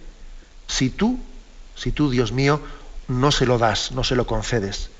si 0.68 0.90
tú, 0.90 1.18
si 1.74 1.90
tú, 1.90 2.08
Dios 2.08 2.30
mío, 2.30 2.62
no 3.08 3.32
se 3.32 3.46
lo 3.46 3.58
das, 3.58 3.90
no 3.90 4.04
se 4.04 4.14
lo 4.14 4.28
concedes. 4.28 4.90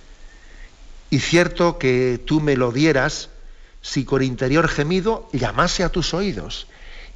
Y 1.09 1.21
cierto 1.21 1.79
que 1.79 2.21
tú 2.25 2.41
me 2.41 2.57
lo 2.57 2.73
dieras 2.73 3.31
si 3.81 4.05
con 4.05 4.25
interior 4.25 4.67
gemido 4.67 5.29
llamase 5.33 5.85
a 5.85 5.91
tus 5.91 6.15
oídos 6.15 6.67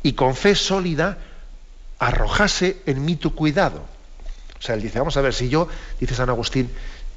y 0.03 0.13
con 0.15 0.35
fe 0.35 0.55
sólida 0.55 1.19
arrojase 1.99 2.79
en 2.87 3.05
mí 3.05 3.17
tu 3.17 3.35
cuidado. 3.35 3.83
O 4.59 4.63
sea, 4.63 4.75
él 4.75 4.83
dice, 4.83 4.99
vamos 4.99 5.17
a 5.17 5.21
ver, 5.21 5.35
si 5.35 5.49
yo, 5.49 5.69
dice 5.99 6.15
San 6.15 6.29
Agustín, 6.29 6.71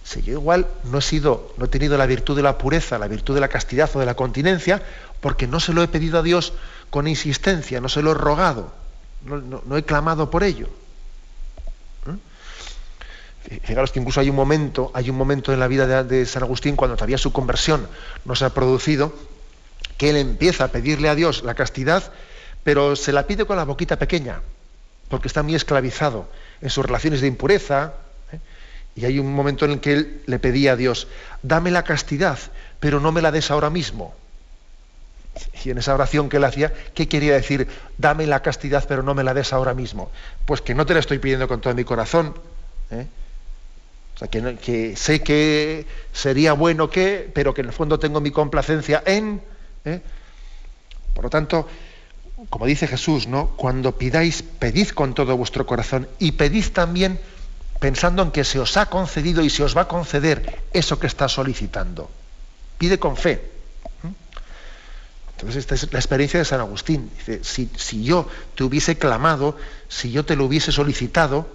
si 0.04 0.22
yo 0.22 0.34
igual 0.34 0.68
no 0.84 1.00
he 1.00 1.02
sido, 1.02 1.54
no 1.58 1.66
he 1.66 1.68
tenido 1.70 1.98
la 1.98 2.06
virtud 2.06 2.36
de 2.36 2.42
la 2.42 2.58
pureza, 2.58 2.98
la 2.98 3.08
virtud 3.08 3.36
de 3.36 3.42
la 3.42 3.48
castidad 3.48 3.90
o 3.94 4.00
de 4.00 4.06
la 4.06 4.16
continencia, 4.16 4.82
porque 5.22 5.48
no 5.48 5.60
se 5.60 5.74
lo 5.74 5.82
he 5.82 5.88
pedido 5.88 6.20
a 6.20 6.24
Dios 6.24 6.54
con 6.90 7.08
insistencia, 7.08 7.80
no 7.80 7.90
se 7.90 8.02
lo 8.02 8.12
he 8.12 8.14
rogado, 8.14 8.72
no, 9.26 9.78
he 9.78 9.84
clamado 9.84 10.30
por 10.30 10.44
ello. 10.44 10.68
¿Eh? 13.50 13.60
Fijaros 13.64 13.92
que 13.92 14.00
incluso 14.00 14.20
hay 14.20 14.30
un 14.30 14.36
momento, 14.36 14.92
hay 14.94 15.10
un 15.10 15.18
momento 15.18 15.54
en 15.54 15.60
la 15.60 15.68
vida 15.68 15.88
de, 15.88 16.04
de, 16.04 16.26
San 16.26 16.44
Agustín 16.44 16.76
cuando 16.76 16.96
todavía 16.98 17.18
su 17.18 17.32
conversión 17.32 17.88
no 18.26 18.36
se 18.36 18.44
ha 18.44 18.50
producido, 18.50 19.14
que 19.98 20.10
él 20.10 20.18
empieza 20.18 20.66
a 20.66 20.68
pedirle 20.68 21.08
a 21.08 21.16
Dios 21.16 21.44
la 21.44 21.54
castidad, 21.54 22.12
pero 22.64 22.96
se 22.96 23.12
la 23.12 23.28
pide 23.28 23.46
con 23.46 23.58
la 23.58 23.66
boquita 23.66 23.98
pequeña, 23.98 24.42
porque 25.10 25.28
está 25.28 25.44
muy 25.44 25.56
esclavizado 25.56 26.28
en 26.62 26.70
sus 26.70 26.86
relaciones 26.86 27.22
de 27.22 27.28
impureza, 27.28 27.94
y 28.96 29.06
hay 29.06 29.20
un 29.20 29.34
momento 29.34 29.66
en 29.66 29.72
el 29.72 29.80
que 29.80 29.94
él 29.94 30.22
le 30.28 30.40
pedía 30.40 30.74
a 30.74 30.76
Dios, 30.76 31.08
dame 31.42 31.72
la 31.72 31.84
castidad, 31.84 32.38
pero 32.80 33.00
no 33.00 33.12
me 33.12 33.22
la 33.22 33.32
des 33.32 33.50
ahora 33.50 33.70
mismo. 33.70 34.14
Y 35.64 35.72
en 35.72 35.80
esa 35.80 35.96
oración 35.96 36.30
que 36.30 36.38
él 36.38 36.44
hacía, 36.44 36.72
¿qué 36.94 37.08
quería 37.08 37.34
decir? 37.34 37.68
Dame 37.98 38.28
la 38.28 38.42
castidad, 38.42 38.86
pero 38.88 39.02
no 39.02 39.16
me 39.16 39.24
la 39.24 39.34
des 39.34 39.52
ahora 39.52 39.74
mismo. 39.74 40.12
Pues 40.46 40.62
que 40.62 40.76
no 40.76 40.86
te 40.86 40.94
la 40.94 41.00
estoy 41.00 41.18
pidiendo 41.18 41.48
con 41.48 41.60
todo 41.60 41.74
mi 41.74 41.84
corazón. 41.84 42.36
¿eh? 42.92 43.08
O 44.16 44.20
sea, 44.20 44.28
que, 44.28 44.96
sé 44.96 45.24
que 45.24 45.88
sería 46.12 46.54
bueno 46.54 46.90
que, 46.90 47.32
pero 47.34 47.54
que 47.54 47.62
en 47.62 47.68
el 47.68 47.74
fondo 47.74 47.98
tengo 47.98 48.22
mi 48.22 48.30
complacencia 48.30 49.02
en. 49.06 49.42
¿eh? 49.86 50.02
Por 51.16 51.24
lo 51.24 51.30
tanto, 51.32 51.68
como 52.50 52.66
dice 52.66 52.88
Jesús, 52.88 53.28
¿no? 53.28 53.48
Cuando 53.56 53.98
pidáis, 53.98 54.44
pedid 54.44 54.90
con 54.90 55.14
todo 55.14 55.38
vuestro 55.38 55.66
corazón 55.66 56.08
y 56.20 56.34
pedid 56.34 56.68
también 56.70 57.20
pensando 57.80 58.24
en 58.24 58.32
que 58.32 58.44
se 58.44 58.60
os 58.60 58.78
ha 58.78 58.88
concedido 58.88 59.44
y 59.44 59.50
se 59.50 59.64
os 59.64 59.76
va 59.76 59.82
a 59.82 59.88
conceder 59.88 60.64
eso 60.74 61.00
que 61.00 61.08
está 61.08 61.28
solicitando. 61.28 62.10
Pide 62.78 63.00
con 63.00 63.18
fe. 63.18 63.52
Entonces, 65.36 65.58
esta 65.58 65.76
es 65.76 65.92
la 65.92 66.00
experiencia 66.00 66.40
de 66.40 66.46
San 66.46 66.60
Agustín. 66.60 67.12
Dice, 67.18 67.42
si, 67.44 68.04
yo 68.04 68.30
te 68.56 68.64
hubiese 68.64 68.98
clamado, 68.98 69.58
si 69.90 70.12
yo 70.12 70.24
te 70.24 70.36
lo 70.36 70.46
hubiese 70.46 70.72
solicitado, 70.72 71.48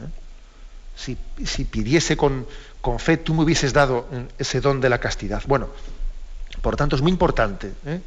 ¿eh? 0.00 1.16
si, 1.44 1.64
pidiese 1.64 2.16
con, 2.16 2.46
con, 2.80 2.98
fe, 2.98 3.18
tú 3.18 3.34
me 3.34 3.42
hubieses 3.42 3.74
dado 3.74 4.06
ese 4.38 4.60
don 4.60 4.80
de 4.80 4.88
la 4.88 4.98
castidad. 4.98 5.42
Bueno, 5.46 5.68
por 6.62 6.76
tanto, 6.76 6.96
es 6.96 7.02
muy 7.02 7.10
importante. 7.10 7.72
¿eh? 7.84 8.00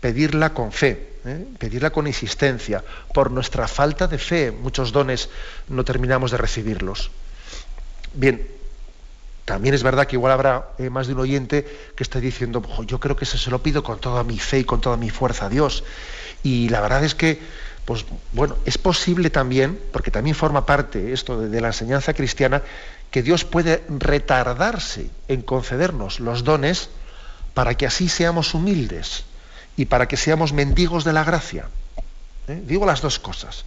pedirla 0.00 0.54
con 0.54 0.72
fe, 0.72 1.09
¿eh? 1.24 1.46
pedirla 1.58 1.90
con 1.90 2.06
insistencia. 2.06 2.84
Por 3.12 3.30
nuestra 3.30 3.68
falta 3.68 4.06
de 4.06 4.18
fe, 4.18 4.50
muchos 4.50 4.92
dones 4.92 5.28
no 5.68 5.84
terminamos 5.84 6.30
de 6.30 6.36
recibirlos. 6.36 7.10
Bien, 8.14 8.46
también 9.44 9.74
es 9.74 9.82
verdad 9.82 10.06
que 10.06 10.16
igual 10.16 10.32
habrá 10.32 10.68
eh, 10.78 10.90
más 10.90 11.06
de 11.06 11.14
un 11.14 11.20
oyente 11.20 11.66
que 11.96 12.02
esté 12.02 12.20
diciendo, 12.20 12.62
yo 12.86 13.00
creo 13.00 13.16
que 13.16 13.24
eso 13.24 13.38
se 13.38 13.50
lo 13.50 13.62
pido 13.62 13.82
con 13.82 13.98
toda 14.00 14.24
mi 14.24 14.38
fe 14.38 14.60
y 14.60 14.64
con 14.64 14.80
toda 14.80 14.96
mi 14.96 15.10
fuerza 15.10 15.46
a 15.46 15.48
Dios. 15.48 15.84
Y 16.42 16.68
la 16.68 16.80
verdad 16.80 17.04
es 17.04 17.14
que, 17.14 17.40
pues 17.84 18.04
bueno, 18.32 18.56
es 18.64 18.78
posible 18.78 19.30
también, 19.30 19.78
porque 19.92 20.10
también 20.10 20.36
forma 20.36 20.66
parte 20.66 21.12
esto 21.12 21.40
de 21.40 21.60
la 21.60 21.68
enseñanza 21.68 22.14
cristiana, 22.14 22.62
que 23.10 23.22
Dios 23.22 23.44
puede 23.44 23.82
retardarse 23.88 25.10
en 25.28 25.42
concedernos 25.42 26.20
los 26.20 26.44
dones 26.44 26.90
para 27.54 27.74
que 27.74 27.86
así 27.86 28.08
seamos 28.08 28.54
humildes 28.54 29.24
y 29.80 29.86
para 29.86 30.08
que 30.08 30.18
seamos 30.18 30.52
mendigos 30.52 31.04
de 31.04 31.14
la 31.14 31.24
gracia. 31.24 31.64
¿Eh? 32.48 32.62
Digo 32.66 32.84
las 32.84 33.00
dos 33.00 33.18
cosas, 33.18 33.64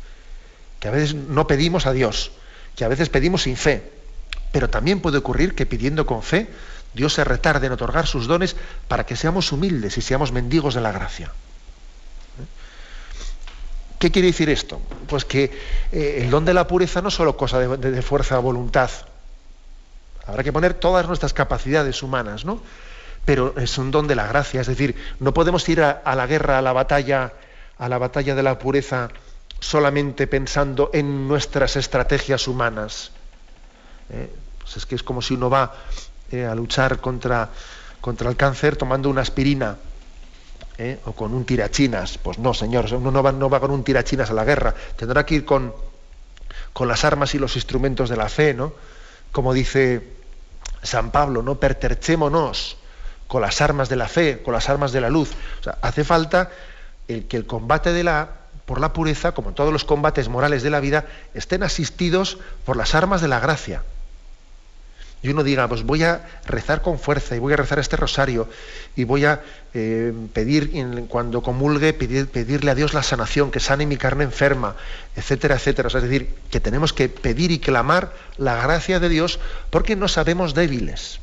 que 0.80 0.88
a 0.88 0.92
veces 0.92 1.16
no 1.16 1.48
pedimos 1.48 1.88
a 1.88 1.92
Dios, 1.92 2.32
que 2.76 2.86
a 2.86 2.88
veces 2.88 3.10
pedimos 3.10 3.42
sin 3.42 3.58
fe, 3.58 3.92
pero 4.52 4.70
también 4.70 5.00
puede 5.00 5.18
ocurrir 5.18 5.56
que 5.56 5.66
pidiendo 5.66 6.06
con 6.06 6.22
fe, 6.22 6.48
Dios 6.94 7.16
se 7.16 7.24
retarde 7.24 7.66
en 7.66 7.74
otorgar 7.74 8.06
sus 8.06 8.28
dones 8.28 8.56
para 8.88 9.08
que 9.08 9.16
seamos 9.16 9.52
humildes 9.52 9.98
y 9.98 10.02
seamos 10.02 10.32
mendigos 10.32 10.76
de 10.76 10.82
la 10.82 10.92
gracia. 10.92 11.30
¿Eh? 11.30 12.46
¿Qué 13.98 14.12
quiere 14.12 14.28
decir 14.28 14.52
esto? 14.52 14.80
Pues 15.08 15.26
que 15.26 15.46
eh, 15.92 16.20
el 16.22 16.30
don 16.30 16.46
de 16.46 16.54
la 16.54 16.68
pureza 16.68 17.02
no 17.02 17.08
es 17.08 17.16
solo 17.16 17.36
cosa 17.36 17.58
de, 17.58 17.76
de, 17.78 17.90
de 17.90 18.02
fuerza 18.04 18.38
o 18.38 18.44
voluntad. 18.44 18.92
Habrá 20.28 20.44
que 20.44 20.54
poner 20.54 20.76
todas 20.76 21.08
nuestras 21.08 21.34
capacidades 21.34 22.04
humanas, 22.04 22.46
¿no? 22.46 22.62
Pero 23.26 23.54
es 23.58 23.78
un 23.78 23.92
don 23.92 24.08
de 24.08 24.16
la 24.16 24.28
gracia, 24.28 24.62
es 24.62 24.68
decir, 24.68 24.96
no 25.20 25.34
podemos 25.34 25.68
ir 25.70 25.82
a, 25.82 26.16
la 26.16 26.28
guerra, 26.28 26.58
a 26.58 26.62
la 26.62 26.74
batalla, 26.74 27.34
a 27.78 27.90
la 27.90 27.98
batalla 27.98 28.36
de 28.36 28.44
la 28.44 28.60
pureza 28.60 29.10
solamente 29.60 30.28
pensando 30.28 30.90
en 30.94 31.28
nuestras 31.28 31.78
estrategias 31.78 32.48
humanas. 32.48 33.12
¿eh? 34.10 34.30
Pues 34.60 34.78
es 34.78 34.86
que 34.86 34.96
es 34.96 35.04
como 35.04 35.22
si 35.22 35.36
uno 35.36 35.50
va 35.50 35.74
eh, 36.32 36.46
a 36.46 36.54
luchar 36.54 37.00
contra, 37.00 37.50
contra 38.02 38.30
el 38.30 38.36
cáncer 38.36 38.76
tomando 38.76 39.10
una 39.10 39.22
aspirina. 39.22 39.78
¿eh? 40.78 41.00
o 41.06 41.14
con 41.14 41.34
un 41.34 41.46
tirachinas. 41.46 42.18
Pues 42.18 42.40
no, 42.40 42.54
señor, 42.54 42.92
uno 42.94 43.12
no 43.12 43.22
va, 43.22 43.32
no 43.32 43.48
va 43.48 43.60
con 43.60 43.72
un 43.72 43.84
tirachinas 43.84 44.32
a 44.32 44.34
la 44.34 44.44
guerra. 44.44 44.74
Tendrá 44.98 45.24
que 45.24 45.36
ir 45.36 45.46
con, 45.46 45.72
con 46.74 46.88
las 46.88 47.06
armas 47.06 47.36
y 47.36 47.40
los 47.40 47.56
instrumentos 47.56 48.10
de 48.10 48.18
la 48.18 48.28
fe, 48.28 48.56
¿no? 48.56 48.74
Como 49.32 49.54
dice 49.54 50.16
San 50.82 51.12
Pablo, 51.12 51.44
¿no? 51.44 51.60
Perterchémonos 51.60 52.78
con 53.34 53.42
las 53.42 53.62
armas 53.62 53.90
de 53.90 53.96
la 53.96 54.08
fe, 54.08 54.44
con 54.44 54.54
las 54.54 54.70
armas 54.70 54.92
de 54.92 55.02
la 55.02 55.10
luz. 55.10 55.32
Hace 55.82 56.04
falta 56.04 56.52
el 57.08 57.26
que 57.26 57.36
el 57.36 57.48
combate 57.48 57.92
de 57.92 58.04
la, 58.04 58.30
por 58.68 58.80
la 58.80 58.94
pureza, 58.94 59.32
como 59.32 59.54
todos 59.54 59.74
los 59.74 59.86
combates 59.86 60.30
morales 60.30 60.62
de 60.62 60.70
la 60.70 60.80
vida, 60.80 61.06
estén 61.34 61.64
asistidos 61.64 62.38
por 62.64 62.78
las 62.78 62.94
armas 62.94 63.22
de 63.22 63.30
la 63.30 63.40
gracia. 63.40 63.82
Y 65.24 65.30
uno 65.30 65.44
diga, 65.44 65.68
pues 65.68 65.82
voy 65.82 66.04
a 66.04 66.22
rezar 66.46 66.84
con 66.84 67.00
fuerza 67.00 67.36
y 67.36 67.40
voy 67.40 67.54
a 67.54 67.56
rezar 67.56 67.80
este 67.80 67.96
rosario 67.96 68.48
y 68.96 69.04
voy 69.04 69.26
a 69.26 69.42
eh, 69.74 70.14
pedir, 70.32 70.70
cuando 71.08 71.42
comulgue, 71.42 71.94
pedirle 71.94 72.70
a 72.70 72.76
Dios 72.76 72.94
la 72.94 73.02
sanación, 73.02 73.50
que 73.50 73.60
sane 73.60 73.88
mi 73.88 73.98
carne 73.98 74.26
enferma, 74.26 74.76
etcétera, 75.16 75.56
etcétera. 75.56 75.88
es 75.88 76.04
decir, 76.04 76.36
que 76.52 76.60
tenemos 76.60 76.94
que 76.94 77.10
pedir 77.10 77.50
y 77.50 77.58
clamar 77.58 78.14
la 78.38 78.62
gracia 78.62 79.00
de 79.00 79.10
Dios 79.10 79.40
porque 79.72 79.96
no 79.96 80.08
sabemos 80.08 80.54
débiles. 80.54 81.20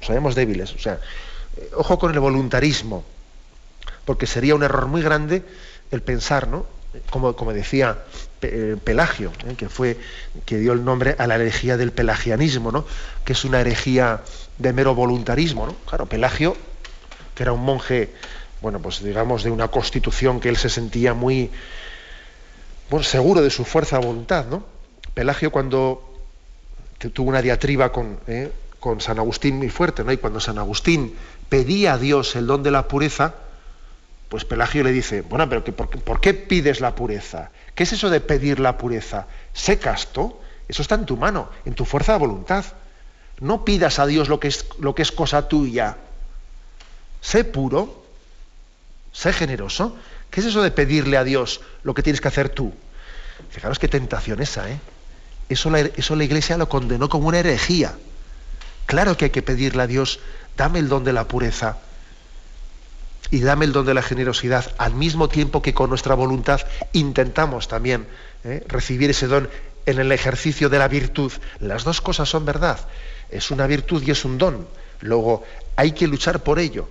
Sabemos 0.00 0.34
débiles. 0.34 0.74
O 0.74 0.78
sea, 0.78 1.00
eh, 1.56 1.70
ojo 1.76 1.98
con 1.98 2.12
el 2.12 2.20
voluntarismo, 2.20 3.04
porque 4.04 4.26
sería 4.26 4.54
un 4.54 4.62
error 4.62 4.86
muy 4.86 5.02
grande 5.02 5.44
el 5.90 6.02
pensar, 6.02 6.48
¿no? 6.48 6.66
Como, 7.10 7.34
como 7.34 7.52
decía 7.54 7.98
eh, 8.42 8.76
Pelagio, 8.82 9.32
¿eh? 9.46 9.54
que 9.56 9.70
fue 9.70 9.96
que 10.44 10.58
dio 10.58 10.74
el 10.74 10.84
nombre 10.84 11.16
a 11.18 11.26
la 11.26 11.36
herejía 11.36 11.78
del 11.78 11.90
pelagianismo, 11.90 12.70
¿no? 12.70 12.84
que 13.24 13.32
es 13.32 13.44
una 13.46 13.60
herejía 13.60 14.20
de 14.58 14.72
mero 14.74 14.94
voluntarismo. 14.94 15.66
¿no? 15.66 15.74
Claro, 15.88 16.04
Pelagio, 16.04 16.54
que 17.34 17.44
era 17.44 17.52
un 17.52 17.64
monje, 17.64 18.10
bueno, 18.60 18.78
pues 18.78 19.02
digamos, 19.02 19.42
de 19.42 19.50
una 19.50 19.68
constitución 19.68 20.38
que 20.38 20.50
él 20.50 20.58
se 20.58 20.68
sentía 20.68 21.14
muy 21.14 21.50
bueno, 22.90 23.04
seguro 23.04 23.40
de 23.40 23.48
su 23.48 23.64
fuerza 23.64 23.98
de 23.98 24.06
voluntad, 24.06 24.44
¿no? 24.46 24.66
Pelagio 25.14 25.50
cuando 25.50 26.14
tuvo 27.14 27.30
una 27.30 27.40
diatriba 27.40 27.90
con, 27.90 28.18
con 28.82 29.00
San 29.00 29.20
Agustín 29.20 29.58
muy 29.58 29.70
fuerte, 29.70 30.02
¿no? 30.02 30.10
Y 30.10 30.16
cuando 30.16 30.40
San 30.40 30.58
Agustín 30.58 31.14
pedía 31.48 31.92
a 31.92 31.98
Dios 31.98 32.34
el 32.34 32.48
don 32.48 32.64
de 32.64 32.72
la 32.72 32.88
pureza, 32.88 33.34
pues 34.28 34.44
Pelagio 34.44 34.82
le 34.82 34.90
dice, 34.90 35.20
bueno, 35.20 35.48
pero 35.48 35.62
por, 35.64 36.20
qué 36.20 36.34
pides 36.34 36.80
la 36.80 36.96
pureza? 36.96 37.52
¿Qué 37.76 37.84
es 37.84 37.92
eso 37.92 38.10
de 38.10 38.20
pedir 38.20 38.58
la 38.58 38.78
pureza? 38.78 39.28
Sé 39.52 39.78
casto, 39.78 40.40
eso 40.66 40.82
está 40.82 40.96
en 40.96 41.06
tu 41.06 41.16
mano, 41.16 41.48
en 41.64 41.74
tu 41.74 41.84
fuerza 41.84 42.14
de 42.14 42.18
voluntad. 42.18 42.64
No 43.38 43.64
pidas 43.64 44.00
a 44.00 44.06
Dios 44.06 44.28
lo 44.28 44.40
que 44.40 44.48
es, 44.48 44.66
lo 44.80 44.96
que 44.96 45.02
es 45.02 45.12
cosa 45.12 45.46
tuya. 45.46 45.96
Sé 47.20 47.44
puro, 47.44 48.04
sé 49.12 49.32
generoso. 49.32 49.96
¿Qué 50.28 50.40
es 50.40 50.46
eso 50.46 50.60
de 50.60 50.72
pedirle 50.72 51.18
a 51.18 51.22
Dios 51.22 51.60
lo 51.84 51.94
que 51.94 52.02
tienes 52.02 52.20
que 52.20 52.26
hacer 52.26 52.48
tú? 52.48 52.74
Fijaros 53.48 53.78
qué 53.78 53.86
tentación 53.86 54.42
esa, 54.42 54.68
¿eh? 54.68 54.80
Eso 55.48 55.70
eso 55.76 56.16
la 56.16 56.24
Iglesia 56.24 56.56
lo 56.56 56.68
condenó 56.68 57.08
como 57.08 57.28
una 57.28 57.38
herejía. 57.38 57.94
Claro 58.92 59.16
que 59.16 59.24
hay 59.24 59.30
que 59.30 59.40
pedirle 59.40 59.84
a 59.84 59.86
Dios, 59.86 60.20
dame 60.54 60.78
el 60.78 60.90
don 60.90 61.02
de 61.02 61.14
la 61.14 61.26
pureza 61.26 61.78
y 63.30 63.40
dame 63.40 63.64
el 63.64 63.72
don 63.72 63.86
de 63.86 63.94
la 63.94 64.02
generosidad, 64.02 64.70
al 64.76 64.92
mismo 64.92 65.30
tiempo 65.30 65.62
que 65.62 65.72
con 65.72 65.88
nuestra 65.88 66.14
voluntad 66.14 66.60
intentamos 66.92 67.68
también 67.68 68.06
¿eh? 68.44 68.62
recibir 68.68 69.08
ese 69.08 69.28
don 69.28 69.48
en 69.86 69.98
el 69.98 70.12
ejercicio 70.12 70.68
de 70.68 70.78
la 70.78 70.88
virtud. 70.88 71.32
Las 71.58 71.84
dos 71.84 72.02
cosas 72.02 72.28
son 72.28 72.44
verdad. 72.44 72.80
Es 73.30 73.50
una 73.50 73.66
virtud 73.66 74.02
y 74.02 74.10
es 74.10 74.26
un 74.26 74.36
don. 74.36 74.68
Luego 75.00 75.42
hay 75.74 75.92
que 75.92 76.06
luchar 76.06 76.42
por 76.42 76.58
ello. 76.58 76.86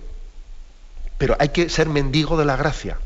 pero 1.18 1.36
hay 1.38 1.50
que 1.50 1.68
ser 1.68 1.88
mendigo 1.88 2.36
de 2.36 2.46
la 2.46 2.56
gracia. 2.56 2.98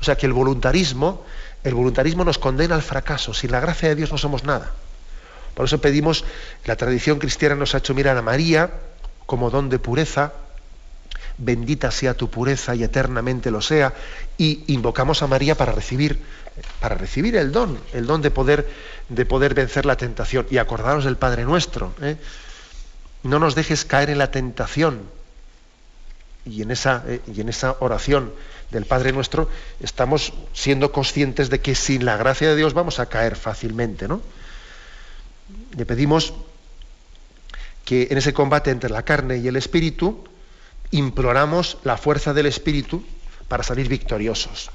O 0.00 0.02
sea 0.02 0.16
que 0.16 0.26
el 0.26 0.32
voluntarismo, 0.32 1.24
el 1.62 1.74
voluntarismo 1.74 2.24
nos 2.24 2.38
condena 2.38 2.74
al 2.74 2.82
fracaso. 2.82 3.32
Sin 3.32 3.52
la 3.52 3.60
gracia 3.60 3.88
de 3.88 3.94
Dios 3.94 4.10
no 4.10 4.18
somos 4.18 4.42
nada. 4.42 4.72
Por 5.56 5.64
eso 5.64 5.80
pedimos, 5.80 6.22
la 6.66 6.76
tradición 6.76 7.18
cristiana 7.18 7.54
nos 7.54 7.74
ha 7.74 7.78
hecho 7.78 7.94
mirar 7.94 8.14
a 8.18 8.20
María 8.20 8.70
como 9.24 9.48
don 9.48 9.70
de 9.70 9.78
pureza, 9.78 10.34
bendita 11.38 11.90
sea 11.90 12.12
tu 12.12 12.28
pureza 12.28 12.74
y 12.74 12.84
eternamente 12.84 13.50
lo 13.50 13.62
sea, 13.62 13.94
y 14.36 14.64
invocamos 14.66 15.22
a 15.22 15.26
María 15.26 15.54
para 15.54 15.72
recibir, 15.72 16.20
para 16.78 16.94
recibir 16.94 17.36
el 17.36 17.52
don, 17.52 17.80
el 17.94 18.04
don 18.04 18.20
de 18.20 18.30
poder, 18.30 18.68
de 19.08 19.24
poder 19.24 19.54
vencer 19.54 19.86
la 19.86 19.96
tentación. 19.96 20.46
Y 20.50 20.58
acordaros 20.58 21.06
del 21.06 21.16
Padre 21.16 21.44
nuestro. 21.44 21.94
¿eh? 22.02 22.18
No 23.22 23.38
nos 23.38 23.54
dejes 23.54 23.86
caer 23.86 24.10
en 24.10 24.18
la 24.18 24.30
tentación. 24.30 25.08
Y 26.44 26.60
en, 26.60 26.70
esa, 26.70 27.02
eh, 27.06 27.22
y 27.34 27.40
en 27.40 27.48
esa 27.48 27.76
oración 27.80 28.30
del 28.70 28.84
Padre 28.84 29.12
nuestro 29.12 29.48
estamos 29.80 30.34
siendo 30.52 30.92
conscientes 30.92 31.48
de 31.48 31.60
que 31.60 31.74
sin 31.74 32.04
la 32.04 32.18
gracia 32.18 32.50
de 32.50 32.56
Dios 32.56 32.74
vamos 32.74 33.00
a 33.00 33.06
caer 33.06 33.36
fácilmente, 33.36 34.06
¿no? 34.06 34.20
Le 35.76 35.86
pedimos 35.86 36.34
que 37.84 38.08
en 38.10 38.18
ese 38.18 38.34
combate 38.34 38.70
entre 38.70 38.90
la 38.90 39.04
carne 39.04 39.38
y 39.38 39.48
el 39.48 39.56
espíritu 39.56 40.24
imploramos 40.90 41.78
la 41.84 41.96
fuerza 41.96 42.34
del 42.34 42.46
espíritu 42.46 43.04
para 43.48 43.62
salir 43.62 43.88
victoriosos. 43.88 44.70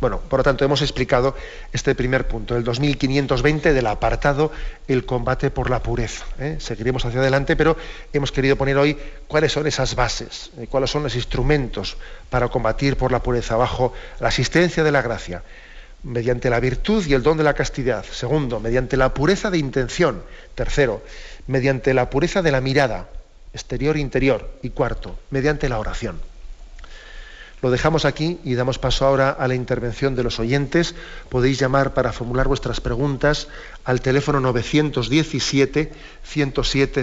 Bueno, 0.00 0.20
por 0.20 0.40
lo 0.40 0.44
tanto, 0.44 0.64
hemos 0.64 0.80
explicado 0.80 1.34
este 1.72 1.94
primer 1.94 2.28
punto, 2.28 2.56
el 2.56 2.62
2520 2.62 3.72
del 3.72 3.86
apartado 3.86 4.52
El 4.86 5.04
combate 5.04 5.50
por 5.50 5.70
la 5.70 5.82
pureza. 5.82 6.24
¿eh? 6.38 6.56
Seguiremos 6.60 7.04
hacia 7.04 7.18
adelante, 7.18 7.56
pero 7.56 7.76
hemos 8.12 8.30
querido 8.30 8.56
poner 8.56 8.76
hoy 8.76 8.96
cuáles 9.26 9.52
son 9.52 9.66
esas 9.66 9.96
bases, 9.96 10.52
eh, 10.58 10.68
cuáles 10.68 10.90
son 10.90 11.02
los 11.02 11.16
instrumentos 11.16 11.96
para 12.30 12.48
combatir 12.48 12.96
por 12.96 13.10
la 13.10 13.22
pureza 13.22 13.56
bajo 13.56 13.92
la 14.20 14.28
asistencia 14.28 14.84
de 14.84 14.92
la 14.92 15.02
gracia 15.02 15.42
mediante 16.02 16.50
la 16.50 16.60
virtud 16.60 17.04
y 17.06 17.14
el 17.14 17.22
don 17.22 17.38
de 17.38 17.44
la 17.44 17.54
castidad. 17.54 18.04
Segundo, 18.04 18.60
mediante 18.60 18.96
la 18.96 19.14
pureza 19.14 19.50
de 19.50 19.58
intención. 19.58 20.22
Tercero, 20.54 21.02
mediante 21.46 21.94
la 21.94 22.10
pureza 22.10 22.42
de 22.42 22.52
la 22.52 22.60
mirada, 22.60 23.08
exterior 23.52 23.96
e 23.96 24.00
interior. 24.00 24.50
Y 24.62 24.70
cuarto, 24.70 25.18
mediante 25.30 25.68
la 25.68 25.78
oración. 25.78 26.20
Lo 27.60 27.72
dejamos 27.72 28.04
aquí 28.04 28.38
y 28.44 28.54
damos 28.54 28.78
paso 28.78 29.04
ahora 29.04 29.30
a 29.30 29.48
la 29.48 29.56
intervención 29.56 30.14
de 30.14 30.22
los 30.22 30.38
oyentes. 30.38 30.94
Podéis 31.28 31.58
llamar 31.58 31.92
para 31.92 32.12
formular 32.12 32.46
vuestras 32.46 32.80
preguntas 32.80 33.48
al 33.84 34.00
teléfono 34.00 34.40
917 34.40 35.92
107 36.22 37.02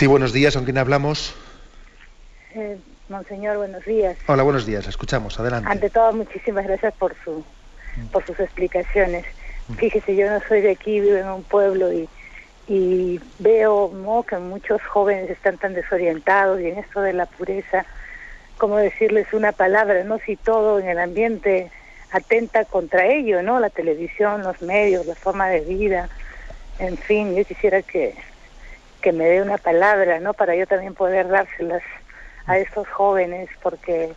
Sí, 0.00 0.06
buenos 0.06 0.32
días, 0.32 0.54
¿con 0.56 0.64
quién 0.64 0.78
hablamos? 0.78 1.34
Eh, 2.54 2.78
Monseñor, 3.10 3.58
buenos 3.58 3.84
días. 3.84 4.16
Hola, 4.28 4.42
buenos 4.44 4.64
días, 4.64 4.88
escuchamos, 4.88 5.38
adelante. 5.38 5.70
Ante 5.70 5.90
todo, 5.90 6.10
muchísimas 6.14 6.64
gracias 6.64 6.94
por 6.94 7.14
su 7.22 7.44
por 8.10 8.24
sus 8.24 8.40
explicaciones. 8.40 9.26
Fíjese, 9.76 10.16
yo 10.16 10.30
no 10.30 10.40
soy 10.48 10.62
de 10.62 10.70
aquí, 10.70 11.00
vivo 11.00 11.18
en 11.18 11.28
un 11.28 11.42
pueblo 11.42 11.92
y, 11.92 12.08
y 12.66 13.20
veo 13.40 13.92
¿no? 13.92 14.22
que 14.22 14.38
muchos 14.38 14.80
jóvenes 14.90 15.28
están 15.28 15.58
tan 15.58 15.74
desorientados 15.74 16.62
y 16.62 16.68
en 16.68 16.78
esto 16.78 17.02
de 17.02 17.12
la 17.12 17.26
pureza, 17.26 17.84
¿cómo 18.56 18.78
decirles 18.78 19.26
una 19.34 19.52
palabra? 19.52 20.02
No 20.04 20.18
si 20.24 20.36
todo 20.36 20.78
en 20.78 20.88
el 20.88 20.98
ambiente 20.98 21.70
atenta 22.10 22.64
contra 22.64 23.04
ello, 23.04 23.42
¿no? 23.42 23.60
La 23.60 23.68
televisión, 23.68 24.44
los 24.44 24.62
medios, 24.62 25.04
la 25.04 25.14
forma 25.14 25.50
de 25.50 25.60
vida, 25.60 26.08
en 26.78 26.96
fin, 26.96 27.36
yo 27.36 27.44
quisiera 27.44 27.82
que, 27.82 28.14
que 29.00 29.12
me 29.12 29.24
dé 29.24 29.42
una 29.42 29.58
palabra, 29.58 30.20
¿no? 30.20 30.34
Para 30.34 30.54
yo 30.56 30.66
también 30.66 30.94
poder 30.94 31.28
dárselas 31.28 31.82
a 32.46 32.58
estos 32.58 32.88
jóvenes, 32.88 33.48
porque 33.62 34.14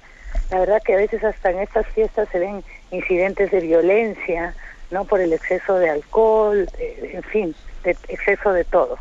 la 0.49 0.59
verdad 0.59 0.81
que 0.83 0.93
a 0.93 0.97
veces 0.97 1.23
hasta 1.23 1.51
en 1.51 1.59
estas 1.59 1.87
fiestas 1.87 2.27
se 2.31 2.39
ven 2.39 2.63
incidentes 2.91 3.51
de 3.51 3.59
violencia, 3.59 4.53
¿no? 4.91 5.05
Por 5.05 5.19
el 5.19 5.33
exceso 5.33 5.75
de 5.79 5.89
alcohol, 5.89 6.69
eh, 6.77 7.11
en 7.13 7.23
fin, 7.23 7.55
de 7.83 7.97
exceso 8.07 8.51
de 8.53 8.63
todo. 8.65 8.97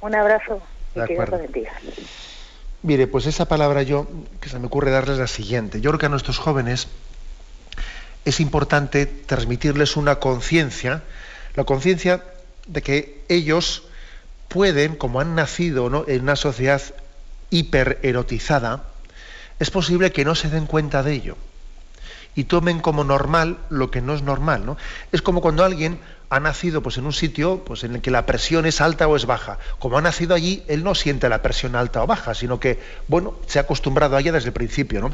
Un 0.00 0.14
abrazo 0.14 0.62
y 0.94 1.00
De 1.00 1.06
que 1.06 1.14
Dios 1.14 1.24
acuerdo. 1.24 1.36
lo 1.36 1.52
bendiga. 1.52 1.72
Mire, 2.82 3.06
pues 3.08 3.26
esa 3.26 3.46
palabra 3.46 3.82
yo, 3.82 4.06
que 4.40 4.48
se 4.48 4.58
me 4.58 4.66
ocurre 4.66 4.90
darles 4.90 5.18
la 5.18 5.26
siguiente. 5.26 5.80
Yo 5.80 5.90
creo 5.90 5.98
que 5.98 6.06
a 6.06 6.10
nuestros 6.10 6.38
jóvenes 6.38 6.88
es 8.24 8.40
importante 8.40 9.06
transmitirles 9.06 9.96
una 9.96 10.16
conciencia, 10.16 11.02
la 11.54 11.64
conciencia 11.64 12.22
de 12.66 12.82
que 12.82 13.20
ellos 13.28 13.88
pueden, 14.48 14.96
como 14.96 15.20
han 15.20 15.34
nacido 15.34 15.90
¿no? 15.90 16.04
en 16.08 16.22
una 16.22 16.36
sociedad 16.36 16.82
hipererotizada, 17.50 18.84
es 19.58 19.70
posible 19.70 20.12
que 20.12 20.24
no 20.24 20.34
se 20.34 20.50
den 20.50 20.66
cuenta 20.66 21.02
de 21.02 21.12
ello 21.12 21.36
y 22.34 22.44
tomen 22.44 22.78
como 22.80 23.02
normal 23.02 23.58
lo 23.68 23.90
que 23.90 24.00
no 24.00 24.14
es 24.14 24.22
normal. 24.22 24.64
¿no? 24.64 24.76
Es 25.10 25.22
como 25.22 25.40
cuando 25.40 25.64
alguien 25.64 25.98
ha 26.30 26.40
nacido 26.40 26.82
pues, 26.82 26.96
en 26.98 27.06
un 27.06 27.12
sitio 27.12 27.64
pues, 27.64 27.84
en 27.84 27.96
el 27.96 28.00
que 28.00 28.10
la 28.10 28.26
presión 28.26 28.66
es 28.66 28.80
alta 28.80 29.08
o 29.08 29.16
es 29.16 29.26
baja. 29.26 29.58
Como 29.78 29.98
ha 29.98 30.02
nacido 30.02 30.34
allí, 30.34 30.62
él 30.68 30.84
no 30.84 30.94
siente 30.94 31.28
la 31.28 31.42
presión 31.42 31.74
alta 31.74 32.02
o 32.02 32.06
baja, 32.06 32.34
sino 32.34 32.60
que 32.60 32.78
bueno, 33.08 33.34
se 33.46 33.58
ha 33.58 33.62
acostumbrado 33.62 34.16
a 34.16 34.20
ella 34.20 34.32
desde 34.32 34.48
el 34.48 34.52
principio. 34.52 35.00
¿no? 35.00 35.10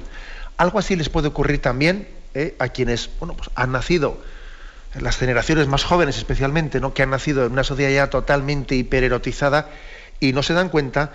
Algo 0.57 0.79
así 0.79 0.97
les 0.97 1.09
puede 1.09 1.29
ocurrir 1.29 1.63
también 1.63 2.09
¿eh? 2.35 2.57
a 2.59 2.69
quienes 2.69 3.09
bueno, 3.19 3.35
pues, 3.35 3.49
han 3.55 3.73
nacido, 3.73 4.19
las 5.01 5.17
generaciones 5.17 5.67
más 5.67 5.85
jóvenes 5.85 6.19
especialmente, 6.19 6.81
¿no? 6.81 6.95
que 6.95 7.03
han 7.03 7.11
nacido 7.11 7.45
en 7.47 7.53
una 7.53 7.65
sociedad 7.65 7.91
ya 7.91 8.11
totalmente 8.11 8.75
hipererotizada 8.75 9.69
y 10.21 10.33
no 10.33 10.43
se 10.43 10.55
dan 10.55 10.69
cuenta 10.69 11.13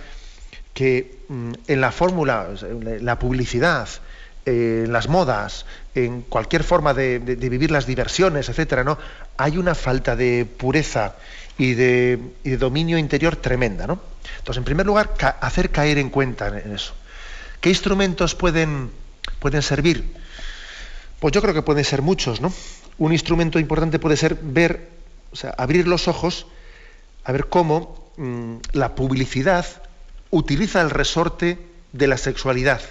que 0.73 1.19
mm, 1.27 1.53
en 1.67 1.81
la 1.81 1.91
fórmula, 1.91 2.47
en 2.61 3.05
la 3.05 3.19
publicidad, 3.19 3.87
eh, 4.45 4.83
en 4.85 4.93
las 4.93 5.07
modas, 5.07 5.65
en 5.95 6.21
cualquier 6.21 6.63
forma 6.63 6.93
de, 6.93 7.19
vivir 7.19 7.71
las 7.71 7.85
diversiones, 7.85 8.49
etcétera, 8.49 8.83
¿no? 8.83 8.97
Hay 9.37 9.57
una 9.57 9.75
falta 9.75 10.15
de 10.15 10.45
pureza 10.45 11.15
y 11.57 11.73
de, 11.73 12.19
dominio 12.57 12.97
interior 12.97 13.35
tremenda, 13.35 13.87
¿no? 13.87 13.99
Entonces, 14.37 14.59
en 14.59 14.63
primer 14.63 14.85
lugar, 14.85 15.13
hacer 15.41 15.71
caer 15.71 15.97
en 15.97 16.09
cuenta 16.09 16.47
en 16.47 16.73
eso. 16.73 16.93
¿Qué 17.59 17.69
instrumentos 17.69 18.35
pueden, 18.35 18.91
pueden 19.39 19.61
servir? 19.61 20.05
Pues 21.19 21.33
yo 21.33 21.41
creo 21.41 21.53
que 21.53 21.61
pueden 21.61 21.83
ser 21.83 22.01
muchos, 22.01 22.39
¿no? 22.39 22.51
Un 22.97 23.11
instrumento 23.11 23.59
importante 23.59 23.99
puede 23.99 24.15
ser 24.15 24.37
ver, 24.41 24.89
o 25.31 25.35
sea, 25.35 25.51
abrir 25.57 25.87
los 25.87 26.07
ojos 26.07 26.47
a 27.25 27.31
ver 27.31 27.47
cómo 27.47 28.11
mm, 28.17 28.55
la 28.71 28.95
publicidad 28.95 29.65
utiliza 30.31 30.81
el 30.81 30.89
resorte 30.89 31.59
de 31.91 32.07
la 32.07 32.17
sexualidad 32.17 32.81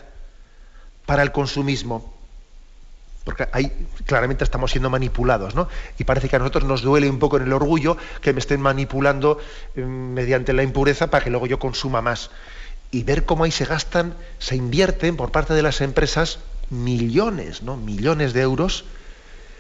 para 1.07 1.23
el 1.23 1.33
consumismo. 1.33 2.15
Porque 3.25 3.49
ahí 3.53 3.73
claramente 4.07 4.45
estamos 4.45 4.71
siendo 4.71 4.91
manipulados, 4.91 5.55
¿no? 5.55 5.69
Y 5.99 6.05
parece 6.05 6.29
que 6.29 6.37
a 6.37 6.39
nosotros 6.39 6.65
nos 6.65 6.83
duele 6.83 7.09
un 7.09 7.19
poco 7.19 7.39
en 7.39 7.45
el 7.45 7.53
orgullo 7.53 7.97
que 8.21 8.33
me 8.33 8.41
estén 8.41 8.61
manipulando 8.61 9.39
mm, 9.75 9.81
mediante 9.81 10.53
la 10.53 10.63
impureza 10.63 11.09
para 11.09 11.25
que 11.25 11.31
luego 11.31 11.47
yo 11.47 11.59
consuma 11.59 12.03
más. 12.03 12.31
Y 12.91 13.05
ver 13.05 13.25
cómo 13.25 13.45
ahí 13.45 13.51
se 13.51 13.65
gastan, 13.65 14.15
se 14.39 14.57
invierten 14.57 15.17
por 15.17 15.31
parte 15.31 15.55
de 15.55 15.63
las 15.63 15.81
empresas 15.81 16.41
millones, 16.71 17.63
¿no? 17.63 17.77
Millones 17.77 18.33
de 18.33 18.43
euros 18.43 18.85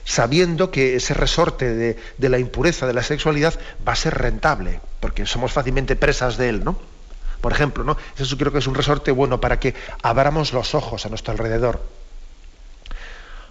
sabiendo 0.09 0.71
que 0.71 0.97
ese 0.97 1.13
resorte 1.13 1.75
de, 1.75 2.29
la 2.31 2.39
impureza, 2.39 2.87
de 2.87 2.95
la 2.95 3.03
sexualidad, 3.03 3.53
va 3.87 3.93
a 3.93 3.97
ser 3.97 4.17
rentable, 4.17 4.81
porque 5.01 5.27
somos 5.27 5.53
fácilmente 5.53 5.97
presas 5.97 6.39
de 6.39 6.49
él, 6.49 6.65
¿no? 6.65 6.79
Por 7.43 7.53
ejemplo, 7.53 7.85
¿no? 7.85 7.99
Eso 8.17 8.39
creo 8.39 8.51
que 8.51 8.59
es 8.59 8.67
un 8.67 8.75
resorte 8.75 9.13
bueno 9.13 9.39
para 9.39 9.61
que 9.61 9.75
abramos 10.03 10.55
los 10.55 10.75
ojos 10.75 11.05
a 11.05 11.11
nuestro 11.11 11.33
alrededor. 11.33 11.83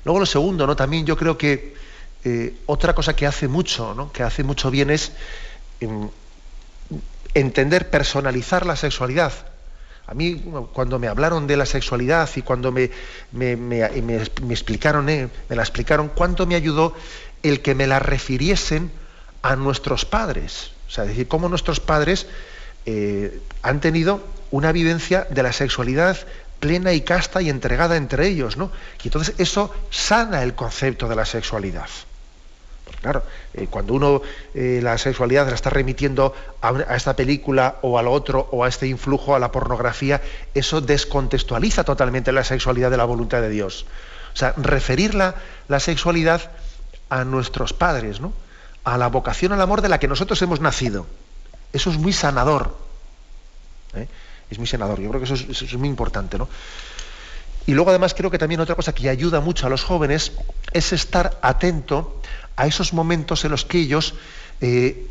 Luego 0.03 0.19
lo 0.19 0.25
segundo, 0.25 0.65
¿no? 0.65 0.75
También 0.75 1.05
yo 1.05 1.15
creo 1.15 1.37
que 1.37 1.75
eh, 2.23 2.55
otra 2.65 2.95
cosa 2.95 3.15
que 3.15 3.27
hace 3.27 3.47
mucho, 3.47 3.93
¿no? 3.93 4.11
Que 4.11 4.23
hace 4.23 4.43
mucho 4.43 4.71
bien 4.71 4.89
es 4.89 5.11
em, 5.79 6.09
entender, 7.35 7.91
personalizar 7.91 8.65
la 8.65 8.75
sexualidad. 8.75 9.31
A 10.07 10.13
mí, 10.13 10.41
cuando 10.73 10.99
me 10.99 11.09
hablaron 11.09 11.47
de 11.47 11.57
la 11.57 11.65
sexualidad 11.65 12.29
y 12.37 12.41
cuando 12.41 12.71
me, 12.71 12.89
me, 13.33 13.81
explicaron, 14.49 15.09
eh, 15.09 15.27
me 15.49 15.55
la 15.55 15.61
explicaron, 15.61 16.09
cuánto 16.15 16.47
me 16.47 16.55
ayudó 16.55 16.95
el 17.43 17.61
que 17.61 17.75
me 17.75 17.87
la 17.87 17.99
refiriesen 17.99 18.89
a 19.41 19.57
nuestros 19.57 20.05
padres. 20.05 20.71
O 20.87 20.91
sea, 20.91 21.03
decir, 21.03 21.27
cómo 21.27 21.49
nuestros 21.49 21.81
padres 21.81 22.25
eh, 22.85 23.41
han 23.61 23.81
tenido 23.81 24.23
una 24.49 24.71
vivencia 24.71 25.27
de 25.29 25.43
la 25.43 25.51
sexualidad 25.51 26.17
plena 26.61 26.93
y 26.93 27.01
casta 27.01 27.41
y 27.41 27.49
entregada 27.49 27.97
entre 27.97 28.27
ellos, 28.27 28.55
¿no? 28.55 28.71
Y 29.03 29.09
entonces 29.09 29.35
eso 29.37 29.73
sana 29.89 30.41
el 30.41 30.55
concepto 30.55 31.09
de 31.09 31.17
la 31.17 31.25
sexualidad. 31.25 31.89
Claro, 33.07 33.23
eh, 33.53 33.67
cuando 33.69 33.93
uno 33.93 34.21
eh, 34.53 34.81
la 34.83 34.97
sexualidad 34.97 35.47
la 35.47 35.55
está 35.55 35.69
remitiendo 35.69 36.35
a, 36.61 36.93
esta 36.93 37.15
película 37.15 37.77
o 37.81 37.97
al 37.97 38.09
otro 38.09 38.49
o 38.51 38.65
a 38.65 38.67
este 38.67 38.85
influjo, 38.85 39.33
a 39.33 39.39
la 39.39 39.49
pornografía, 39.49 40.21
eso 40.53 40.81
descontextualiza 40.81 41.85
totalmente 41.85 42.33
la 42.33 42.43
sexualidad 42.43 42.91
de 42.91 42.97
la 42.97 43.05
voluntad 43.05 43.39
de 43.39 43.47
Dios. 43.47 43.85
O 44.33 44.35
sea, 44.35 44.53
referir 44.57 45.15
la, 45.15 45.35
sexualidad 45.79 46.51
a 47.07 47.23
nuestros 47.23 47.71
padres, 47.71 48.19
¿no? 48.19 48.33
a 48.83 48.97
la 48.97 49.07
vocación 49.07 49.53
al 49.53 49.61
amor 49.61 49.81
de 49.81 49.87
la 49.87 50.01
que 50.01 50.09
nosotros 50.09 50.41
hemos 50.41 50.59
nacido. 50.59 51.07
Eso 51.71 51.89
es 51.89 51.97
muy 51.97 52.11
sanador. 52.11 52.75
¿eh? 53.93 54.09
Es 54.49 54.57
muy 54.57 54.67
sanador. 54.67 54.99
Yo 54.99 55.07
creo 55.11 55.21
que 55.21 55.33
eso 55.33 55.35
es, 55.35 55.47
eso 55.47 55.63
es 55.63 55.75
muy 55.75 55.87
importante. 55.87 56.37
¿no? 56.37 56.49
Y 57.67 57.73
luego 57.73 57.89
además 57.89 58.13
creo 58.13 58.31
que 58.31 58.37
también 58.37 58.61
otra 58.61 58.75
cosa 58.75 58.95
que 58.95 59.09
ayuda 59.09 59.41
mucho 59.41 59.67
a 59.67 59.69
los 59.69 59.83
jóvenes 59.83 60.31
es 60.71 60.93
estar 60.93 61.37
atento 61.41 62.21
a 62.57 62.67
esos 62.67 62.91
momentos 62.91 63.45
en 63.45 63.51
los 63.51 63.63
que 63.63 63.79
ellos 63.79 64.15
eh, 64.59 65.07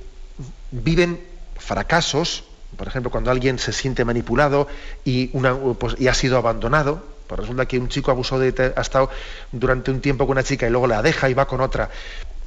viven 0.71 1.21
fracasos, 1.57 2.45
por 2.77 2.89
ejemplo, 2.89 3.11
cuando 3.11 3.31
alguien 3.31 3.59
se 3.59 3.73
siente 3.73 4.05
manipulado 4.05 4.69
y, 5.05 5.29
pues, 5.79 5.95
y 5.99 6.09
ha 6.09 6.15
sido 6.15 6.37
abandonado, 6.37 7.03
pues 7.27 7.41
resulta 7.41 7.67
que 7.67 7.79
un 7.79 7.89
chico 7.89 8.11
abusó 8.11 8.39
de, 8.39 8.75
ha 8.77 8.81
estado 8.81 9.11
durante 9.53 9.91
un 9.91 10.01
tiempo 10.01 10.27
con 10.27 10.33
una 10.33 10.43
chica 10.43 10.67
y 10.67 10.71
luego 10.71 10.87
la 10.87 11.01
deja 11.03 11.31
y 11.31 11.35
va 11.35 11.47
con 11.47 11.61
otra. 11.61 11.89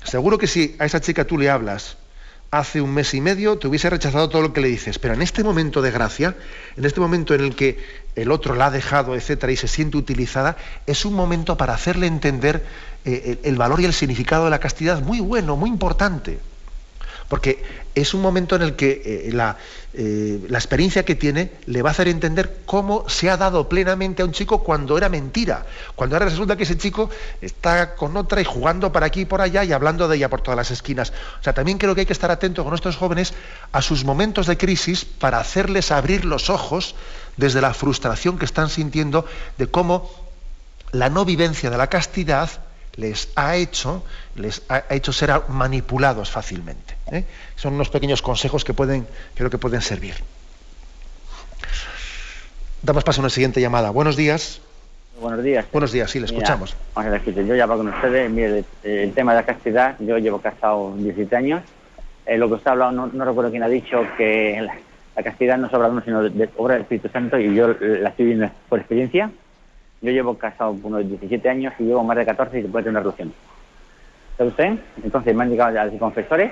Seguro 0.04 0.38
que 0.38 0.48
si 0.48 0.76
a 0.80 0.86
esa 0.86 1.02
chica 1.02 1.26
tú 1.26 1.38
le 1.38 1.50
hablas 1.50 1.98
hace 2.52 2.82
un 2.82 2.94
mes 2.94 3.14
y 3.14 3.22
medio, 3.22 3.58
te 3.58 3.68
hubiese 3.68 3.90
rechazado 3.90 4.30
todo 4.30 4.42
lo 4.42 4.54
que 4.54 4.62
le 4.62 4.70
dices, 4.70 4.98
pero 5.00 5.14
en 5.14 5.22
este 5.22 5.44
momento 5.44 5.82
de 5.82 5.92
gracia, 5.92 6.36
en 6.76 6.86
este 6.86 7.00
momento 7.00 7.36
en 7.36 7.42
el 7.42 7.56
que 7.56 7.78
el 8.16 8.32
otro 8.32 8.56
la 8.56 8.68
ha 8.68 8.72
dejado, 8.72 9.16
etcétera, 9.16 9.52
y 9.52 9.56
se 9.56 9.68
siente 9.68 9.98
utilizada, 9.98 10.58
es 10.88 11.06
un 11.06 11.14
momento 11.14 11.58
para 11.58 11.74
hacerle 11.74 12.08
entender 12.08 12.66
eh, 13.06 13.40
el 13.44 13.56
valor 13.56 13.82
y 13.82 13.86
el 13.86 13.94
significado 13.94 14.46
de 14.46 14.50
la 14.50 14.60
castidad 14.60 15.02
muy 15.02 15.20
bueno, 15.20 15.56
muy 15.56 15.70
importante. 15.70 16.40
Porque 17.30 17.64
es 17.96 18.14
un 18.14 18.22
momento 18.22 18.56
en 18.56 18.64
el 18.64 18.76
que 18.76 19.02
eh, 19.06 19.30
la, 19.32 19.56
eh, 19.94 20.40
la, 20.50 20.58
experiencia 20.58 21.06
que 21.06 21.16
tiene 21.16 21.52
le 21.68 21.82
va 21.82 21.90
a 21.90 21.92
hacer 21.92 22.08
entender 22.08 22.62
cómo 22.66 23.08
se 23.08 23.30
ha 23.30 23.38
dado 23.38 23.70
plenamente 23.70 24.22
a 24.24 24.26
un 24.26 24.32
chico 24.32 24.64
cuando 24.64 24.98
era 24.98 25.10
mentira. 25.10 25.66
Cuando 25.96 26.16
ahora 26.16 26.26
resulta 26.26 26.56
que 26.56 26.64
ese 26.64 26.78
chico 26.78 27.10
está 27.40 27.96
con 27.96 28.18
otra 28.18 28.42
y 28.42 28.46
jugando 28.46 28.92
para 28.92 29.06
aquí 29.06 29.22
y 29.22 29.26
por 29.26 29.42
allá 29.42 29.64
y 29.64 29.72
hablando 29.72 30.08
de 30.08 30.18
ella 30.18 30.30
por 30.30 30.42
todas 30.42 30.58
las 30.58 30.72
esquinas. 30.72 31.14
O 31.40 31.44
sea, 31.44 31.54
también 31.54 31.78
creo 31.78 31.94
que 31.94 32.02
hay 32.02 32.08
que 32.08 32.14
estar 32.14 32.32
atento 32.32 32.64
con 32.64 32.72
nuestros 32.72 32.98
jóvenes 32.98 33.34
a 33.72 33.82
sus 33.82 34.04
momentos 34.04 34.48
de 34.48 34.58
crisis 34.58 35.06
para 35.06 35.40
hacerles 35.40 35.92
abrir 35.92 36.26
los 36.26 36.50
ojos 36.50 36.96
desde 37.38 37.62
la 37.62 37.74
frustración 37.74 38.38
que 38.40 38.46
están 38.46 38.70
sintiendo 38.70 39.26
de 39.58 39.68
cómo 39.68 40.10
la 40.92 41.10
no 41.10 41.26
vivencia 41.26 41.70
de 41.70 41.78
la 41.78 41.88
castidad 41.88 42.50
les 43.00 43.30
ha 43.36 43.56
hecho, 43.56 44.04
les 44.36 44.62
ha 44.70 44.84
hecho 44.90 45.14
ser 45.14 45.32
manipulados 45.48 46.30
fácilmente. 46.30 46.96
¿eh? 47.12 47.24
Son 47.56 47.74
unos 47.74 47.90
pequeños 47.90 48.22
consejos 48.22 48.64
que 48.64 48.74
pueden, 48.74 49.08
creo 49.36 49.50
que 49.50 49.58
pueden 49.58 49.82
servir. 49.82 50.16
Damos 52.82 53.04
paso 53.04 53.22
a 53.22 53.24
una 53.24 53.30
siguiente 53.30 53.62
llamada. 53.62 53.90
Buenos 53.90 54.16
días. 54.16 54.62
Buenos 55.20 55.44
días. 55.44 55.66
Buenos 55.72 55.92
días, 55.92 56.10
sí, 56.10 56.20
le 56.20 56.26
escuchamos. 56.26 56.76
Vamos 56.96 57.14
a 57.14 57.20
ver, 57.20 57.46
yo 57.46 57.56
ya 57.56 57.64
hablo 57.64 57.78
con 57.78 57.88
ustedes. 57.90 58.32
Mire, 58.32 58.64
el 58.84 59.14
tema 59.14 59.34
de 59.34 59.42
la 59.42 59.46
castidad, 59.46 59.96
yo 60.00 60.18
llevo 60.18 60.40
casado 60.40 60.94
17 60.98 61.36
años. 61.36 61.62
Eh, 62.26 62.38
lo 62.38 62.48
que 62.48 62.56
usted 62.56 62.68
ha 62.68 62.72
hablado, 62.72 62.92
no, 62.92 63.26
recuerdo 63.26 63.52
quién 63.52 63.64
ha 63.64 63.68
dicho 63.68 64.06
que 64.18 64.62
la, 64.62 65.24
castidad 65.24 65.58
no 65.58 65.68
es 65.68 65.74
obra 65.74 65.88
de 65.88 65.92
uno, 65.92 66.02
sino 66.06 66.24
de, 66.24 66.50
obra 66.56 66.76
del 66.76 66.84
Espíritu 66.84 67.10
Santo, 67.10 67.38
y 67.38 67.54
yo 67.54 67.76
la 67.80 68.10
estoy 68.10 68.28
viendo 68.28 68.50
por 68.70 68.80
experiencia. 68.80 69.30
Yo 70.02 70.12
llevo 70.12 70.38
casado 70.38 70.76
unos 70.82 71.08
17 71.08 71.50
años 71.50 71.74
y 71.78 71.84
llevo 71.84 72.04
más 72.04 72.18
de 72.18 72.26
14 72.26 72.60
y 72.60 72.62
se 72.62 72.68
puede 72.70 72.84
tener 72.84 73.02
una 73.02 73.02
relación. 73.02 73.34
¿Sabe 74.38 74.50
usted? 74.50 74.80
Entonces 75.04 75.36
me 75.36 75.44
han 75.44 75.50
llegado 75.50 75.78
a 75.78 75.86
decir 75.86 76.00
confesores 76.00 76.52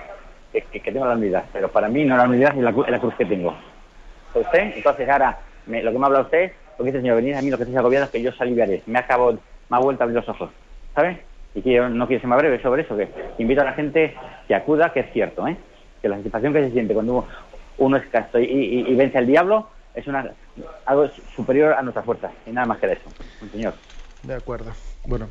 que, 0.51 0.79
tengo 0.79 1.05
la 1.05 1.15
unidad, 1.15 1.45
pero 1.53 1.69
para 1.69 1.87
mí 1.87 2.03
no 2.03 2.17
la 2.17 2.25
unidad 2.25 2.57
es 2.57 2.63
la, 2.63 2.71
la 2.71 2.99
cruz 2.99 3.13
que 3.15 3.25
tengo. 3.25 3.55
¿Sabe 4.33 4.45
usted? 4.45 4.73
Entonces 4.75 5.07
ahora, 5.07 5.37
lo 5.65 5.91
que 5.91 5.99
me 5.99 6.05
habla 6.05 6.21
usted, 6.21 6.51
lo 6.77 6.83
que 6.83 6.91
dice 6.91 7.01
señor, 7.01 7.15
venid 7.15 7.35
a 7.35 7.41
mí 7.41 7.49
lo 7.49 7.57
que 7.57 7.63
estoy 7.63 7.77
agobiado 7.77 8.05
es 8.05 8.11
que 8.11 8.21
yo 8.21 8.31
aliviaré. 8.37 8.83
Me 8.85 8.99
acabo, 8.99 9.33
me 9.33 9.77
ha 9.77 9.79
vuelto 9.79 10.03
a 10.03 10.05
abrir 10.05 10.17
los 10.17 10.27
ojos. 10.27 10.49
¿Sabe? 10.93 11.21
Y 11.55 11.61
que 11.61 11.73
yo 11.73 11.87
no 11.87 12.07
quiero 12.07 12.21
ser 12.21 12.29
más 12.29 12.39
breve 12.39 12.61
sobre 12.61 12.81
eso, 12.81 12.97
que 12.97 13.07
invito 13.37 13.61
a 13.61 13.65
la 13.65 13.73
gente 13.73 14.13
que 14.47 14.55
acuda, 14.55 14.91
que 14.91 15.01
es 15.01 15.13
cierto, 15.13 15.47
¿eh? 15.47 15.55
que 16.01 16.09
la 16.09 16.17
satisfacción 16.17 16.53
que 16.53 16.63
se 16.63 16.71
siente 16.71 16.93
cuando 16.93 17.25
uno 17.77 17.97
es 17.97 18.05
casto 18.07 18.39
y 18.39 18.93
vence 18.95 19.17
al 19.17 19.27
diablo 19.27 19.69
es 19.97 20.05
una, 20.05 20.31
algo 20.85 21.09
superior 21.35 21.73
a 21.73 21.81
nuestra 21.81 22.03
fuerza, 22.03 22.31
y 22.45 22.51
nada 22.51 22.67
más 22.67 22.77
que 22.79 22.91
eso, 22.91 23.09
señor. 23.51 23.73
De 24.21 24.35
acuerdo. 24.35 24.71
Bueno, 25.05 25.27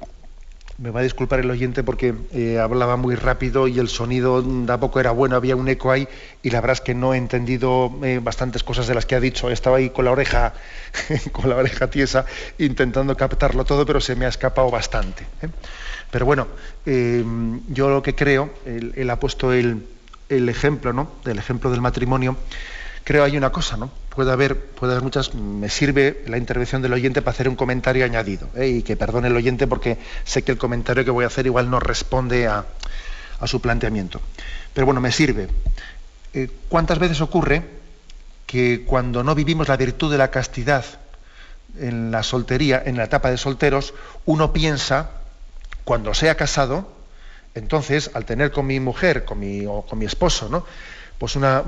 me 0.79 0.91
va 0.91 1.01
a 1.01 1.03
disculpar 1.05 1.39
el 1.39 1.51
oyente 1.51 1.85
porque 1.85 2.15
eh, 2.33 2.59
hablaba 2.59 2.97
muy 2.97 3.15
rápido 3.15 3.69
y 3.69 3.79
el 3.79 3.89
sonido 3.89 4.45
tampoco 4.67 4.99
era 4.99 5.13
bueno, 5.13 5.37
había 5.37 5.55
un 5.55 5.69
eco 5.69 5.93
ahí 5.93 6.09
y 6.43 6.51
la 6.51 6.61
verdad 6.61 6.73
es 6.73 6.81
que 6.81 6.95
no 6.95 7.15
he 7.15 7.17
entendido 7.17 7.93
eh, 8.03 8.19
bastantes 8.21 8.65
cosas 8.65 8.89
de 8.89 8.95
las 8.95 9.07
que 9.07 9.15
ha 9.15 9.21
dicho. 9.21 9.49
Estaba 9.51 9.77
ahí 9.77 9.91
con 9.91 10.05
la 10.05 10.11
oreja, 10.11 10.53
con 11.33 11.49
la 11.49 11.57
oreja 11.57 11.89
tiesa, 11.89 12.27
intentando 12.59 13.17
captarlo 13.17 13.65
todo, 13.65 13.87
pero 13.87 14.01
se 14.01 14.17
me 14.17 14.27
ha 14.27 14.29
escapado 14.29 14.69
bastante. 14.71 15.25
¿eh? 15.43 15.49
Pero 16.11 16.27
bueno, 16.27 16.49
yo 16.85 17.91
lo 17.91 18.03
que 18.03 18.15
creo, 18.15 18.51
él, 18.65 19.11
ha 19.11 19.19
puesto 19.19 19.53
el, 19.53 19.87
el 20.29 20.49
ejemplo, 20.49 20.93
¿no? 20.93 21.11
El 21.25 21.39
ejemplo 21.39 21.71
del 21.71 21.81
matrimonio 21.81 22.37
creo 23.07 23.23
hay 23.23 23.37
una 23.37 23.51
cosa, 23.51 23.77
¿no? 23.77 23.89
Puede 24.13 24.33
haber, 24.33 24.59
puede 24.59 24.95
haber 24.95 25.05
muchas, 25.05 25.33
me 25.33 25.69
sirve 25.69 26.25
la 26.27 26.39
intervención 26.39 26.83
del 26.83 26.93
oyente 26.93 27.23
para 27.23 27.35
hacer 27.35 27.49
un 27.49 27.55
comentario 27.55 28.05
añadido, 28.05 28.49
¿eh? 28.57 28.67
y 28.67 28.83
que 28.83 28.97
perdone 28.97 29.29
el 29.29 29.37
oyente 29.37 29.69
porque 29.69 29.97
sé 30.25 30.43
que 30.43 30.51
el 30.51 30.59
comentario 30.59 31.05
que 31.05 31.13
voy 31.13 31.23
a 31.23 31.29
hacer 31.29 31.47
igual 31.47 31.71
no 31.71 31.79
responde 31.79 32.49
a, 32.49 32.67
su 33.45 33.61
planteamiento. 33.61 34.21
Pero 34.75 34.87
bueno, 34.87 35.01
me 35.01 35.13
sirve. 35.13 35.47
Eh, 36.35 36.51
¿Cuántas 36.69 36.99
veces 36.99 37.21
ocurre 37.21 37.63
que 38.45 38.83
cuando 38.85 39.23
no 39.23 39.37
vivimos 39.37 39.69
la 39.69 39.77
virtud 39.77 40.11
de 40.11 40.19
la 40.19 40.33
castidad 40.33 40.85
en 41.79 42.11
la 42.11 42.25
soltería, 42.25 42.83
en 42.85 42.97
la 42.97 43.05
etapa 43.05 43.31
de 43.31 43.37
solteros, 43.37 43.95
uno 44.25 44.53
piensa, 44.53 45.11
cuando 45.85 46.13
sea 46.13 46.35
casado, 46.35 46.91
entonces, 47.55 48.11
al 48.15 48.25
tener 48.25 48.51
con 48.51 48.67
mi 48.67 48.81
mujer, 48.81 49.25
con 49.25 49.39
mi, 49.39 49.65
o 49.65 49.83
con 49.83 49.99
mi 49.99 50.07
esposo, 50.07 50.49
¿no? 50.49 50.67
Pues 51.19 51.37
una, 51.37 51.63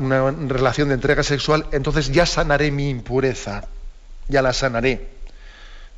relación 0.49 0.89
de 0.89 0.95
entrega 0.95 1.23
sexual, 1.23 1.67
entonces 1.73 2.13
ya 2.13 2.27
sanaré 2.27 2.71
mi 2.71 2.91
impureza, 2.91 3.65
ya 4.29 4.43
la 4.43 4.53
sanaré. 4.53 5.09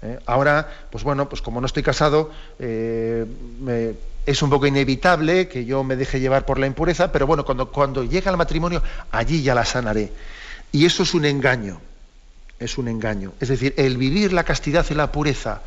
¿eh? 0.02 0.18
Ahora, 0.26 0.68
pues 0.90 1.04
bueno, 1.04 1.28
pues 1.28 1.42
como 1.42 1.60
no 1.60 1.66
estoy 1.66 1.82
casado, 1.82 2.30
eh, 2.58 3.26
es 4.26 4.42
un 4.42 4.50
poco 4.50 4.66
inevitable 4.66 5.48
que 5.48 5.64
yo 5.64 5.82
me 5.82 5.96
deje 5.96 6.20
llevar 6.20 6.44
por 6.46 6.58
la 6.58 6.66
impureza, 6.66 7.10
pero 7.10 7.26
bueno, 7.26 7.44
cuando, 7.44 7.70
cuando 7.70 8.04
llega 8.04 8.30
el 8.30 8.36
matrimonio, 8.36 8.82
allí 9.10 9.42
ya 9.42 9.54
la 9.54 9.64
sanaré. 9.64 10.12
Y 10.72 10.86
eso 10.86 11.02
es 11.02 11.14
un 11.14 11.24
engaño, 11.24 11.80
es 12.60 12.78
un 12.78 12.86
engaño. 12.86 13.32
Es 13.40 13.48
decir, 13.48 13.74
el 13.76 13.96
vivir 13.96 14.32
la 14.32 14.44
castidad 14.44 14.86
y 14.90 14.94
la 14.94 15.10
pureza 15.10 15.62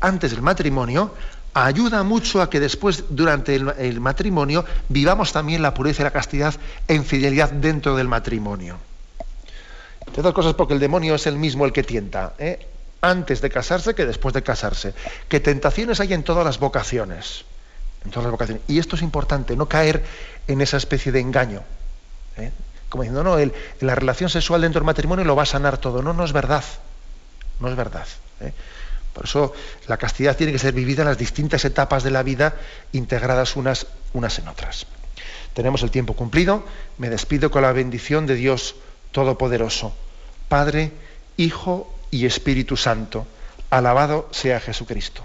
antes 0.00 0.32
del 0.32 0.42
matrimonio 0.42 1.14
ayuda 1.54 2.02
mucho 2.02 2.40
a 2.40 2.50
que 2.50 2.60
después, 2.60 3.04
durante 3.10 3.54
el, 3.54 4.00
matrimonio, 4.00 4.64
vivamos 4.88 5.32
también 5.32 5.62
la 5.62 5.74
pureza 5.74 6.02
y 6.02 6.04
la 6.04 6.10
castidad 6.10 6.54
en 6.88 7.04
fidelidad 7.04 7.50
dentro 7.50 7.96
del 7.96 8.08
matrimonio. 8.08 8.78
Entre 10.06 10.20
otras 10.20 10.34
cosas 10.34 10.54
porque 10.54 10.74
el 10.74 10.80
demonio 10.80 11.14
es 11.14 11.26
el 11.26 11.36
mismo 11.36 11.64
el 11.64 11.72
que 11.72 11.82
tienta, 11.82 12.34
¿eh? 12.38 12.66
antes 13.00 13.40
de 13.40 13.50
casarse 13.50 13.94
que 13.94 14.06
después 14.06 14.34
de 14.34 14.42
casarse. 14.42 14.94
Que 15.28 15.40
tentaciones 15.40 16.00
hay 16.00 16.12
en 16.12 16.22
todas 16.22 16.44
las 16.44 16.58
vocaciones. 16.58 17.44
En 18.04 18.10
todas 18.10 18.24
las 18.24 18.32
vocaciones. 18.32 18.62
Y 18.68 18.78
esto 18.78 18.96
es 18.96 19.02
importante, 19.02 19.56
no 19.56 19.66
caer 19.66 20.04
en 20.48 20.60
esa 20.60 20.76
especie 20.76 21.12
de 21.12 21.20
engaño. 21.20 21.62
¿eh? 22.36 22.50
Como 22.88 23.02
diciendo, 23.02 23.24
no, 23.24 23.36
la 23.80 23.94
relación 23.94 24.30
sexual 24.30 24.60
dentro 24.62 24.80
del 24.80 24.86
matrimonio 24.86 25.24
lo 25.24 25.36
va 25.36 25.44
a 25.44 25.46
sanar 25.46 25.78
todo. 25.78 26.02
No, 26.02 26.12
no 26.12 26.24
es 26.24 26.32
verdad. 26.32 26.64
No 27.60 27.68
es 27.68 27.76
verdad. 27.76 28.06
¿eh? 28.40 28.52
Por 29.12 29.24
eso 29.24 29.52
la 29.88 29.96
castidad 29.96 30.36
tiene 30.36 30.52
que 30.52 30.58
ser 30.58 30.74
vivida 30.74 31.02
en 31.02 31.08
las 31.08 31.18
distintas 31.18 31.64
etapas 31.64 32.02
de 32.02 32.10
la 32.10 32.22
vida, 32.22 32.56
integradas 32.92 33.56
unas, 33.56 33.86
unas 34.12 34.38
en 34.38 34.48
otras. 34.48 34.86
Tenemos 35.54 35.82
el 35.82 35.90
tiempo 35.90 36.14
cumplido. 36.14 36.64
Me 36.98 37.10
despido 37.10 37.50
con 37.50 37.62
la 37.62 37.72
bendición 37.72 38.26
de 38.26 38.34
Dios 38.34 38.74
Todopoderoso, 39.12 39.94
Padre, 40.48 40.92
Hijo 41.36 41.92
y 42.10 42.26
Espíritu 42.26 42.76
Santo. 42.76 43.26
Alabado 43.70 44.28
sea 44.32 44.60
Jesucristo. 44.60 45.24